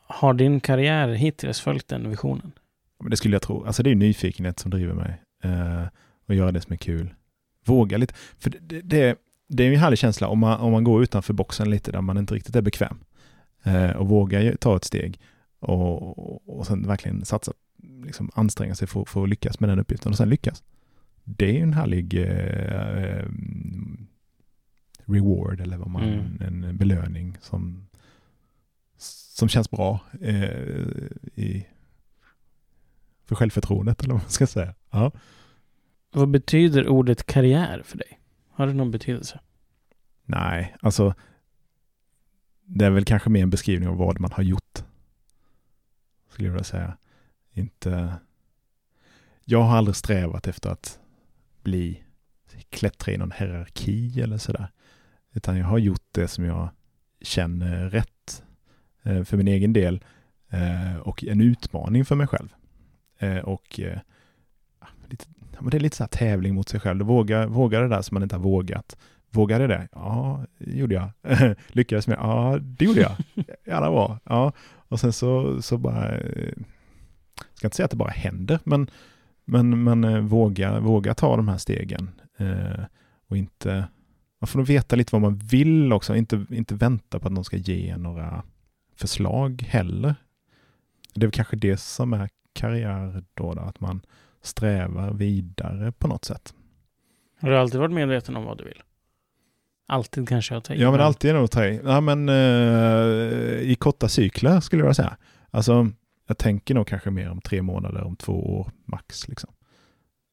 Har 0.07 0.35
din 0.35 0.61
karriär 0.61 1.09
hittills 1.09 1.61
följt 1.61 1.89
den 1.89 2.11
visionen? 2.11 2.53
Men 2.99 3.11
det 3.11 3.17
skulle 3.17 3.35
jag 3.35 3.43
tro. 3.43 3.65
Alltså 3.65 3.83
det 3.83 3.91
är 3.91 3.95
nyfikenhet 3.95 4.59
som 4.59 4.71
driver 4.71 4.95
mig. 4.95 5.23
Eh, 5.43 5.85
och 6.27 6.35
göra 6.35 6.53
det 6.53 6.61
som 6.61 6.73
är 6.73 6.77
kul. 6.77 7.15
Våga 7.65 7.97
lite. 7.97 8.15
För 8.39 8.51
det, 8.51 8.81
det, 8.81 9.19
det, 9.49 9.63
är 9.63 9.69
ju 9.69 9.75
en 9.75 9.81
härlig 9.81 9.99
känsla 9.99 10.29
om 10.29 10.39
man, 10.39 10.61
om 10.61 10.73
man 10.73 10.85
går 10.85 11.03
utanför 11.03 11.35
boxen 11.35 11.71
lite 11.71 11.93
där 11.93 12.01
man 12.01 12.19
inte 12.19 12.35
riktigt 12.35 12.57
är 12.57 12.63
bekväm. 12.63 12.99
Eh, 13.63 13.91
och 13.91 14.09
vågar 14.09 14.57
ta 14.57 14.77
ett 14.77 14.85
steg. 14.85 15.21
Och, 15.59 16.59
och 16.59 16.67
sen 16.67 16.87
verkligen 16.87 17.25
satsa, 17.25 17.53
liksom 18.05 18.31
anstränga 18.35 18.75
sig 18.75 18.89
för, 18.89 19.05
för 19.05 19.23
att 19.23 19.29
lyckas 19.29 19.61
med 19.61 19.69
den 19.69 19.79
uppgiften 19.79 20.13
och 20.13 20.19
sen 20.19 20.29
lyckas. 20.29 20.63
Det 21.25 21.49
är 21.49 21.53
ju 21.53 21.61
en 21.61 21.73
härlig 21.73 22.15
eh, 22.15 23.05
eh, 23.05 23.27
reward 25.05 25.61
eller 25.61 25.77
vad 25.77 25.91
man, 25.91 26.03
Mm. 26.03 26.65
en 26.67 26.77
belöning 26.77 27.39
som, 27.41 27.87
som 29.35 29.49
känns 29.49 29.71
bra 29.71 30.01
eh, 30.21 30.45
i, 31.35 31.67
för 33.27 33.35
självförtroendet 33.35 34.03
eller 34.03 34.15
vad 34.15 34.23
man 34.23 34.31
ska 34.31 34.47
säga. 34.47 34.75
Ja. 34.91 35.13
Vad 36.15 36.29
betyder 36.29 36.89
ordet 36.89 37.27
karriär 37.27 37.83
för 37.85 37.99
dig? 37.99 38.21
Har 38.49 38.67
det 38.67 38.73
någon 38.73 38.91
betydelse? 38.91 39.41
Nej, 40.25 40.77
alltså 40.81 41.15
det 42.65 42.85
är 42.87 42.91
väl 42.91 43.05
kanske 43.05 43.31
mer 43.31 43.43
en 43.43 43.51
beskrivning 43.51 43.89
av 43.89 43.97
vad 43.97 44.21
man 44.21 44.33
har 44.33 44.43
gjort. 44.43 44.85
Skulle 46.29 46.49
jag 46.49 46.53
vilja 46.53 46.65
säga. 46.65 46.97
Inte... 47.53 48.15
Jag 49.45 49.63
har 49.63 49.77
aldrig 49.77 49.97
strävat 49.97 50.47
efter 50.47 50.71
att 50.71 51.01
bli 51.63 52.05
klättra 52.71 53.13
i 53.13 53.17
någon 53.17 53.33
hierarki 53.33 54.21
eller 54.21 54.39
sådär. 54.39 54.69
Utan 55.33 55.57
jag 55.57 55.67
har 55.67 55.79
gjort 55.79 56.09
det 56.11 56.29
som 56.29 56.45
jag 56.45 56.69
känner 57.21 57.91
rätt 57.91 58.45
eh, 59.03 59.25
för 59.25 59.37
min 59.37 59.49
egen 59.49 59.73
del 59.73 60.05
eh, 60.49 60.97
och 60.97 61.25
en 61.25 61.41
utmaning 61.41 62.05
för 62.05 62.15
mig 62.15 62.27
själv. 62.27 62.55
Eh, 63.19 63.39
och 63.39 63.81
men 65.61 65.71
det 65.71 65.77
är 65.77 65.81
lite 65.81 65.97
så 65.97 66.03
här 66.03 66.09
tävling 66.09 66.55
mot 66.55 66.69
sig 66.69 66.81
själv. 66.81 67.07
Våga, 67.07 67.47
våga 67.47 67.81
det 67.81 67.89
där 67.89 68.03
som 68.03 68.15
man 68.15 68.23
inte 68.23 68.37
har 68.37 68.43
vågat. 68.43 68.97
Vågade 69.31 69.67
det? 69.67 69.89
Ja, 69.93 70.45
det 70.59 70.77
gjorde 70.77 70.95
jag. 70.95 71.11
Lyckades 71.69 72.07
med? 72.07 72.19
Ja, 72.21 72.59
det 72.61 72.85
gjorde 72.85 73.01
jag. 73.01 73.17
Jävla 73.67 73.91
bra. 73.91 74.19
Ja. 74.25 74.53
Och 74.89 75.01
sen 75.01 75.13
så, 75.13 75.63
så 75.63 75.79
bara, 75.79 76.19
eh, 76.19 76.53
ska 77.55 77.67
inte 77.67 77.77
säga 77.77 77.85
att 77.85 77.91
det 77.91 77.97
bara 77.97 78.11
händer, 78.11 78.59
men, 78.65 78.91
men, 79.45 79.85
men 79.85 80.05
eh, 80.05 80.21
våga, 80.21 80.81
våga 80.81 81.15
ta 81.15 81.37
de 81.37 81.49
här 81.49 81.59
stegen. 81.59 82.11
Eh, 82.37 82.85
och 83.29 83.37
inte, 83.37 83.89
man 84.41 84.49
får 84.49 84.59
nog 84.59 84.67
veta 84.67 84.97
lite 84.97 85.15
vad 85.15 85.23
man 85.23 85.37
vill 85.37 85.93
också, 85.93 86.17
inte, 86.17 86.47
inte 86.51 86.75
vänta 86.75 87.19
på 87.19 87.27
att 87.27 87.33
någon 87.33 87.45
ska 87.45 87.57
ge 87.57 87.97
några 87.97 88.43
förslag 88.97 89.63
heller. 89.69 90.15
Det 91.15 91.21
är 91.21 91.27
väl 91.27 91.33
kanske 91.33 91.57
det 91.57 91.77
som 91.77 92.13
är 92.13 92.29
karriär 92.53 93.25
då, 93.35 93.55
då 93.55 93.61
att 93.61 93.81
man 93.81 94.01
strävar 94.47 95.13
vidare 95.13 95.93
på 95.93 96.09
något 96.09 96.25
sätt. 96.25 96.55
Har 97.41 97.51
du 97.51 97.59
alltid 97.59 97.81
varit 97.81 97.93
medveten 97.95 98.37
om 98.37 98.45
vad 98.45 98.59
du 98.59 98.65
vill? 98.65 98.83
Alltid 99.87 100.29
kanske 100.29 100.55
jag 100.55 100.65
tar 100.65 100.75
i, 100.75 100.81
Ja, 100.81 100.91
men 100.91 101.01
alltid 101.01 101.31
är 101.31 101.35
nog 101.35 101.45
att 101.45 101.51
ta 101.51 101.65
i. 101.65 101.81
Ja, 101.85 102.01
men 102.01 102.29
eh, 102.29 103.71
i 103.71 103.77
korta 103.79 104.09
cykler 104.09 104.61
skulle 104.61 104.85
jag 104.85 104.97
säga. 104.97 105.17
Alltså, 105.51 105.91
jag 106.27 106.39
tänker 106.39 106.75
nog 106.75 106.87
kanske 106.87 107.11
mer 107.11 107.31
om 107.31 107.41
tre 107.41 107.63
månader, 107.63 108.03
om 108.03 108.17
två 108.17 108.59
år 108.59 108.71
max. 108.85 109.29
Liksom. 109.29 109.51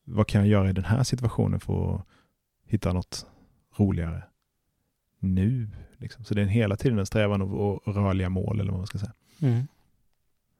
Vad 0.03 0.27
kan 0.27 0.41
jag 0.41 0.47
göra 0.47 0.69
i 0.69 0.73
den 0.73 0.83
här 0.83 1.03
situationen 1.03 1.59
för 1.59 1.95
att 1.95 2.05
hitta 2.65 2.93
något 2.93 3.25
roligare 3.77 4.23
nu? 5.19 5.69
Liksom. 5.97 6.23
Så 6.23 6.33
det 6.33 6.41
är 6.41 6.45
hela 6.45 6.75
tiden 6.75 6.99
en 6.99 7.05
strävan 7.05 7.41
och 7.41 7.95
rörliga 7.95 8.29
mål, 8.29 8.59
eller 8.59 8.71
vad 8.71 8.79
man 8.79 8.87
ska 8.87 8.97
säga. 8.97 9.13
Mm. 9.41 9.67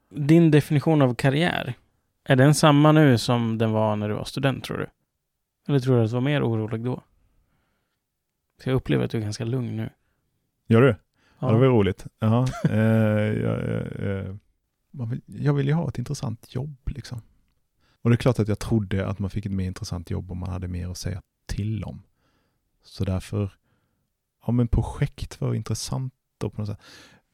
Din 0.09 0.51
definition 0.51 1.01
av 1.01 1.15
karriär, 1.15 1.73
är 2.23 2.35
den 2.35 2.55
samma 2.55 2.91
nu 2.91 3.17
som 3.17 3.57
den 3.57 3.71
var 3.71 3.95
när 3.95 4.09
du 4.09 4.15
var 4.15 4.23
student 4.23 4.63
tror 4.63 4.77
du? 4.77 4.87
Eller 5.67 5.79
tror 5.79 5.95
du 5.95 6.03
att 6.03 6.09
du 6.09 6.13
var 6.13 6.21
mer 6.21 6.43
orolig 6.43 6.83
då? 6.83 7.03
Så 8.63 8.69
jag 8.69 8.75
upplever 8.75 9.05
att 9.05 9.11
du 9.11 9.17
är 9.17 9.21
ganska 9.21 9.45
lugn 9.45 9.77
nu. 9.77 9.89
Gör 10.67 10.81
du? 10.81 10.95
Ja, 11.39 11.51
det 11.51 11.57
var 11.57 11.67
roligt. 11.67 12.05
Ja, 12.19 12.47
eh, 12.69 12.79
jag, 13.41 13.59
eh, 14.19 14.35
vill, 14.91 15.21
jag 15.25 15.53
vill 15.53 15.67
ju 15.67 15.73
ha 15.73 15.89
ett 15.89 15.97
intressant 15.97 16.55
jobb 16.55 16.75
liksom. 16.85 17.21
Och 18.01 18.09
det 18.09 18.13
är 18.13 18.17
klart 18.17 18.39
att 18.39 18.47
jag 18.47 18.59
trodde 18.59 19.07
att 19.07 19.19
man 19.19 19.29
fick 19.29 19.45
ett 19.45 19.51
mer 19.51 19.65
intressant 19.65 20.09
jobb 20.09 20.31
om 20.31 20.37
man 20.37 20.49
hade 20.49 20.67
mer 20.67 20.89
att 20.89 20.97
säga 20.97 21.21
till 21.45 21.83
om. 21.83 22.03
Så 22.83 23.05
därför, 23.05 23.53
ja 24.45 24.51
men 24.51 24.67
projekt 24.67 25.41
var 25.41 25.53
intressant 25.53 26.13
då 26.37 26.49
på 26.49 26.61
något 26.61 26.69
sätt. 26.69 26.81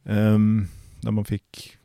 Um, 0.03 0.67
när 1.01 1.11
man 1.11 1.25
fick 1.25 1.77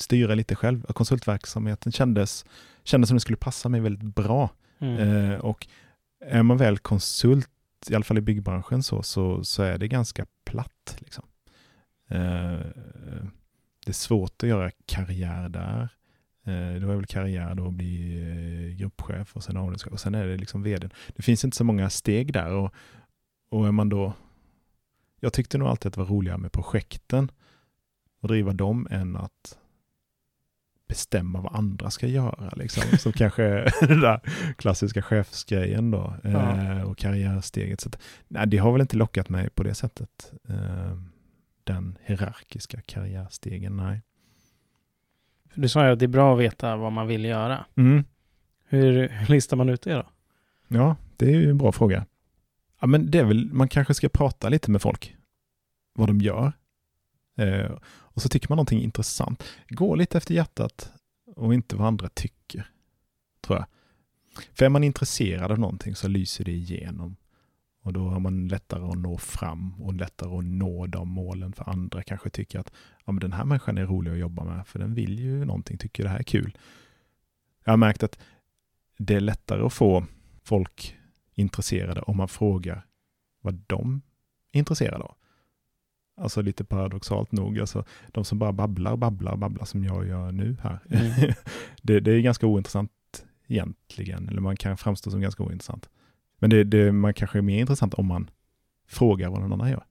styra 0.00 0.34
lite 0.34 0.54
själv. 0.54 0.82
Konsultverksamheten 0.82 1.92
kändes, 1.92 2.44
kändes 2.84 3.08
som 3.08 3.16
det 3.16 3.20
skulle 3.20 3.36
passa 3.36 3.68
mig 3.68 3.80
väldigt 3.80 4.14
bra. 4.14 4.50
Mm. 4.78 4.98
Uh, 4.98 5.38
och 5.38 5.66
är 6.20 6.42
man 6.42 6.56
väl 6.56 6.78
konsult, 6.78 7.50
i 7.88 7.94
alla 7.94 8.04
fall 8.04 8.18
i 8.18 8.20
byggbranschen, 8.20 8.82
så, 8.82 9.02
så, 9.02 9.44
så 9.44 9.62
är 9.62 9.78
det 9.78 9.88
ganska 9.88 10.26
platt. 10.44 10.96
Liksom. 10.98 11.24
Uh, 12.12 12.66
det 13.84 13.90
är 13.90 13.92
svårt 13.92 14.42
att 14.42 14.48
göra 14.48 14.70
karriär 14.86 15.48
där. 15.48 15.88
Eh, 16.48 16.80
då 16.80 16.90
är 16.90 16.96
väl 16.96 17.06
karriär 17.06 17.54
då 17.54 17.66
att 17.66 17.72
bli 17.72 18.20
eh, 18.20 18.76
gruppchef 18.76 19.36
och 19.36 19.44
sen 19.44 19.56
avdelningschef 19.56 19.92
och 19.92 20.00
sen 20.00 20.14
är 20.14 20.26
det 20.26 20.36
liksom 20.36 20.62
vd. 20.62 20.88
Det 21.16 21.22
finns 21.22 21.44
inte 21.44 21.56
så 21.56 21.64
många 21.64 21.90
steg 21.90 22.32
där 22.32 22.52
och, 22.52 22.74
och 23.50 23.66
är 23.66 23.72
man 23.72 23.88
då... 23.88 24.12
Jag 25.20 25.32
tyckte 25.32 25.58
nog 25.58 25.68
alltid 25.68 25.86
att 25.86 25.94
det 25.94 26.00
var 26.00 26.06
roligare 26.06 26.38
med 26.38 26.52
projekten 26.52 27.30
och 28.20 28.28
driva 28.28 28.52
dem 28.52 28.88
än 28.90 29.16
att 29.16 29.57
bestämma 30.88 31.40
vad 31.40 31.54
andra 31.54 31.90
ska 31.90 32.06
göra. 32.06 32.52
Liksom. 32.56 32.98
Som 32.98 33.12
kanske 33.12 33.42
den 33.80 34.00
där 34.00 34.20
klassiska 34.56 35.02
chefsgrejen 35.02 35.90
då 35.90 36.16
ja. 36.22 36.60
eh, 36.60 36.82
och 36.82 36.98
karriärsteget. 36.98 37.80
Så 37.80 37.88
att, 37.88 37.98
nej, 38.28 38.46
det 38.46 38.58
har 38.58 38.72
väl 38.72 38.80
inte 38.80 38.96
lockat 38.96 39.28
mig 39.28 39.50
på 39.50 39.62
det 39.62 39.74
sättet. 39.74 40.32
Eh, 40.48 40.98
den 41.64 41.98
hierarkiska 42.04 42.80
karriärstegen, 42.80 43.76
nej. 43.76 44.02
Du 45.54 45.68
sa 45.68 45.86
ju 45.86 45.92
att 45.92 45.98
det 45.98 46.04
är 46.04 46.08
bra 46.08 46.34
att 46.34 46.40
veta 46.40 46.76
vad 46.76 46.92
man 46.92 47.06
vill 47.06 47.24
göra. 47.24 47.64
Mm. 47.74 48.04
Hur, 48.68 49.08
hur 49.08 49.26
listar 49.26 49.56
man 49.56 49.68
ut 49.68 49.82
det 49.82 49.94
då? 49.94 50.06
Ja, 50.68 50.96
det 51.16 51.26
är 51.26 51.40
ju 51.40 51.50
en 51.50 51.58
bra 51.58 51.72
fråga. 51.72 52.06
Ja, 52.80 52.86
men 52.86 53.10
det 53.10 53.18
är 53.18 53.24
väl, 53.24 53.52
man 53.52 53.68
kanske 53.68 53.94
ska 53.94 54.08
prata 54.08 54.48
lite 54.48 54.70
med 54.70 54.82
folk. 54.82 55.16
Vad 55.94 56.08
de 56.08 56.20
gör. 56.20 56.52
Eh, 57.38 57.70
och 57.86 58.22
så 58.22 58.28
tycker 58.28 58.48
man 58.48 58.56
någonting 58.56 58.82
intressant. 58.82 59.44
Gå 59.68 59.94
lite 59.94 60.18
efter 60.18 60.34
hjärtat 60.34 60.92
och 61.36 61.54
inte 61.54 61.76
vad 61.76 61.86
andra 61.86 62.08
tycker. 62.08 62.70
Tror 63.40 63.58
jag. 63.58 63.66
För 64.54 64.64
är 64.64 64.68
man 64.68 64.84
intresserad 64.84 65.52
av 65.52 65.58
någonting 65.58 65.94
så 65.94 66.08
lyser 66.08 66.44
det 66.44 66.52
igenom. 66.52 67.16
Och 67.82 67.92
då 67.92 68.08
har 68.08 68.20
man 68.20 68.48
lättare 68.48 68.84
att 68.84 68.98
nå 68.98 69.18
fram 69.18 69.82
och 69.82 69.94
lättare 69.94 70.38
att 70.38 70.44
nå 70.44 70.86
de 70.86 71.08
målen 71.08 71.52
för 71.52 71.70
andra 71.70 72.02
kanske 72.02 72.30
tycker 72.30 72.58
att 72.58 72.72
ja, 73.06 73.12
men 73.12 73.20
den 73.20 73.32
här 73.32 73.44
människan 73.44 73.78
är 73.78 73.86
rolig 73.86 74.10
att 74.10 74.18
jobba 74.18 74.44
med 74.44 74.66
för 74.66 74.78
den 74.78 74.94
vill 74.94 75.18
ju 75.18 75.44
någonting, 75.44 75.78
tycker 75.78 76.02
det 76.02 76.08
här 76.08 76.18
är 76.18 76.22
kul. 76.22 76.58
Jag 77.64 77.72
har 77.72 77.76
märkt 77.76 78.02
att 78.02 78.18
det 78.98 79.14
är 79.14 79.20
lättare 79.20 79.62
att 79.62 79.72
få 79.72 80.04
folk 80.42 80.96
intresserade 81.34 82.00
om 82.00 82.16
man 82.16 82.28
frågar 82.28 82.86
vad 83.40 83.54
de 83.66 84.00
är 84.52 84.58
intresserade 84.58 85.04
av. 85.04 85.14
Alltså 86.20 86.42
lite 86.42 86.64
paradoxalt 86.64 87.32
nog, 87.32 87.60
alltså 87.60 87.84
de 88.12 88.24
som 88.24 88.38
bara 88.38 88.52
babblar, 88.52 88.96
babblar, 88.96 89.36
babblar 89.36 89.64
som 89.64 89.84
jag 89.84 90.06
gör 90.06 90.32
nu 90.32 90.56
här. 90.62 90.78
Mm. 90.90 91.32
det, 91.82 92.00
det, 92.00 92.12
är 92.12 92.20
ganska 92.20 92.46
ointressant 92.46 92.90
egentligen, 93.46 94.28
eller 94.28 94.40
man 94.40 94.56
kan 94.56 94.76
framstå 94.76 95.10
som 95.10 95.20
ganska 95.20 95.42
ointressant. 95.42 95.88
Men 96.38 96.50
det, 96.50 96.64
det 96.64 96.92
man 96.92 97.14
kanske 97.14 97.38
är 97.38 97.42
mer 97.42 97.60
intressant 97.60 97.94
om 97.94 98.06
man 98.06 98.30
frågar 98.88 99.30
vad 99.30 99.40
någon 99.40 99.52
annan 99.52 99.70
gör. 99.70 99.84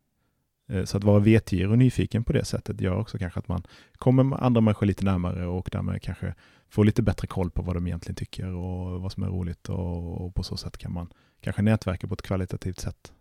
Eh, 0.70 0.84
så 0.84 0.98
att 0.98 1.04
vara 1.04 1.20
vetgirig 1.20 1.72
och 1.72 1.78
nyfiken 1.78 2.24
på 2.24 2.34
det 2.34 2.46
sättet 2.46 2.82
gör 2.82 2.96
också 3.00 3.18
kanske 3.18 3.40
att 3.40 3.48
man 3.48 3.64
kommer 3.98 4.44
andra 4.44 4.62
människor 4.62 4.86
lite 4.86 5.06
närmare 5.06 5.48
och 5.48 5.70
därmed 5.72 6.02
kanske 6.02 6.36
får 6.70 6.86
lite 6.86 7.02
bättre 7.02 7.28
koll 7.28 7.52
på 7.52 7.62
vad 7.62 7.76
de 7.76 7.88
egentligen 7.88 8.16
tycker 8.16 8.54
och 8.54 9.02
vad 9.02 9.12
som 9.12 9.24
är 9.24 9.28
roligt 9.28 9.70
och, 9.70 10.36
på 10.36 10.44
så 10.44 10.58
sätt 10.58 10.78
kan 10.78 10.94
man 10.94 11.10
kanske 11.42 11.62
nätverka 11.62 12.08
på 12.08 12.14
ett 12.14 12.22
kvalitativt 12.22 12.80
sätt. 12.80 13.14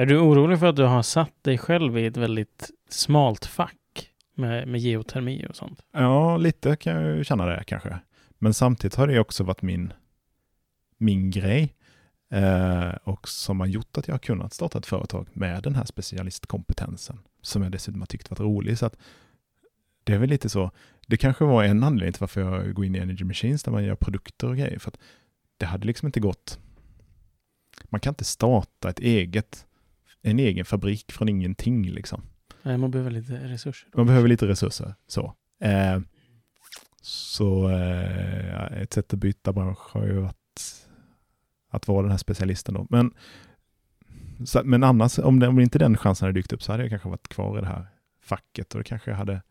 Är 0.00 0.06
du 0.06 0.18
orolig 0.18 0.58
för 0.58 0.66
att 0.66 0.76
du 0.76 0.84
har 0.84 1.02
satt 1.02 1.44
dig 1.44 1.58
själv 1.58 1.98
i 1.98 2.06
ett 2.06 2.16
väldigt 2.16 2.70
smalt 2.88 3.46
fack 3.46 4.10
med, 4.34 4.68
med 4.68 4.80
geotermi 4.80 5.46
och 5.48 5.56
sånt? 5.56 5.82
Ja, 5.92 6.36
lite 6.36 6.76
kan 6.76 6.94
jag 6.94 7.16
ju 7.16 7.24
känna 7.24 7.46
det 7.46 7.64
kanske. 7.66 7.98
Men 8.38 8.54
samtidigt 8.54 8.94
har 8.94 9.06
det 9.06 9.20
också 9.20 9.44
varit 9.44 9.62
min, 9.62 9.92
min 10.98 11.30
grej. 11.30 11.74
Eh, 12.30 12.90
och 13.04 13.28
som 13.28 13.60
har 13.60 13.66
gjort 13.66 13.98
att 13.98 14.08
jag 14.08 14.14
har 14.14 14.18
kunnat 14.18 14.52
starta 14.52 14.78
ett 14.78 14.86
företag 14.86 15.28
med 15.32 15.62
den 15.62 15.74
här 15.74 15.84
specialistkompetensen, 15.84 17.18
som 17.42 17.62
jag 17.62 17.72
dessutom 17.72 18.00
har 18.00 18.06
tyckt 18.06 18.30
varit 18.30 18.40
rolig. 18.40 18.78
Så 18.78 18.86
att 18.86 18.96
det 20.04 20.12
är 20.12 20.18
väl 20.18 20.30
lite 20.30 20.48
så, 20.48 20.70
det 21.06 21.16
kanske 21.16 21.44
var 21.44 21.64
en 21.64 21.84
anledning 21.84 22.12
till 22.12 22.20
varför 22.20 22.40
jag 22.40 22.74
går 22.74 22.84
in 22.84 22.96
i 22.96 22.98
Energy 22.98 23.24
Machines, 23.24 23.62
där 23.62 23.72
man 23.72 23.84
gör 23.84 23.94
produkter 23.94 24.48
och 24.48 24.56
grejer, 24.56 24.78
för 24.78 24.90
att 24.90 24.98
det 25.56 25.66
hade 25.66 25.86
liksom 25.86 26.06
inte 26.06 26.20
gått. 26.20 26.58
Man 27.84 28.00
kan 28.00 28.10
inte 28.10 28.24
starta 28.24 28.90
ett 28.90 29.00
eget, 29.00 29.66
en 30.22 30.38
egen 30.38 30.64
fabrik 30.64 31.12
från 31.12 31.28
ingenting 31.28 31.90
liksom. 31.90 32.22
Nej, 32.62 32.78
man 32.78 32.90
behöver 32.90 33.10
lite 33.10 33.34
resurser. 33.48 33.88
Man 33.94 34.06
behöver 34.06 34.28
lite 34.28 34.46
resurser, 34.46 34.94
så. 35.06 35.34
Eh, 35.60 36.00
så 37.02 37.70
eh, 37.70 38.82
ett 38.82 38.92
sätt 38.92 39.14
att 39.14 39.20
byta 39.20 39.52
bransch 39.52 39.78
har 39.90 40.06
ju 40.06 40.12
varit 40.12 40.36
att 41.70 41.88
vara 41.88 42.02
den 42.02 42.10
här 42.10 42.18
specialisten 42.18 42.74
då. 42.74 42.86
Men, 42.90 43.14
så, 44.44 44.62
men 44.64 44.84
annars, 44.84 45.18
om, 45.18 45.38
det, 45.38 45.48
om 45.48 45.60
inte 45.60 45.78
den 45.78 45.96
chansen 45.96 46.26
hade 46.26 46.38
dykt 46.38 46.52
upp 46.52 46.62
så 46.62 46.72
hade 46.72 46.82
jag 46.82 46.90
kanske 46.90 47.08
varit 47.08 47.28
kvar 47.28 47.58
i 47.58 47.60
det 47.60 47.66
här 47.66 47.86
facket 48.22 48.74
och 48.74 48.78
det 48.80 48.84
kanske 48.84 49.12
hade 49.12 49.42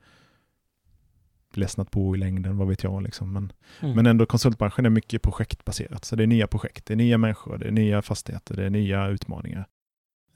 ledsnat 1.54 1.92
på 1.92 2.16
i 2.16 2.20
längden, 2.20 2.58
vad 2.58 2.68
vet 2.68 2.84
jag. 2.84 3.04
Liksom. 3.04 3.34
Men, 3.34 3.54
mm. 3.80 3.96
men 3.96 4.06
ändå 4.06 4.26
konsultbranschen 4.26 4.86
är 4.86 4.90
mycket 4.90 5.22
projektbaserat. 5.22 6.06
Så 6.06 6.16
det 6.16 6.24
är 6.24 6.28
nya 6.28 6.48
projekt, 6.48 6.86
det 6.86 6.94
är 6.94 6.98
nya 6.98 7.18
människor, 7.18 7.58
det 7.58 7.68
är 7.68 7.72
nya 7.72 8.02
fastigheter, 8.02 8.56
det 8.56 8.66
är 8.66 8.70
nya 8.70 9.08
utmaningar. 9.08 9.68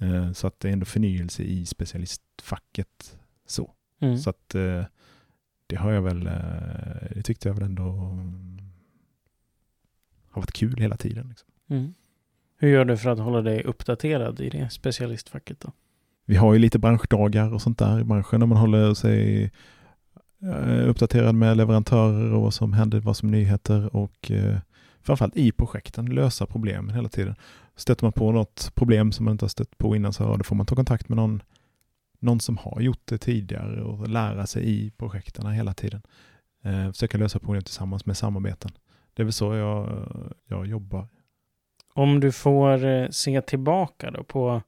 Eh, 0.04 0.32
så 0.32 0.48
att 0.48 0.60
det 0.60 0.70
är 0.70 0.74
ändå 0.74 0.86
förnyelse 0.86 1.44
i 1.44 1.66
specialistfacket. 1.66 3.18
Så, 3.48 3.72
mm. 4.02 4.18
så 4.18 4.30
att 4.30 4.56
eh, 4.56 4.84
det 5.68 5.76
har 5.76 5.92
jag 5.92 6.02
väl, 6.02 6.28
eh, 6.28 6.34
det 7.16 7.24
tyckte 7.24 7.48
jag 7.48 7.56
väl 7.56 7.64
ändå 7.64 7.84
har 10.30 10.42
varit 10.42 10.52
kul 10.52 10.78
hela 10.78 10.98
tiden. 10.98 11.28
Liksom. 11.30 11.50
Mm. 11.70 11.94
Hur 12.58 12.70
gör 12.70 12.86
du 12.86 12.98
för 12.98 13.10
att 13.10 13.20
hålla 13.20 13.42
dig 13.42 13.64
uppdaterad 13.64 14.40
i 14.40 14.50
det 14.50 14.70
specialistfacket 14.70 15.60
då? 15.60 15.72
Vi 16.26 16.36
har 16.36 16.54
ju 16.54 16.60
lite 16.60 16.80
branschdagar 16.80 17.54
och 17.54 17.62
sånt 17.62 17.80
där 17.80 18.00
i 18.00 18.04
branschen 18.04 18.40
där 18.40 18.48
man 18.48 18.58
håller 18.58 18.94
sig 18.94 19.52
uppdaterad 20.86 21.36
med 21.36 21.58
leverantörer 21.58 22.34
och 22.34 22.42
vad 22.42 22.54
som 22.54 22.74
händer, 22.74 23.00
vad 23.00 23.18
som 23.18 23.30
är 23.30 23.32
nyheter 23.32 23.96
och 23.96 24.32
framförallt 25.02 25.36
i 25.36 25.52
projekten 25.52 26.06
lösa 26.06 26.46
problemen 26.46 26.96
hela 26.96 27.10
tiden. 27.10 27.36
Stöter 27.76 28.06
man 28.06 28.14
på 28.14 28.32
något 28.32 28.72
problem 28.76 29.12
som 29.12 29.26
man 29.26 29.32
inte 29.32 29.46
har 29.46 29.50
stött 29.50 29.78
på 29.78 29.96
innan 29.96 30.14
så 30.14 30.38
då 30.38 30.44
får 30.44 30.56
man 30.56 30.66
ta 30.66 30.76
kontakt 30.76 31.10
med 31.10 31.16
någon, 31.16 31.44
någon 32.20 32.40
som 32.40 32.58
har 32.58 32.82
gjort 32.82 33.02
det 33.06 33.18
tidigare 33.18 33.82
och 33.84 34.10
lära 34.10 34.48
sig 34.48 34.70
i 34.70 34.92
projekten 34.92 35.48
hela 35.48 35.74
tiden. 35.74 36.02
Eh, 36.64 36.92
försöka 36.92 37.18
lösa 37.18 37.40
problem 37.40 37.64
tillsammans 37.64 38.06
med 38.06 38.18
samarbeten. 38.18 38.72
Det 39.14 39.22
är 39.22 39.24
väl 39.24 39.34
så 39.34 39.56
jag, 39.56 40.08
jag 40.48 40.68
jobbar. 40.68 41.08
Om 41.94 42.20
du 42.20 42.32
får 42.32 42.86
eh, 42.86 43.10
se 43.10 43.42
tillbaka 43.42 44.12
då 44.12 44.24
på 44.24 44.62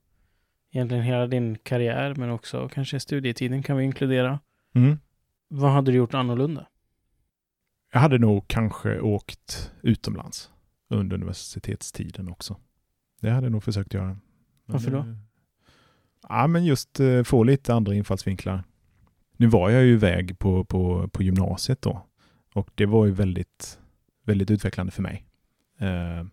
egentligen 0.72 1.04
hela 1.04 1.28
din 1.28 1.58
karriär, 1.64 2.16
men 2.16 2.30
också 2.30 2.70
kanske 2.70 3.00
studietiden 3.00 3.64
kan 3.64 3.78
vi 3.78 3.84
inkludera. 3.84 4.40
Mm. 4.76 5.00
Vad 5.48 5.72
hade 5.72 5.92
du 5.92 5.98
gjort 5.98 6.14
annorlunda? 6.14 6.68
Jag 7.94 8.00
hade 8.00 8.18
nog 8.18 8.48
kanske 8.48 9.00
åkt 9.00 9.72
utomlands 9.82 10.52
under 10.90 11.16
universitetstiden 11.16 12.30
också. 12.30 12.58
Det 13.22 13.30
hade 13.30 13.46
jag 13.46 13.52
nog 13.52 13.64
försökt 13.64 13.94
göra. 13.94 14.18
Varför 14.66 14.92
då? 14.92 15.06
Ja, 16.30 16.48
men 16.48 16.66
just 16.66 17.00
uh, 17.00 17.24
få 17.24 17.44
lite 17.44 17.74
andra 17.74 17.96
infallsvinklar. 17.96 18.64
Nu 19.38 19.48
var 19.48 19.70
jag 19.70 19.84
ju 19.84 19.94
iväg 19.94 20.40
på, 20.40 20.66
på, 20.66 21.08
på 21.08 21.24
gymnasiet 21.24 21.82
då 21.82 22.06
och 22.56 22.70
det 22.76 22.86
var 22.86 23.06
ju 23.06 23.12
väldigt, 23.12 23.80
väldigt 24.24 24.52
utvecklande 24.52 24.92
för 24.92 25.02
mig. 25.02 25.26
Uh, 25.82 26.28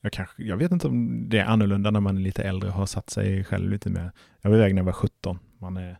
jag, 0.00 0.12
kanske, 0.12 0.42
jag 0.42 0.56
vet 0.56 0.72
inte 0.72 0.88
om 0.88 1.28
det 1.28 1.38
är 1.38 1.44
annorlunda 1.44 1.90
när 1.90 2.00
man 2.00 2.16
är 2.16 2.20
lite 2.20 2.42
äldre 2.42 2.68
och 2.68 2.74
har 2.74 2.86
satt 2.86 3.10
sig 3.10 3.44
själv 3.44 3.70
lite 3.70 3.90
mer. 3.90 4.12
Jag 4.40 4.50
var 4.50 4.56
iväg 4.56 4.74
när 4.74 4.80
jag 4.80 4.86
var 4.86 4.92
17. 4.92 5.38
Man 5.58 5.76
är, 5.76 5.98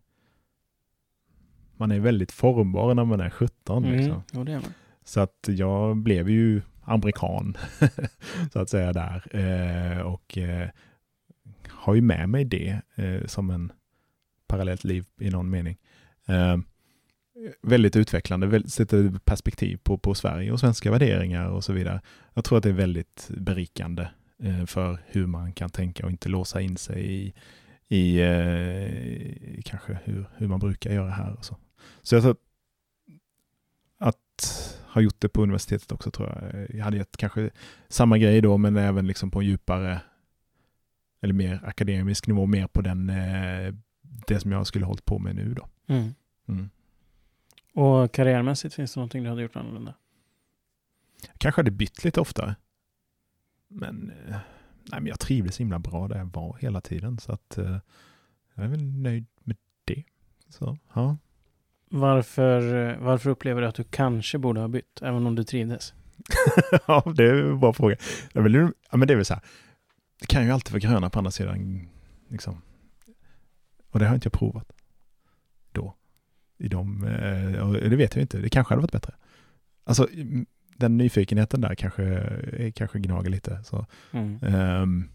man 1.77 1.91
är 1.91 2.01
väldigt 2.01 2.33
formbar 2.33 2.95
när 2.95 3.05
man 3.05 3.21
är 3.21 3.31
17. 3.31 3.85
Mm, 3.85 3.97
liksom. 3.97 4.45
det 4.45 4.53
är 4.53 4.61
man. 4.61 4.73
Så 5.05 5.21
att 5.21 5.49
jag 5.49 5.97
blev 5.97 6.31
ju 6.31 6.63
amerikan, 6.89 7.57
så 8.53 8.61
att 8.61 8.71
säga 8.71 8.93
där. 8.93 9.37
Eh, 9.37 10.01
och 10.01 10.39
eh, 10.39 10.69
har 11.69 11.95
ju 11.95 12.01
med 12.01 12.29
mig 12.29 12.45
det 12.45 12.81
eh, 12.95 13.27
som 13.27 13.51
en 13.51 13.73
parallellt 14.47 14.85
liv 14.85 15.05
i 15.21 15.31
någon 15.31 15.51
mening. 15.51 15.77
Eh, 16.27 16.57
väldigt 17.63 17.97
utvecklande, 17.97 18.69
sätter 18.69 19.19
perspektiv 19.25 19.79
på, 19.83 19.99
på 19.99 20.15
Sverige 20.15 20.53
och 20.53 20.61
svenska 20.61 20.91
värderingar 20.91 21.49
och 21.49 21.65
så 21.65 21.73
vidare. 21.73 22.01
Jag 22.35 22.45
tror 22.45 22.59
att 22.59 22.65
det 22.65 22.69
är 22.69 22.73
väldigt 22.73 23.31
berikande 23.37 24.09
eh, 24.43 24.67
för 24.67 24.99
hur 25.07 25.27
man 25.27 25.53
kan 25.53 25.71
tänka 25.71 26.05
och 26.05 26.11
inte 26.11 26.29
låsa 26.29 26.61
in 26.61 26.77
sig 26.77 27.13
i, 27.13 27.35
i 27.89 28.21
eh, 28.21 29.63
kanske 29.65 29.99
hur, 30.05 30.29
hur 30.37 30.49
man 30.49 30.61
brukar 30.61 30.93
göra 30.93 31.11
här. 31.11 31.33
Och 31.39 31.45
så. 31.45 31.57
så 32.03 32.15
jag 32.15 32.23
tror 32.23 32.37
att, 33.99 34.78
att 34.99 35.03
ha 35.03 35.05
gjort 35.05 35.21
det 35.21 35.29
på 35.29 35.43
universitetet 35.43 35.93
också 35.93 36.11
tror 36.11 36.29
jag. 36.29 36.67
Jag 36.71 36.85
hade 36.85 36.97
gett 36.97 37.17
kanske 37.17 37.51
samma 37.89 38.19
grej 38.19 38.41
då, 38.41 38.59
men 38.59 38.77
även 38.77 39.07
liksom 39.07 39.31
på 39.31 39.41
en 39.41 39.47
djupare 39.47 40.01
eller 41.21 41.35
mer 41.35 41.61
akademisk 41.65 42.27
nivå, 42.27 42.47
mer 42.47 42.67
på 42.67 42.83
den, 42.83 43.11
eh, 43.11 43.75
det 44.03 44.41
som 44.41 44.53
jag 44.53 44.67
skulle 44.67 44.87
hållit 44.87 45.05
på 45.05 45.19
med 45.19 45.37
nu 45.37 45.55
då. 45.55 45.69
Mm. 45.87 46.15
Mm. 46.49 46.71
Och 47.75 48.13
karriärmässigt, 48.13 48.75
finns 48.75 48.95
det 48.95 49.01
någonting 49.01 49.23
du 49.23 49.29
hade 49.29 49.43
gjort 49.43 49.57
annorlunda? 49.57 49.95
Jag 51.27 51.39
kanske 51.39 51.59
hade 51.59 51.71
bytt 51.71 52.05
lite 52.05 52.21
oftare. 52.21 52.55
Men, 53.69 54.11
eh, 54.11 54.37
nej, 54.83 55.01
men 55.01 55.07
jag 55.07 55.21
trivdes 55.21 55.61
himla 55.61 55.79
bra 55.79 56.09
där 56.09 56.19
jag 56.19 56.33
var 56.33 56.57
hela 56.61 56.81
tiden. 56.81 57.19
Så 57.19 57.33
att 57.33 57.59
eh, 57.59 57.79
jag 58.55 58.65
är 58.65 58.69
väl 58.69 58.85
nöjd 58.85 59.27
med 59.41 59.57
det. 59.85 60.05
Så, 60.49 60.79
ja. 60.95 61.17
Varför, 61.91 62.97
varför 63.01 63.31
upplever 63.31 63.63
du 63.63 63.67
att 63.69 63.75
du 63.75 63.85
kanske 63.85 64.39
borde 64.39 64.61
ha 64.61 64.69
bytt, 64.69 65.03
även 65.03 65.27
om 65.27 65.35
du 65.35 65.45
trivdes? 65.45 65.95
ja, 66.87 67.13
det 67.17 67.25
är 67.25 67.35
en 67.35 67.61
bra 67.61 67.73
fråga. 67.73 67.97
Ja, 68.33 68.41
men 68.41 68.53
det, 69.07 69.13
är 69.13 69.17
väl 69.17 69.25
så 69.25 69.35
här. 69.35 69.43
Det 70.21 70.27
kan 70.27 70.45
ju 70.45 70.51
alltid 70.51 70.73
vara 70.73 70.93
gröna 70.93 71.11
på 71.11 71.19
andra 71.19 71.31
sidan. 71.31 71.89
Liksom. 72.29 72.63
Och 73.91 73.99
det 73.99 74.07
har 74.07 74.15
inte 74.15 74.27
jag 74.27 74.33
provat. 74.33 74.73
Då. 75.73 75.95
I 76.59 76.69
de, 76.69 77.05
eh, 77.05 77.71
det 77.71 77.97
vet 77.97 78.15
jag 78.15 78.23
inte. 78.23 78.39
Det 78.39 78.49
kanske 78.49 78.75
hade 78.75 78.83
varit 78.83 78.93
bättre. 78.93 79.15
Alltså, 79.85 80.09
den 80.77 80.97
nyfikenheten 80.97 81.61
där 81.61 81.75
kanske, 81.75 82.05
eh, 82.53 82.73
kanske 82.73 82.99
gnager 82.99 83.31
lite. 83.31 83.65
Så. 83.65 83.87
Mm. 84.13 84.39
Ehm, 84.43 85.09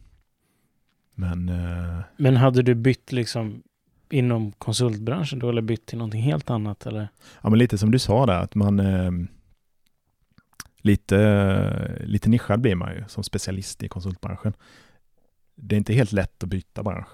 men 1.16 1.50
eh, 1.50 2.00
Men 2.18 2.36
hade 2.36 2.62
du 2.62 2.76
bytt 2.76 3.12
liksom 3.12 3.64
inom 4.14 4.52
konsultbranschen 4.52 5.40
då, 5.40 5.50
eller 5.50 5.62
bytt 5.62 5.86
till 5.86 5.98
någonting 5.98 6.22
helt 6.22 6.50
annat? 6.50 6.86
Eller? 6.86 7.08
Ja, 7.42 7.50
men 7.50 7.60
lite 7.60 7.78
som 7.78 7.92
du 7.92 8.00
sa 8.00 8.26
där, 8.26 8.40
att 8.40 8.56
man 8.56 8.80
eh, 8.80 9.12
lite, 10.78 12.02
lite 12.06 12.30
nischad 12.30 12.62
blir 12.62 12.76
man 12.76 12.94
ju 12.96 13.04
som 13.08 13.24
specialist 13.24 13.84
i 13.84 13.90
konsultbranschen. 13.90 14.54
Det 15.56 15.76
är 15.76 15.78
inte 15.78 15.94
helt 15.94 16.12
lätt 16.12 16.44
att 16.44 16.50
byta 16.50 16.84
bransch 16.84 17.08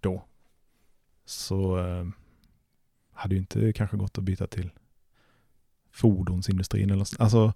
då. 0.00 0.24
Så 1.24 1.78
eh, 1.78 2.06
hade 3.12 3.34
ju 3.34 3.40
inte 3.40 3.72
kanske 3.72 3.96
gått 3.96 4.18
att 4.18 4.24
byta 4.24 4.46
till 4.46 4.70
fordonsindustrin 5.90 6.90
eller 6.90 7.04
så. 7.04 7.22
Alltså, 7.22 7.52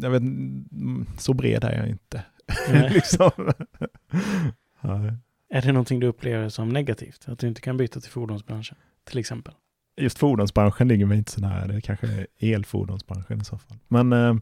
jag 0.00 0.10
vet, 0.10 0.22
mm, 0.22 1.06
så 1.18 1.34
bred 1.34 1.64
är 1.64 1.78
jag 1.78 1.88
inte. 1.88 2.24
Liksom. 2.90 3.30
Nej. 4.80 5.12
Är 5.52 5.62
det 5.62 5.72
någonting 5.72 6.00
du 6.00 6.06
upplever 6.06 6.48
som 6.48 6.68
negativt? 6.68 7.28
Att 7.28 7.38
du 7.38 7.48
inte 7.48 7.60
kan 7.60 7.76
byta 7.76 8.00
till 8.00 8.10
fordonsbranschen, 8.10 8.76
till 9.04 9.18
exempel? 9.18 9.54
Just 9.96 10.18
fordonsbranschen 10.18 10.88
ligger 10.88 11.06
mig 11.06 11.18
inte 11.18 11.32
så 11.32 11.40
nära. 11.40 11.66
Det 11.66 11.74
är 11.74 11.80
kanske 11.80 12.26
elfordonsbranschen 12.38 13.40
i 13.40 13.44
så 13.44 13.58
fall. 13.58 13.78
Men 13.88 14.12
eh, 14.12 14.34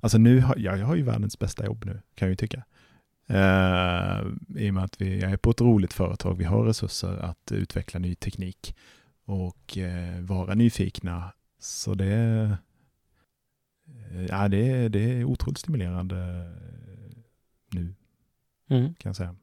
alltså 0.00 0.18
nu 0.18 0.40
har 0.40 0.56
jag, 0.58 0.78
jag 0.78 0.86
har 0.86 0.94
ju 0.94 1.02
världens 1.02 1.38
bästa 1.38 1.64
jobb 1.66 1.84
nu, 1.84 1.92
kan 2.14 2.26
jag 2.28 2.30
ju 2.30 2.36
tycka. 2.36 2.64
Eh, 3.26 4.20
I 4.56 4.70
och 4.70 4.74
med 4.74 4.84
att 4.84 5.00
vi 5.00 5.20
jag 5.20 5.32
är 5.32 5.36
på 5.36 5.50
ett 5.50 5.60
roligt 5.60 5.92
företag. 5.92 6.34
Vi 6.38 6.44
har 6.44 6.64
resurser 6.64 7.16
att 7.16 7.52
utveckla 7.52 8.00
ny 8.00 8.14
teknik 8.14 8.76
och 9.24 9.78
eh, 9.78 10.20
vara 10.20 10.54
nyfikna. 10.54 11.32
Så 11.58 11.94
det, 11.94 12.14
eh, 14.10 14.24
ja, 14.28 14.48
det, 14.48 14.70
är- 14.70 14.88
det 14.88 15.00
är 15.00 15.24
otroligt 15.24 15.58
stimulerande 15.58 16.16
nu, 17.72 17.94
Mm. 18.70 18.94
kan 18.94 19.08
jag 19.08 19.16
säga. 19.16 19.36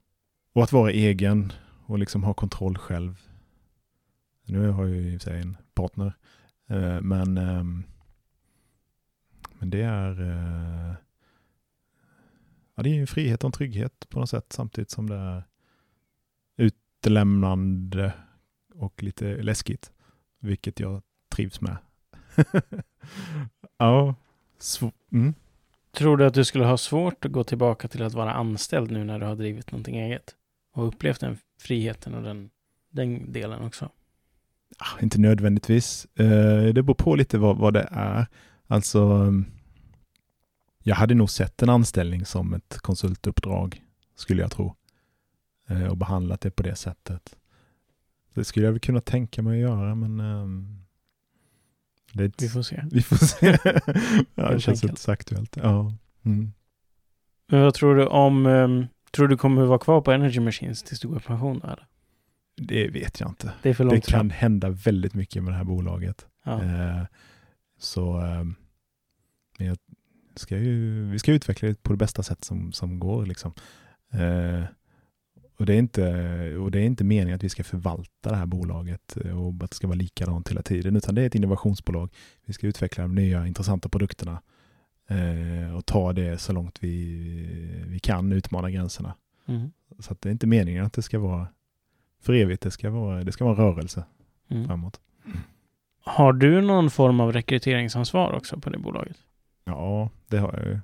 Och 0.52 0.62
att 0.62 0.72
vara 0.72 0.90
egen 0.90 1.52
och 1.86 1.98
liksom 1.98 2.22
ha 2.24 2.34
kontroll 2.34 2.78
själv. 2.78 3.20
Nu 4.44 4.68
har 4.68 4.86
jag 4.86 4.96
ju 4.96 5.12
i 5.12 5.16
och 5.16 5.22
för 5.22 5.30
sig 5.30 5.40
en 5.40 5.56
partner, 5.74 6.12
eh, 6.68 7.00
men, 7.00 7.38
ehm, 7.38 7.82
men 9.58 9.70
det 9.70 9.82
är 9.82 10.20
eh, 10.20 10.94
ja, 12.74 12.82
det 12.82 12.90
är 12.90 12.94
ju 12.94 13.00
en 13.00 13.06
frihet 13.06 13.44
och 13.44 13.48
en 13.48 13.52
trygghet 13.52 14.08
på 14.08 14.20
något 14.20 14.30
sätt 14.30 14.52
samtidigt 14.52 14.90
som 14.90 15.08
det 15.08 15.16
är 15.16 15.44
utelämnande 16.56 18.12
och 18.74 19.02
lite 19.02 19.42
läskigt, 19.42 19.92
vilket 20.38 20.80
jag 20.80 21.02
trivs 21.28 21.60
med. 21.60 21.76
ja, 23.78 24.14
sv- 24.58 24.92
mm. 25.12 25.34
Tror 25.92 26.16
du 26.16 26.26
att 26.26 26.34
du 26.34 26.44
skulle 26.44 26.64
ha 26.64 26.76
svårt 26.76 27.24
att 27.24 27.32
gå 27.32 27.44
tillbaka 27.44 27.88
till 27.88 28.02
att 28.02 28.14
vara 28.14 28.32
anställd 28.32 28.90
nu 28.90 29.04
när 29.04 29.18
du 29.18 29.26
har 29.26 29.36
drivit 29.36 29.72
någonting 29.72 29.96
eget? 29.96 30.36
Och 30.72 30.86
upplevt 30.86 31.20
den 31.20 31.38
friheten 31.58 32.14
och 32.14 32.22
den, 32.22 32.50
den 32.90 33.32
delen 33.32 33.62
också? 33.62 33.90
Ah, 34.78 35.02
inte 35.02 35.20
nödvändigtvis. 35.20 36.06
Eh, 36.14 36.64
det 36.64 36.82
beror 36.82 36.94
på 36.94 37.14
lite 37.14 37.38
vad, 37.38 37.56
vad 37.56 37.74
det 37.74 37.88
är. 37.90 38.26
Alltså, 38.66 39.02
mm, 39.02 39.46
jag 40.82 40.96
hade 40.96 41.14
nog 41.14 41.30
sett 41.30 41.62
en 41.62 41.68
anställning 41.68 42.26
som 42.26 42.54
ett 42.54 42.78
konsultuppdrag, 42.78 43.82
skulle 44.14 44.42
jag 44.42 44.50
tro. 44.50 44.74
Eh, 45.68 45.86
och 45.86 45.96
behandlat 45.96 46.40
det 46.40 46.50
på 46.50 46.62
det 46.62 46.76
sättet. 46.76 47.36
Det 48.34 48.44
skulle 48.44 48.66
jag 48.66 48.72
väl 48.72 48.80
kunna 48.80 49.00
tänka 49.00 49.42
mig 49.42 49.64
att 49.64 49.70
göra, 49.70 49.94
men 49.94 50.20
ehm, 50.20 50.84
det 52.12 52.42
Vi 52.42 52.48
får 52.48 52.62
se. 52.62 52.84
vi 52.90 53.02
får 53.02 53.16
se. 53.16 53.58
ja, 54.34 54.50
det 54.50 54.60
känns 54.60 54.84
inte 54.84 55.00
så 55.00 55.12
aktuellt. 55.12 55.56
Ja. 55.56 55.94
Mm. 56.22 56.52
Men 57.46 57.62
vad 57.62 57.74
tror 57.74 57.96
du 57.96 58.06
om... 58.06 58.46
Tror 59.10 59.28
du 59.28 59.36
kommer 59.36 59.64
vara 59.64 59.78
kvar 59.78 60.00
på 60.00 60.12
Energy 60.12 60.40
Machines 60.40 60.82
tills 60.82 61.00
du 61.00 61.08
går 61.08 61.16
i 61.16 61.20
pension 61.20 61.62
eller? 61.62 61.86
Det 62.56 62.88
vet 62.88 63.20
jag 63.20 63.28
inte. 63.30 63.52
Det 63.62 63.78
Det 63.78 64.00
kan 64.00 64.02
fram. 64.02 64.30
hända 64.30 64.70
väldigt 64.70 65.14
mycket 65.14 65.42
med 65.42 65.52
det 65.52 65.56
här 65.56 65.64
bolaget. 65.64 66.26
Ja. 66.44 66.62
Eh, 66.62 67.02
så 67.78 68.22
men 69.60 69.66
jag 69.66 69.78
ska 70.34 70.58
ju, 70.58 71.04
vi 71.10 71.18
ska 71.18 71.32
utveckla 71.32 71.68
det 71.68 71.82
på 71.82 71.92
det 71.92 71.96
bästa 71.96 72.22
sätt 72.22 72.44
som, 72.44 72.72
som 72.72 72.98
går. 72.98 73.26
Liksom. 73.26 73.52
Eh, 74.12 74.64
och, 75.58 75.66
det 75.66 75.74
är 75.74 75.78
inte, 75.78 76.04
och 76.56 76.70
det 76.70 76.78
är 76.80 76.84
inte 76.84 77.04
meningen 77.04 77.36
att 77.36 77.44
vi 77.44 77.48
ska 77.48 77.64
förvalta 77.64 78.30
det 78.30 78.36
här 78.36 78.46
bolaget 78.46 79.16
eh, 79.24 79.42
och 79.42 79.64
att 79.64 79.70
det 79.70 79.76
ska 79.76 79.86
vara 79.86 79.96
likadant 79.96 80.48
hela 80.48 80.62
tiden, 80.62 80.96
utan 80.96 81.14
det 81.14 81.22
är 81.22 81.26
ett 81.26 81.34
innovationsbolag. 81.34 82.10
Vi 82.46 82.52
ska 82.52 82.66
utveckla 82.66 83.02
de 83.02 83.14
nya 83.14 83.46
intressanta 83.46 83.88
produkterna 83.88 84.42
eh, 85.10 85.76
och 85.76 85.86
ta 85.86 86.12
det 86.12 86.38
så 86.38 86.52
långt 86.52 86.78
vi, 86.80 87.84
vi 87.86 87.98
kan, 87.98 88.32
utmana 88.32 88.70
gränserna. 88.70 89.14
Mm. 89.46 89.70
Så 89.98 90.12
att 90.12 90.20
det 90.20 90.28
är 90.28 90.30
inte 90.30 90.46
meningen 90.46 90.84
att 90.84 90.92
det 90.92 91.02
ska 91.02 91.18
vara 91.18 91.48
för 92.22 92.32
evigt, 92.32 92.62
det 92.62 92.70
ska 92.70 92.90
vara, 92.90 93.24
det 93.24 93.32
ska 93.32 93.44
vara 93.44 93.58
rörelse 93.58 94.04
Mm. 94.50 94.66
framåt. 94.66 95.00
Har 96.04 96.32
du 96.32 96.60
någon 96.60 96.90
form 96.90 97.20
av 97.20 97.32
rekryteringsansvar 97.32 98.32
också 98.32 98.60
på 98.60 98.70
det 98.70 98.78
bolaget? 98.78 99.16
Ja, 99.64 100.10
det 100.26 100.38
har 100.38 100.52
jag 100.52 100.66
ju. 100.66 100.80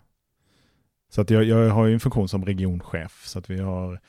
Så 1.09 1.21
att 1.21 1.31
jag, 1.31 1.45
jag 1.45 1.71
har 1.71 1.87
ju 1.87 1.95
en 1.95 2.01
funktion 2.01 2.29
som 2.29 2.45
regionchef 2.45 3.27
så 3.27 3.39
att 3.39 3.51
vi 3.51 3.61
har 3.61 4.01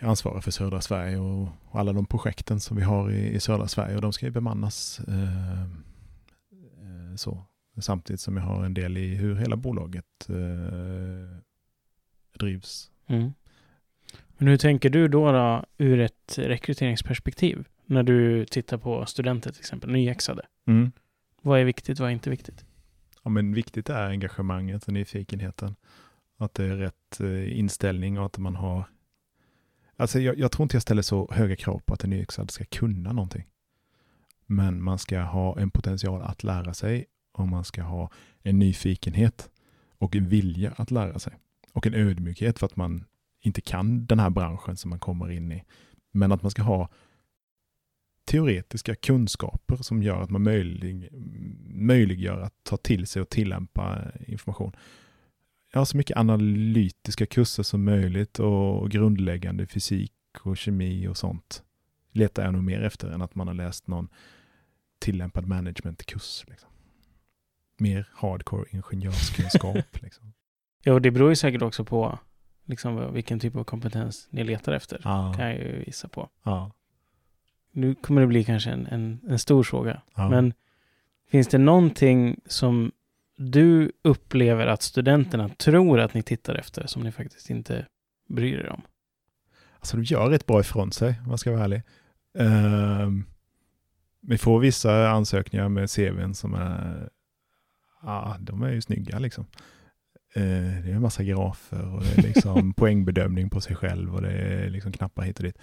ansvarar 0.00 0.40
för 0.40 0.50
södra 0.50 0.80
Sverige 0.80 1.18
och, 1.18 1.42
och 1.42 1.80
alla 1.80 1.92
de 1.92 2.06
projekten 2.06 2.60
som 2.60 2.76
vi 2.76 2.82
har 2.82 3.10
i, 3.10 3.34
i 3.34 3.40
södra 3.40 3.68
Sverige 3.68 3.96
och 3.96 4.02
de 4.02 4.12
ska 4.12 4.26
ju 4.26 4.32
bemannas 4.32 5.00
eh, 5.08 5.62
eh, 5.62 7.16
så. 7.16 7.44
Samtidigt 7.80 8.20
som 8.20 8.36
jag 8.36 8.44
har 8.44 8.64
en 8.64 8.74
del 8.74 8.96
i 8.96 9.14
hur 9.14 9.34
hela 9.34 9.56
bolaget 9.56 10.28
eh, 10.28 11.36
drivs. 12.38 12.90
Mm. 13.06 13.32
Men 14.38 14.48
hur 14.48 14.56
tänker 14.56 14.90
du 14.90 15.08
då, 15.08 15.32
då 15.32 15.64
ur 15.78 16.00
ett 16.00 16.38
rekryteringsperspektiv? 16.38 17.68
När 17.86 18.02
du 18.02 18.44
tittar 18.44 18.78
på 18.78 19.06
studenter 19.06 19.50
till 19.50 19.60
exempel, 19.60 19.90
nyexade. 19.90 20.42
Mm. 20.66 20.92
Vad 21.42 21.60
är 21.60 21.64
viktigt, 21.64 22.00
vad 22.00 22.08
är 22.08 22.12
inte 22.12 22.30
viktigt? 22.30 22.64
Ja, 23.22 23.30
men 23.30 23.54
viktigt 23.54 23.88
är 23.88 24.06
engagemanget 24.06 24.86
och 24.86 24.92
nyfikenheten. 24.92 25.76
Att 26.38 26.54
det 26.54 26.64
är 26.64 26.76
rätt 26.76 27.20
eh, 27.20 27.58
inställning 27.58 28.18
och 28.18 28.26
att 28.26 28.38
man 28.38 28.56
har... 28.56 28.84
Alltså 29.96 30.20
jag, 30.20 30.38
jag 30.38 30.52
tror 30.52 30.64
inte 30.64 30.76
jag 30.76 30.82
ställer 30.82 31.02
så 31.02 31.32
höga 31.32 31.56
krav 31.56 31.78
på 31.78 31.94
att 31.94 32.04
en 32.04 32.10
nyexad 32.10 32.50
ska 32.50 32.64
kunna 32.64 33.12
någonting. 33.12 33.46
Men 34.46 34.82
man 34.82 34.98
ska 34.98 35.20
ha 35.20 35.58
en 35.58 35.70
potential 35.70 36.22
att 36.22 36.44
lära 36.44 36.74
sig 36.74 37.06
om 37.32 37.50
man 37.50 37.64
ska 37.64 37.82
ha 37.82 38.10
en 38.42 38.58
nyfikenhet 38.58 39.50
och 39.98 40.16
en 40.16 40.28
vilja 40.28 40.72
att 40.76 40.90
lära 40.90 41.18
sig. 41.18 41.32
Och 41.72 41.86
en 41.86 41.94
ödmjukhet 41.94 42.58
för 42.58 42.66
att 42.66 42.76
man 42.76 43.04
inte 43.40 43.60
kan 43.60 44.06
den 44.06 44.18
här 44.18 44.30
branschen 44.30 44.76
som 44.76 44.90
man 44.90 44.98
kommer 44.98 45.30
in 45.30 45.52
i. 45.52 45.64
Men 46.12 46.32
att 46.32 46.42
man 46.42 46.50
ska 46.50 46.62
ha 46.62 46.88
teoretiska 48.24 48.94
kunskaper 48.94 49.76
som 49.76 50.02
gör 50.02 50.22
att 50.22 50.30
man 50.30 50.42
möjlig, 50.42 51.08
möjliggör 51.66 52.40
att 52.40 52.54
ta 52.62 52.76
till 52.76 53.06
sig 53.06 53.22
och 53.22 53.28
tillämpa 53.28 54.12
information. 54.26 54.72
Jag 55.72 55.80
har 55.80 55.84
så 55.84 55.96
mycket 55.96 56.16
analytiska 56.16 57.26
kurser 57.26 57.62
som 57.62 57.84
möjligt 57.84 58.38
och 58.38 58.90
grundläggande 58.90 59.66
fysik 59.66 60.12
och 60.40 60.56
kemi 60.56 61.08
och 61.08 61.16
sånt 61.16 61.62
letar 62.12 62.44
jag 62.44 62.52
nog 62.52 62.62
mer 62.62 62.82
efter 62.82 63.10
än 63.10 63.22
att 63.22 63.34
man 63.34 63.46
har 63.46 63.54
läst 63.54 63.86
någon 63.86 64.08
tillämpad 64.98 65.46
managementkurs. 65.46 66.44
Liksom. 66.48 66.69
Mer 67.80 68.08
hardcore 68.14 68.64
ingenjörskunskap. 68.70 69.76
liksom. 70.02 70.32
Ja, 70.82 70.92
och 70.92 71.02
det 71.02 71.10
beror 71.10 71.28
ju 71.30 71.36
säkert 71.36 71.62
också 71.62 71.84
på 71.84 72.18
liksom, 72.64 73.14
vilken 73.14 73.40
typ 73.40 73.56
av 73.56 73.64
kompetens 73.64 74.28
ni 74.30 74.44
letar 74.44 74.72
efter. 74.72 75.00
Ja, 75.04 75.34
Kan 75.36 75.46
jag 75.48 75.56
ju 75.58 75.82
gissa 75.86 76.08
på. 76.08 76.28
ja, 76.42 76.72
Nu 77.72 77.94
kommer 77.94 78.20
det 78.20 78.26
bli 78.26 78.44
kanske 78.44 78.70
en, 78.70 78.86
en, 78.86 79.20
en 79.28 79.38
stor 79.38 79.62
fråga. 79.62 80.02
ja. 80.14 80.28
Men 80.28 80.54
finns 81.30 81.48
det 81.48 81.58
någonting 81.58 82.40
som 82.46 82.92
du 83.36 83.92
upplever 84.02 84.66
att 84.66 84.82
studenterna 84.82 85.48
tror 85.48 86.00
att 86.00 86.14
ni 86.14 86.22
tittar 86.22 86.54
efter 86.54 86.86
som 86.86 87.02
ni 87.02 87.12
faktiskt 87.12 87.50
inte 87.50 87.86
bryr 88.28 88.58
er 88.58 88.68
om? 88.70 88.82
Alltså 89.78 89.96
de 89.96 90.02
gör 90.04 90.30
rätt 90.30 90.46
bra 90.46 90.60
ifrån 90.60 90.92
sig, 90.92 91.14
om 91.22 91.28
man 91.28 91.38
ska 91.38 91.50
vara 91.52 91.64
ärlig. 91.64 91.82
Ehm, 92.38 93.24
vi 94.20 94.38
får 94.38 94.60
vissa 94.60 95.08
ansökningar 95.10 95.68
med 95.68 95.90
CVn 95.90 96.34
som 96.34 96.54
är, 96.54 97.08
ja, 98.02 98.36
de 98.40 98.62
är 98.62 98.70
ju 98.70 98.80
snygga 98.80 99.18
liksom. 99.18 99.46
Eh, 100.34 100.42
det 100.82 100.90
är 100.90 100.94
en 100.94 101.02
massa 101.02 101.22
grafer 101.22 101.94
och 101.94 102.02
det 102.02 102.18
är 102.18 102.22
liksom 102.22 102.72
poängbedömning 102.76 103.50
på 103.50 103.60
sig 103.60 103.76
själv 103.76 104.14
och 104.14 104.22
det 104.22 104.32
är 104.32 104.70
liksom 104.70 104.92
knappar 104.92 105.22
hit 105.22 105.38
och 105.38 105.44
dit. 105.44 105.58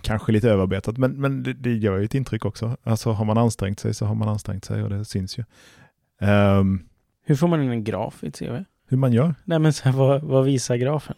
Kanske 0.00 0.32
lite 0.32 0.50
överarbetat, 0.50 0.98
men, 0.98 1.12
men 1.12 1.42
det, 1.42 1.52
det 1.52 1.74
gör 1.74 1.98
ju 1.98 2.04
ett 2.04 2.14
intryck 2.14 2.44
också. 2.44 2.76
Alltså 2.82 3.12
har 3.12 3.24
man 3.24 3.38
ansträngt 3.38 3.80
sig 3.80 3.94
så 3.94 4.06
har 4.06 4.14
man 4.14 4.28
ansträngt 4.28 4.64
sig 4.64 4.82
och 4.82 4.90
det 4.90 5.04
syns 5.04 5.38
ju. 5.38 5.44
Ehm, 6.20 6.82
Hur 7.24 7.36
får 7.36 7.48
man 7.48 7.62
in 7.62 7.70
en 7.70 7.84
graf 7.84 8.24
i 8.24 8.30
CV? 8.30 8.64
hur 8.88 8.96
man 8.96 9.12
gör? 9.12 9.34
Nej 9.44 9.58
men 9.58 9.72
så 9.72 9.84
här, 9.84 9.92
vad, 9.92 10.22
vad 10.22 10.44
visar 10.44 10.76
grafen? 10.76 11.16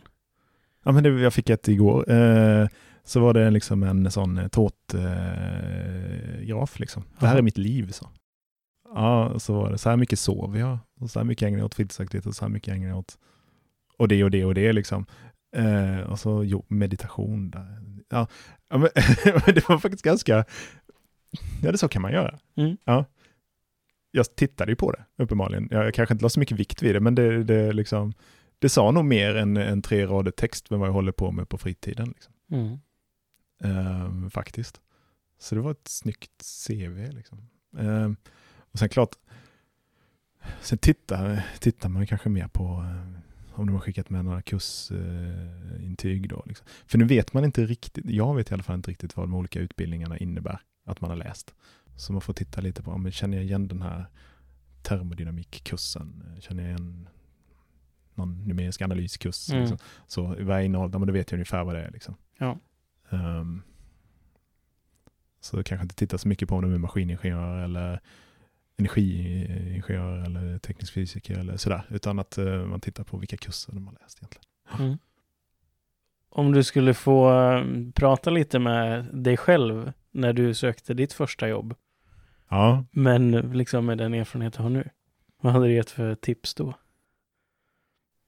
Ja, 0.85 0.93
men 0.93 1.03
det, 1.03 1.09
jag 1.09 1.35
fick 1.35 1.51
ett 1.51 1.69
igår. 1.69 2.11
Eh, 2.11 2.69
så 3.05 3.21
var 3.21 3.35
det 3.35 3.51
liksom 3.51 3.83
en 3.83 4.11
sån 4.11 4.39
eh, 4.39 4.49
tårtgraf. 4.49 5.05
Eh, 5.05 6.45
graf 6.47 6.79
liksom. 6.81 7.03
Det 7.19 7.27
här 7.27 7.37
är 7.37 7.43
mitt 7.43 7.59
liv. 7.59 7.91
Så. 7.91 8.09
Ja, 8.95 9.39
så 9.39 9.55
var 9.55 9.71
det. 9.71 9.79
Så 9.79 9.91
här 9.91 9.97
mycket 9.97 10.19
sover 10.19 10.61
jag. 10.61 10.79
Och 11.01 11.11
så 11.11 11.19
här 11.19 11.25
mycket 11.25 11.47
ägnar 11.47 11.59
jag 11.59 11.67
åt 11.67 11.75
fritidsaktiviteter. 11.75 12.33
Så 12.33 12.45
här 12.45 12.53
mycket 12.53 12.75
ägnar 12.75 12.89
jag 12.89 12.99
åt 12.99 13.19
och 13.97 14.09
det 14.09 14.25
och 14.25 14.31
det 14.31 14.45
och 14.45 14.55
det 14.55 14.73
liksom. 14.73 15.07
Eh, 15.57 16.01
och 16.01 16.19
så 16.19 16.45
jo, 16.45 16.65
meditation. 16.69 17.51
Där. 17.51 17.83
Ja, 18.09 18.29
ja 18.69 18.79
men, 18.79 18.89
det 19.55 19.69
var 19.69 19.79
faktiskt 19.79 20.05
ganska... 20.05 20.45
Ja, 21.63 21.73
det 21.73 21.79
så 21.79 21.89
kan 21.89 22.03
man 22.03 22.13
göra. 22.13 22.39
Mm. 22.57 22.77
Ja. 22.85 23.05
Jag 24.11 24.37
tittade 24.37 24.73
ju 24.73 24.77
på 24.77 24.93
det, 24.93 25.05
uppenbarligen. 25.17 25.69
Jag, 25.71 25.95
kanske 25.95 26.15
inte 26.15 26.23
la 26.23 26.29
så 26.29 26.41
mycket 26.41 26.59
vikt 26.59 26.83
vid 26.83 26.95
det, 26.95 27.01
men 27.01 27.15
det, 27.15 27.45
det, 27.45 27.73
liksom, 27.73 28.13
det 28.59 28.69
sa 28.69 28.91
nog 28.91 29.05
mer 29.05 29.35
än, 29.37 29.57
än 29.57 29.83
tre 29.83 30.07
rader 30.07 30.31
text 30.31 30.71
med 30.71 30.79
vad 30.79 30.89
jag 30.89 30.93
håller 30.93 31.13
på 31.13 31.33
med 31.33 31.49
på 31.49 31.59
fritiden. 31.59 32.09
Liksom. 32.09 32.33
Mm. 32.53 32.79
Ehm, 33.61 34.31
faktiskt. 34.31 34.81
Så 35.39 35.55
det 35.55 35.61
var 35.61 35.71
ett 35.71 35.89
snyggt 35.89 36.67
CV. 36.67 37.13
Liksom. 37.13 37.49
Ehm, 37.79 38.17
och 38.77 38.81
sen 38.81 38.89
klart, 38.89 39.17
sen 40.61 40.79
tittar, 40.79 41.47
tittar 41.59 41.89
man 41.89 42.07
kanske 42.07 42.29
mer 42.29 42.49
på 42.49 42.65
eh, 42.65 43.59
om 43.59 43.67
de 43.67 43.73
har 43.73 43.81
skickat 43.81 44.11
med 44.11 44.25
några 44.25 44.43
kursintyg. 44.43 46.29
då. 46.29 46.43
Liksom. 46.47 46.67
För 46.87 46.99
nu 46.99 47.05
vet 47.05 47.33
man 47.33 47.45
inte 47.45 47.67
riktigt, 47.67 48.05
jag 48.11 48.35
vet 48.37 48.51
i 48.51 48.55
alla 48.55 48.63
fall 48.63 48.77
inte 48.77 48.91
riktigt 48.91 49.17
vad 49.17 49.27
de 49.27 49.35
olika 49.35 49.61
utbildningarna 49.61 50.19
innebär 50.19 50.61
att 50.85 51.01
man 51.01 51.11
har 51.11 51.17
läst. 51.17 51.55
Så 51.97 52.13
man 52.13 52.21
får 52.23 52.33
titta 52.33 52.61
lite 52.61 52.83
på, 52.83 52.99
men 52.99 53.13
känner 53.13 53.37
jag 53.37 53.45
igen 53.45 53.69
den 53.69 53.83
här 53.83 54.07
termodynamikkursen? 54.83 56.25
Känner 56.41 56.63
jag 56.63 56.71
igen 56.71 57.09
någon 58.15 58.49
numerisk 58.49 58.83
analyskurs? 58.83 59.51
Mm. 59.51 59.61
Liksom? 59.61 59.79
Så 60.07 60.23
vad 60.23 60.51
är 60.59 60.61
innehållet? 60.61 60.93
Men 60.93 61.07
då 61.07 61.13
vet 61.13 61.31
jag 61.31 61.37
ungefär 61.37 61.65
vad 61.65 61.75
det 61.75 61.83
är. 61.83 61.91
Liksom. 61.91 62.15
Ja. 62.39 62.59
Ehm, 63.11 63.63
så 65.41 65.63
kanske 65.63 65.83
inte 65.83 65.95
titta 65.95 66.19
så 66.19 66.29
mycket 66.29 66.49
på 66.49 66.57
om 66.57 66.63
de 66.63 66.75
är 66.75 66.79
maskiningenjör 66.79 67.59
eller 67.59 68.01
energiingenjör 68.77 70.25
eller 70.25 70.59
teknisk 70.59 70.95
fysiker 70.95 71.39
eller 71.39 71.57
sådär. 71.57 71.87
Utan 71.91 72.19
att 72.19 72.39
eh, 72.39 72.45
man 72.45 72.81
tittar 72.81 73.05
på 73.05 73.17
vilka 73.17 73.37
kurser 73.37 73.73
de 73.73 73.87
har 73.87 73.97
läst 74.03 74.19
egentligen. 74.19 74.45
Mm. 74.79 74.99
Om 76.29 76.53
du 76.53 76.65
skulle 76.65 76.95
få 76.95 77.43
eh, 77.43 77.65
prata 77.95 78.31
lite 78.31 78.59
med 78.59 79.05
dig 79.13 79.37
själv 79.37 79.93
när 80.11 80.33
du 80.33 80.55
sökte 80.55 80.95
ditt 80.95 81.13
första 81.13 81.49
jobb, 81.49 81.75
Ja, 82.49 82.85
men 82.91 83.31
liksom 83.31 83.87
med 83.87 83.99
den 83.99 84.15
erfarenhet 84.15 84.55
du 84.55 84.63
har 84.63 84.71
nu. 84.71 84.89
Vad 85.41 85.53
hade 85.53 85.67
du 85.67 85.75
gett 85.75 85.91
för 85.91 86.15
tips 86.15 86.55
då? 86.55 86.75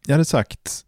jag 0.09 0.14
hade 0.14 0.24
sagt, 0.24 0.86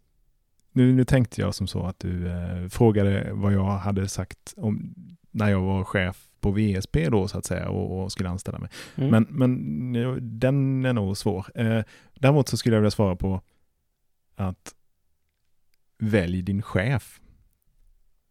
nu, 0.71 0.93
nu 0.93 1.05
tänkte 1.05 1.41
jag 1.41 1.55
som 1.55 1.67
så 1.67 1.85
att 1.85 1.99
du 1.99 2.27
eh, 2.27 2.67
frågade 2.67 3.33
vad 3.33 3.53
jag 3.53 3.63
hade 3.63 4.07
sagt 4.07 4.53
om 4.57 4.95
när 5.31 5.49
jag 5.49 5.61
var 5.61 5.83
chef 5.83 6.27
på 6.41 6.51
VSP 6.51 7.09
då 7.09 7.27
så 7.27 7.37
att 7.37 7.45
säga 7.45 7.69
och, 7.69 8.03
och 8.03 8.11
skulle 8.11 8.29
anställa 8.29 8.59
mig. 8.59 8.69
Mm. 8.95 9.09
Men, 9.09 9.27
men 9.29 10.39
den 10.39 10.85
är 10.85 10.93
nog 10.93 11.17
svår. 11.17 11.45
Eh, 11.55 11.83
däremot 12.13 12.47
så 12.47 12.57
skulle 12.57 12.75
jag 12.75 12.81
vilja 12.81 12.91
svara 12.91 13.15
på 13.15 13.41
att 14.35 14.75
välj 15.97 16.41
din 16.41 16.61
chef. 16.61 17.21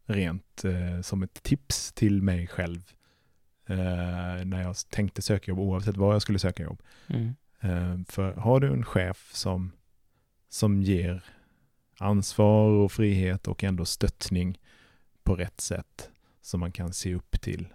Rent 0.05 0.65
eh, 0.65 1.01
som 1.01 1.23
ett 1.23 1.43
tips 1.43 1.93
till 1.93 2.21
mig 2.21 2.47
själv. 2.47 2.93
Eh, 3.65 4.45
när 4.45 4.61
jag 4.61 4.75
tänkte 4.89 5.21
söka 5.21 5.51
jobb 5.51 5.59
oavsett 5.59 5.97
var 5.97 6.13
jag 6.13 6.21
skulle 6.21 6.39
söka 6.39 6.63
jobb. 6.63 6.81
Mm. 7.07 7.35
Eh, 7.59 8.05
för 8.07 8.33
har 8.33 8.59
du 8.59 8.73
en 8.73 8.85
chef 8.85 9.29
som, 9.33 9.71
som 10.49 10.83
ger 10.83 11.23
ansvar 11.97 12.69
och 12.69 12.91
frihet 12.91 13.47
och 13.47 13.63
ändå 13.63 13.85
stöttning 13.85 14.59
på 15.23 15.35
rätt 15.35 15.61
sätt 15.61 16.09
som 16.41 16.59
man 16.59 16.71
kan 16.71 16.93
se 16.93 17.15
upp 17.15 17.41
till 17.41 17.67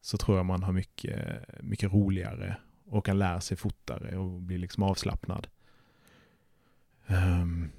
så 0.00 0.16
tror 0.18 0.36
jag 0.36 0.46
man 0.46 0.62
har 0.62 0.72
mycket, 0.72 1.44
mycket 1.62 1.92
roligare 1.92 2.56
och 2.86 3.06
kan 3.06 3.18
lära 3.18 3.40
sig 3.40 3.56
fortare 3.56 4.16
och 4.18 4.40
bli 4.40 4.58
liksom 4.58 4.82
avslappnad. 4.82 5.46
Ehm, 7.06 7.70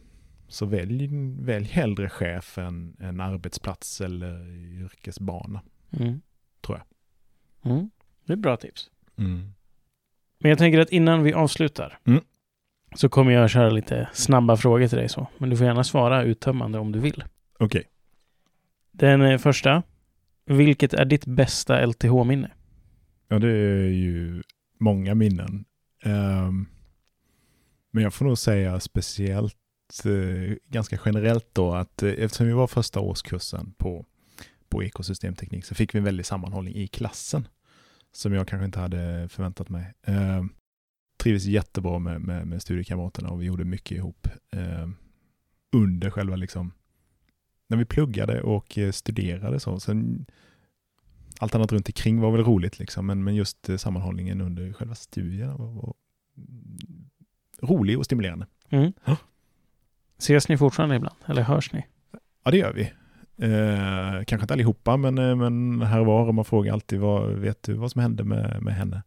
så 0.48 0.66
välj, 0.66 1.10
välj 1.40 1.66
hellre 1.66 2.10
chef 2.10 2.58
än 2.58 2.96
en 3.00 3.20
arbetsplats 3.20 4.02
eller 4.02 4.48
yrkesbana. 4.84 5.62
Mm. 5.92 6.22
Tror 6.62 6.78
jag. 6.78 7.72
Mm. 7.72 7.90
Det 8.26 8.34
är 8.34 8.38
bra 8.38 8.58
tips. 8.58 8.90
Mm. 9.18 9.54
Men 10.40 10.50
jag 10.50 10.58
tänker 10.58 10.80
att 10.80 10.90
innan 10.90 11.24
vi 11.24 11.34
avslutar 11.34 12.00
Mm. 12.06 12.24
så 12.96 13.10
kommer 13.10 13.32
jag 13.32 13.50
köra 13.50 13.70
lite 13.70 14.10
snabba 14.14 14.58
frågor 14.58 14.88
till 14.88 14.98
dig 14.98 15.10
så. 15.10 15.28
Men 15.38 15.50
du 15.50 15.58
får 15.58 15.66
gärna 15.68 15.84
svara 15.84 16.24
uttömmande 16.24 16.80
om 16.80 16.92
du 16.92 17.00
vill. 17.00 17.24
Okej. 17.60 17.84
Den 18.92 19.22
eh, 19.22 19.38
första. 19.38 19.84
Vilket 20.46 20.94
är 20.94 21.06
ditt 21.06 21.26
bästa 21.26 21.86
LTH-minne? 21.86 22.52
Ja, 23.28 23.40
det 23.40 23.50
är 23.50 23.90
ju 23.90 24.44
många 24.80 25.16
minnen. 25.16 25.66
Um, 26.06 26.70
men 27.92 28.04
jag 28.04 28.14
får 28.14 28.26
nog 28.26 28.38
säga 28.38 28.80
speciellt, 28.80 29.56
uh, 30.06 30.56
ganska 30.70 31.00
generellt 31.06 31.50
då, 31.54 31.74
att 31.74 32.04
uh, 32.04 32.14
eftersom 32.18 32.48
vi 32.48 32.54
var 32.54 32.68
första 32.68 33.00
årskursen 33.00 33.74
på, 33.78 34.06
på 34.70 34.84
ekosystemteknik 34.84 35.66
så 35.66 35.76
fick 35.76 35.96
vi 35.96 36.00
en 36.00 36.06
väldig 36.06 36.26
sammanhållning 36.26 36.76
i 36.76 36.88
klassen 36.88 37.48
som 38.12 38.34
jag 38.34 38.48
kanske 38.48 38.66
inte 38.66 38.80
hade 38.80 39.30
förväntat 39.30 39.70
mig. 39.70 39.94
Uh, 40.10 40.46
trivdes 41.18 41.46
jättebra 41.46 42.00
med, 42.00 42.22
med, 42.22 42.48
med 42.48 42.62
studiekamraterna 42.62 43.30
och 43.30 43.42
vi 43.42 43.46
gjorde 43.46 43.66
mycket 43.66 43.98
ihop 43.98 44.28
ehm, 44.52 44.96
under 45.76 46.10
själva 46.10 46.36
liksom, 46.36 46.72
när 47.68 47.78
vi 47.78 47.86
pluggade 47.86 48.42
och 48.42 48.78
eh, 48.78 48.92
studerade 48.92 49.60
så. 49.60 49.80
Sen, 49.80 50.26
allt 51.40 51.56
annat 51.56 51.72
runt 51.72 51.90
omkring 51.90 52.20
var 52.20 52.32
väl 52.32 52.44
roligt 52.44 52.80
liksom, 52.80 53.06
men, 53.06 53.24
men 53.24 53.36
just 53.36 53.70
eh, 53.70 53.78
sammanhållningen 53.78 54.42
under 54.42 54.74
själva 54.74 54.96
studierna 54.96 55.56
var, 55.56 55.68
var 55.68 55.94
rolig 57.62 57.98
och 57.98 58.06
stimulerande. 58.06 58.48
Mm. 58.70 58.94
Ja. 59.06 59.18
Ses 60.18 60.50
ni 60.50 60.58
fortfarande 60.58 60.96
ibland? 60.96 61.16
Eller 61.26 61.42
hörs 61.42 61.74
ni? 61.74 61.86
Ja, 62.44 62.52
det 62.52 62.58
gör 62.58 62.74
vi. 62.74 62.92
Eh, 63.38 64.24
kanske 64.24 64.44
inte 64.44 64.54
allihopa, 64.54 64.98
men, 64.98 65.18
eh, 65.18 65.36
men 65.36 65.82
här 65.82 66.04
var. 66.04 66.28
Och 66.28 66.36
man 66.36 66.46
frågar 66.46 66.74
alltid, 66.74 67.00
vad, 67.00 67.30
vet 67.30 67.64
du 67.64 67.74
vad 67.74 67.92
som 67.92 68.02
hände 68.02 68.24
med, 68.24 68.62
med 68.62 68.76
henne? 68.76 69.04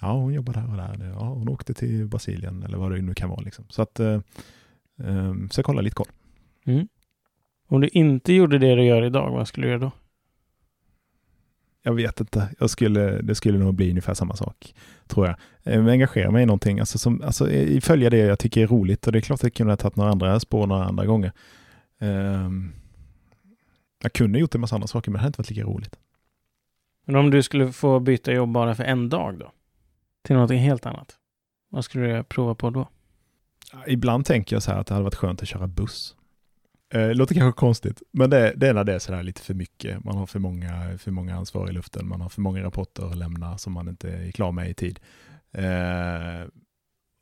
Ja, 0.00 0.12
hon 0.12 0.34
jobbar 0.34 0.52
där 0.52 0.70
och 0.70 0.76
där. 0.76 1.08
Ja, 1.08 1.28
hon 1.28 1.48
åkte 1.48 1.74
till 1.74 2.06
Brasilien 2.06 2.62
eller 2.62 2.78
vad 2.78 2.92
det 2.92 3.02
nu 3.02 3.14
kan 3.14 3.28
vara. 3.28 3.40
Liksom. 3.40 3.64
Så 3.68 3.82
att, 3.82 4.00
eh, 4.00 4.20
eh, 5.00 5.34
så 5.50 5.58
jag 5.58 5.64
kollar 5.64 5.82
lite 5.82 5.94
koll. 5.94 6.08
Mm. 6.64 6.88
Om 7.66 7.80
du 7.80 7.88
inte 7.88 8.32
gjorde 8.32 8.58
det 8.58 8.74
du 8.74 8.84
gör 8.84 9.02
idag, 9.04 9.30
vad 9.30 9.48
skulle 9.48 9.66
du 9.66 9.70
göra 9.70 9.80
då? 9.80 9.90
Jag 11.82 11.94
vet 11.94 12.20
inte. 12.20 12.48
Jag 12.58 12.70
skulle, 12.70 13.22
det 13.22 13.34
skulle 13.34 13.58
nog 13.58 13.74
bli 13.74 13.90
ungefär 13.90 14.14
samma 14.14 14.36
sak, 14.36 14.74
tror 15.06 15.26
jag. 15.26 15.36
Eh, 15.62 15.86
engagera 15.86 16.30
mig 16.30 16.42
i 16.42 16.46
någonting, 16.46 16.80
alltså, 16.80 16.98
som, 16.98 17.22
alltså 17.22 17.50
i- 17.50 17.80
följa 17.80 18.10
det 18.10 18.16
jag 18.18 18.38
tycker 18.38 18.62
är 18.62 18.66
roligt. 18.66 19.06
Och 19.06 19.12
det 19.12 19.18
är 19.18 19.20
klart 19.20 19.38
att 19.38 19.42
jag 19.42 19.54
kunde 19.54 19.72
ha 19.72 19.76
tagit 19.76 19.96
några 19.96 20.10
andra 20.10 20.40
spår 20.40 20.66
några 20.66 20.84
andra 20.84 21.06
gånger. 21.06 21.32
Ehm, 21.98 22.72
jag 24.02 24.12
kunde 24.12 24.36
ha 24.38 24.40
gjort 24.40 24.54
en 24.54 24.60
massa 24.60 24.74
andra 24.76 24.86
saker, 24.88 25.10
men 25.10 25.16
det 25.18 25.20
hade 25.22 25.28
inte 25.28 25.38
varit 25.38 25.50
lika 25.50 25.62
roligt. 25.62 25.96
Men 27.06 27.16
om 27.16 27.30
du 27.30 27.42
skulle 27.42 27.72
få 27.72 28.00
byta 28.00 28.32
jobb 28.32 28.52
bara 28.52 28.74
för 28.74 28.84
en 28.84 29.08
dag 29.08 29.38
då? 29.38 29.52
Till 30.24 30.34
någonting 30.34 30.58
helt 30.58 30.86
annat? 30.86 31.16
Vad 31.70 31.84
skulle 31.84 32.16
du 32.16 32.22
prova 32.24 32.54
på 32.54 32.70
då? 32.70 32.88
Ibland 33.86 34.24
tänker 34.26 34.56
jag 34.56 34.62
så 34.62 34.70
här 34.72 34.78
att 34.80 34.86
det 34.86 34.94
hade 34.94 35.04
varit 35.04 35.14
skönt 35.14 35.42
att 35.42 35.48
köra 35.48 35.66
buss. 35.66 36.16
Eh, 36.94 37.14
låter 37.14 37.34
kanske 37.34 37.58
konstigt, 37.60 38.02
men 38.12 38.30
det, 38.30 38.52
det 38.56 38.68
är 38.68 38.74
när 38.74 38.84
det 38.84 38.94
är 38.94 38.98
sådär 38.98 39.22
lite 39.22 39.42
för 39.42 39.54
mycket. 39.54 40.04
Man 40.04 40.16
har 40.16 40.26
för 40.26 40.38
många, 40.38 40.98
för 40.98 41.10
många 41.10 41.36
ansvar 41.36 41.68
i 41.68 41.72
luften, 41.72 42.08
man 42.08 42.20
har 42.20 42.28
för 42.28 42.40
många 42.40 42.62
rapporter 42.62 43.06
att 43.10 43.16
lämna 43.16 43.58
som 43.58 43.72
man 43.72 43.88
inte 43.88 44.10
är 44.10 44.30
klar 44.32 44.52
med 44.52 44.70
i 44.70 44.74
tid. 44.74 45.00
Eh, 45.52 46.48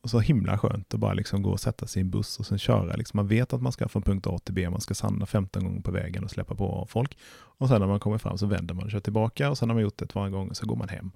Och 0.03 0.11
så 0.11 0.21
himla 0.21 0.59
skönt 0.59 0.95
att 0.95 1.01
bara 1.01 1.15
liksom 1.15 1.43
gå 1.43 1.51
och 1.51 1.61
sätta 1.61 1.87
sig 1.87 2.01
i 2.01 2.05
en 2.05 2.11
buss 2.11 2.39
och 2.39 2.47
sen 2.47 2.59
köra. 2.59 2.97
Liksom 2.97 3.17
man 3.17 3.29
vet 3.29 3.53
att 3.53 3.63
man 3.63 3.73
ska 3.73 3.89
från 3.89 4.03
punkt 4.03 4.27
A 4.27 4.39
till 4.39 4.55
B, 4.55 4.71
man 4.71 4.81
ska 4.81 4.95
sanna 4.95 5.27
15 5.27 5.65
gånger 5.65 5.81
på 5.81 5.91
vägen 5.91 6.25
och 6.25 6.31
släppa 6.31 6.55
på 6.55 6.87
folk. 6.91 7.19
Och 7.59 7.69
sen 7.69 7.81
när 7.81 7.89
man 7.89 8.01
kommer 8.01 8.19
fram 8.19 8.39
så 8.39 8.47
vänder 8.47 8.75
man 8.75 8.85
och 8.85 8.91
kör 8.91 9.01
tillbaka 9.01 9.51
och 9.51 9.59
sen 9.59 9.69
har 9.69 9.75
man 9.75 9.83
gjort 9.83 9.99
det 9.99 10.05
ett 10.05 10.13
gång 10.13 10.31
gånger 10.31 10.55
så 10.55 10.67
går 10.67 10.77
man 10.77 10.89
hem. 10.89 11.13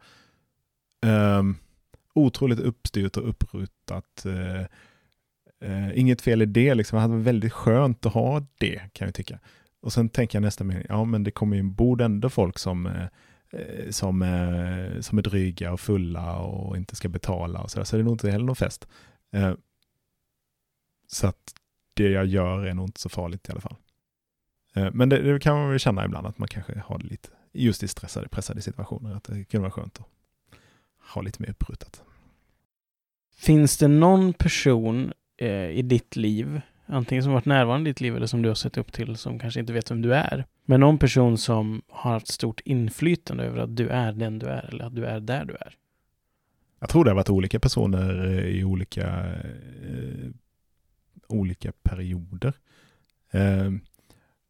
Um, 1.06 1.56
otroligt 2.14 2.60
uppstyrt 2.60 3.16
och 3.16 3.28
upprutat. 3.28 4.22
Uh, 4.26 4.66
Eh, 5.60 5.98
inget 5.98 6.22
fel 6.22 6.42
i 6.42 6.46
det, 6.46 6.74
liksom. 6.74 6.96
det 6.96 7.00
hade 7.00 7.14
varit 7.14 7.26
väldigt 7.26 7.52
skönt 7.52 8.06
att 8.06 8.12
ha 8.12 8.46
det 8.58 8.80
kan 8.92 9.06
jag 9.06 9.14
tycka. 9.14 9.38
Och 9.80 9.92
sen 9.92 10.08
tänker 10.08 10.36
jag 10.36 10.42
nästa 10.42 10.64
mening, 10.64 10.86
ja 10.88 11.04
men 11.04 11.24
det 11.24 11.30
kommer 11.30 11.56
ju 11.56 11.62
ombord 11.62 12.00
ändå 12.00 12.30
folk 12.30 12.58
som 12.58 12.86
eh, 12.86 13.06
eh, 13.50 13.90
som, 13.90 14.22
eh, 14.22 15.00
som 15.00 15.18
är 15.18 15.22
dryga 15.22 15.72
och 15.72 15.80
fulla 15.80 16.36
och 16.36 16.76
inte 16.76 16.96
ska 16.96 17.08
betala 17.08 17.60
och 17.60 17.70
så, 17.70 17.78
där. 17.78 17.84
så 17.84 17.96
det 17.96 18.02
är 18.02 18.04
nog 18.04 18.14
inte 18.14 18.30
heller 18.30 18.44
någon 18.44 18.56
fest. 18.56 18.88
Eh, 19.32 19.54
så 21.06 21.26
att 21.26 21.54
det 21.94 22.08
jag 22.08 22.26
gör 22.26 22.64
är 22.64 22.74
nog 22.74 22.88
inte 22.88 23.00
så 23.00 23.08
farligt 23.08 23.48
i 23.48 23.52
alla 23.52 23.60
fall. 23.60 23.76
Eh, 24.74 24.88
men 24.92 25.08
det, 25.08 25.22
det, 25.22 25.40
kan 25.40 25.56
man 25.56 25.70
väl 25.70 25.78
känna 25.78 26.04
ibland 26.04 26.26
att 26.26 26.38
man 26.38 26.48
kanske 26.48 26.82
har 26.86 26.98
det 26.98 27.06
lite, 27.06 27.28
just 27.52 27.82
i 27.82 27.88
stressade, 27.88 28.28
pressade 28.28 28.62
situationer, 28.62 29.14
att 29.14 29.24
det 29.24 29.44
kan 29.44 29.60
vara 29.60 29.70
skönt 29.70 30.00
att 30.00 30.06
ha 31.14 31.22
lite 31.22 31.42
mer 31.42 31.50
upprutat. 31.50 32.02
Finns 33.36 33.76
det 33.76 33.88
någon 33.88 34.32
person 34.32 35.12
eh, 35.38 35.70
i 35.70 35.82
ditt 35.82 36.16
liv 36.16 36.60
Antingen 36.90 37.24
som 37.24 37.32
varit 37.32 37.44
närvarande 37.44 37.90
i 37.90 37.92
ditt 37.92 38.00
liv 38.00 38.16
eller 38.16 38.26
som 38.26 38.42
du 38.42 38.48
har 38.48 38.54
sett 38.54 38.78
upp 38.78 38.92
till 38.92 39.16
som 39.16 39.38
kanske 39.38 39.60
inte 39.60 39.72
vet 39.72 39.90
vem 39.90 40.02
du 40.02 40.14
är. 40.14 40.44
Men 40.64 40.80
någon 40.80 40.98
person 40.98 41.38
som 41.38 41.82
har 41.88 42.12
haft 42.12 42.28
stort 42.28 42.60
inflytande 42.64 43.44
över 43.44 43.58
att 43.58 43.76
du 43.76 43.88
är 43.88 44.12
den 44.12 44.38
du 44.38 44.46
är 44.46 44.68
eller 44.68 44.84
att 44.84 44.94
du 44.94 45.04
är 45.04 45.20
där 45.20 45.44
du 45.44 45.54
är. 45.54 45.74
Jag 46.80 46.88
tror 46.88 47.04
det 47.04 47.10
har 47.10 47.14
varit 47.14 47.30
olika 47.30 47.60
personer 47.60 48.26
eh, 48.26 48.44
i 48.44 48.64
olika, 48.64 49.26
eh, 49.36 50.30
olika 51.26 51.72
perioder. 51.82 52.52
Eh, 53.30 53.70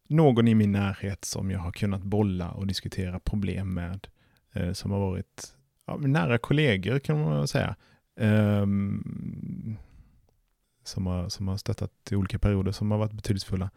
någon 0.07 0.47
i 0.47 0.55
min 0.55 0.71
närhet 0.71 1.25
som 1.25 1.51
jag 1.51 1.59
har 1.59 1.71
kunnat 1.71 2.03
bolla 2.03 2.51
och 2.51 2.67
diskutera 2.67 3.19
problem 3.19 3.73
med. 3.73 4.07
Eh, 4.53 4.71
som 4.71 4.91
har 4.91 4.99
varit 4.99 5.55
ja, 5.87 5.97
nära 5.97 6.37
kollegor 6.37 6.99
kan 6.99 7.21
man 7.21 7.47
säga. 7.47 7.75
Eh, 8.19 8.65
som 10.89 11.05
har, 11.05 11.29
som 11.29 11.47
har 11.47 11.57
stöttat 11.57 11.91
i 12.11 12.15
olika 12.15 12.39
perioder 12.39 12.71
som 12.71 12.91
har 12.91 12.97
varit 12.97 13.13
betydelsefulla. 13.13 13.69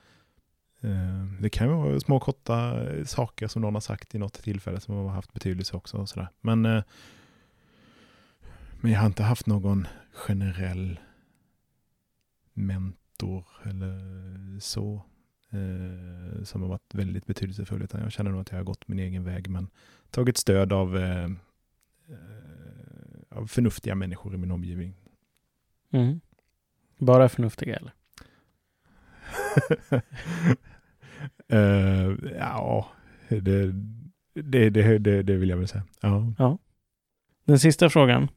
Eh, 0.83 1.25
det 1.41 1.51
kan 1.51 1.67
ju 1.67 1.73
vara 1.73 2.01
små 2.01 2.21
korta 2.21 2.83
eh, 2.83 3.05
saker 3.05 3.49
som 3.49 3.63
någon 3.63 3.75
har 3.75 3.81
sagt 3.81 4.15
i 4.15 4.19
något 4.19 4.43
tillfälle 4.43 4.81
som 4.81 4.95
har 4.95 5.09
haft 5.09 5.33
betydelse 5.33 5.77
också. 5.77 5.97
Och 5.97 6.09
sådär. 6.09 6.29
Men, 6.41 6.67
eh, 6.67 6.83
men 8.81 8.93
jag 8.93 9.01
har 9.01 9.07
inte 9.07 9.23
haft 9.23 9.47
någon 9.47 9.87
generell 10.13 11.01
mentor 12.53 13.45
eller 13.65 14.61
så 14.61 15.03
som 16.45 16.63
har 16.63 16.69
varit 16.69 16.95
väldigt 16.95 17.27
betydelsefull. 17.27 17.83
Utan 17.83 18.01
jag 18.01 18.13
känner 18.13 18.31
nog 18.31 18.41
att 18.41 18.51
jag 18.51 18.59
har 18.59 18.65
gått 18.65 18.89
min 18.89 18.99
egen 18.99 19.25
väg 19.25 19.51
men 19.51 19.69
tagit 20.11 20.37
stöd 20.37 20.73
av, 20.73 20.97
av 23.29 23.47
förnuftiga 23.47 23.95
människor 23.95 24.35
i 24.35 24.37
min 24.37 24.51
omgivning. 24.51 24.95
Mm. 25.91 26.21
Bara 27.03 27.29
förnuftiga 27.29 27.77
eller? 27.77 27.93
uh, 31.53 32.17
ja, 32.39 32.89
det, 33.29 33.73
det, 34.35 34.71
det, 34.99 35.23
det, 35.23 35.37
vill 35.37 35.49
jag 35.49 35.57
väl 35.57 35.69
säga. 35.69 35.85
Ja. 36.01 36.33
ja. 36.39 36.59
Den 37.45 37.59
sista 37.59 37.91
frågan. 37.91 38.29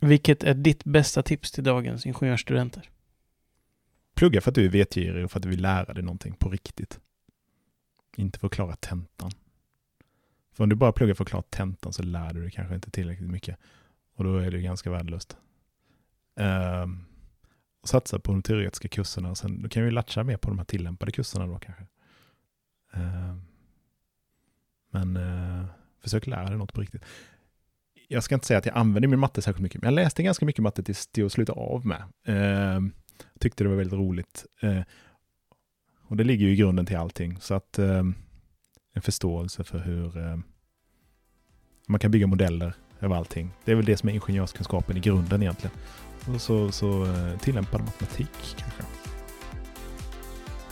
Vilket 0.00 0.44
är 0.44 0.54
ditt 0.54 0.84
bästa 0.84 1.22
tips 1.22 1.52
till 1.52 1.64
dagens 1.64 2.06
ingenjörsstudenter? 2.06 2.90
Plugga 4.14 4.40
för 4.40 4.50
att 4.50 4.54
du 4.54 4.64
är 4.64 4.68
vetgirig 4.68 5.24
och 5.24 5.30
för 5.30 5.38
att 5.38 5.42
du 5.42 5.48
vill 5.48 5.62
lära 5.62 5.94
dig 5.94 6.02
någonting 6.02 6.34
på 6.34 6.48
riktigt. 6.48 7.00
Inte 8.16 8.38
för 8.38 8.46
att 8.46 8.52
klara 8.52 8.76
tentan. 8.76 9.30
För 10.52 10.64
om 10.64 10.70
du 10.70 10.76
bara 10.76 10.92
pluggar 10.92 11.14
för 11.14 11.24
att 11.24 11.30
klara 11.30 11.44
tentan 11.50 11.92
så 11.92 12.02
lär 12.02 12.32
du 12.32 12.40
dig 12.42 12.50
kanske 12.50 12.74
inte 12.74 12.90
tillräckligt 12.90 13.30
mycket. 13.30 13.58
Och 14.14 14.24
då 14.24 14.36
är 14.36 14.50
det 14.50 14.60
ganska 14.60 14.90
värdelöst. 14.90 15.36
Um, 16.34 17.09
och 17.80 17.88
satsa 17.88 18.18
på 18.18 18.32
de 18.32 18.42
teoretiska 18.42 18.88
kurserna. 18.88 19.30
Och 19.30 19.38
sen, 19.38 19.62
då 19.62 19.68
kan 19.68 19.84
vi 19.84 19.90
latcha 19.90 20.24
mer 20.24 20.36
på 20.36 20.48
de 20.48 20.58
här 20.58 20.64
tillämpade 20.64 21.12
kurserna 21.12 21.46
då 21.46 21.58
kanske. 21.58 21.86
Uh, 22.96 23.36
men 24.90 25.16
uh, 25.16 25.64
försök 26.02 26.26
lära 26.26 26.48
dig 26.48 26.58
något 26.58 26.72
på 26.72 26.80
riktigt. 26.80 27.04
Jag 28.08 28.22
ska 28.22 28.34
inte 28.34 28.46
säga 28.46 28.58
att 28.58 28.66
jag 28.66 28.76
använder 28.76 29.08
min 29.08 29.18
matte 29.18 29.42
särskilt 29.42 29.62
mycket, 29.62 29.82
men 29.82 29.94
jag 29.94 30.04
läste 30.04 30.22
ganska 30.22 30.46
mycket 30.46 30.62
matte 30.62 30.82
till, 30.82 30.94
till 30.94 31.26
att 31.26 31.32
sluta 31.32 31.52
av 31.52 31.86
med. 31.86 32.02
Uh, 32.28 32.90
tyckte 33.38 33.64
det 33.64 33.68
var 33.68 33.76
väldigt 33.76 33.98
roligt. 33.98 34.46
Eh, 34.60 34.82
och 36.02 36.16
det 36.16 36.24
ligger 36.24 36.46
ju 36.46 36.52
i 36.52 36.56
grunden 36.56 36.86
till 36.86 36.96
allting. 36.96 37.40
Så 37.40 37.54
att 37.54 37.78
ehm, 37.78 38.14
en 38.92 39.02
förståelse 39.02 39.64
för 39.64 39.78
hur 39.78 40.18
eh, 40.18 40.38
man 41.86 42.00
kan 42.00 42.10
bygga 42.10 42.26
modeller 42.26 42.74
över 43.00 43.16
allting. 43.16 43.50
Det 43.64 43.72
är 43.72 43.76
väl 43.76 43.84
det 43.84 43.96
som 43.96 44.08
är 44.08 44.12
ingenjörskunskapen 44.12 44.96
i 44.96 45.00
grunden 45.00 45.42
egentligen. 45.42 45.76
Och 46.26 46.40
så, 46.40 46.72
så 46.72 47.04
eh, 47.04 47.38
tillämpad 47.38 47.80
matematik 47.80 48.56
kanske. 48.56 48.82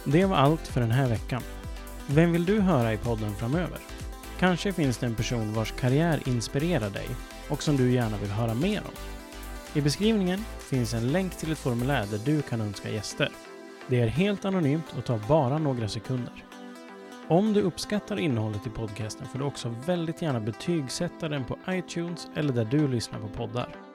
Det 0.05 0.25
var 0.25 0.37
allt 0.37 0.67
för 0.67 0.81
den 0.81 0.91
här 0.91 1.09
veckan. 1.09 1.43
Vem 2.07 2.33
vill 2.33 2.45
du 2.45 2.61
höra 2.61 2.93
i 2.93 2.97
podden 2.97 3.35
framöver? 3.35 3.79
Kanske 4.39 4.73
finns 4.73 4.99
det 4.99 5.07
en 5.07 5.15
person 5.15 5.55
vars 5.55 5.73
karriär 5.73 6.23
inspirerar 6.27 6.91
dig 6.91 7.09
och 7.49 7.63
som 7.63 7.77
du 7.77 7.91
gärna 7.91 8.17
vill 8.17 8.31
höra 8.31 8.55
mer 8.55 8.81
om. 8.81 8.93
I 9.75 9.81
beskrivningen 9.81 10.45
finns 10.59 10.95
en 10.95 11.13
länk 11.13 11.37
till 11.37 11.53
ett 11.53 11.59
formulär 11.59 12.07
där 12.11 12.19
du 12.25 12.43
kan 12.43 12.61
önska 12.61 12.91
gäster. 12.91 13.33
Det 13.87 14.01
är 14.01 14.07
helt 14.07 14.45
anonymt 14.45 14.95
och 14.99 15.05
tar 15.05 15.21
bara 15.29 15.59
några 15.59 15.89
sekunder. 15.89 16.45
Om 17.29 17.53
du 17.53 17.63
uppskattar 17.63 18.19
innehållet 18.19 18.67
i 18.67 18.71
podcasten 18.71 19.27
får 19.27 19.39
du 19.39 19.45
också 19.45 19.75
väldigt 19.87 20.23
gärna 20.23 20.41
betygsätta 20.41 21.29
den 21.29 21.45
på 21.45 21.59
iTunes 21.69 22.29
eller 22.35 22.53
där 22.53 22.65
du 22.65 22.89
lyssnar 22.89 23.19
på 23.21 23.29
poddar. 23.29 23.88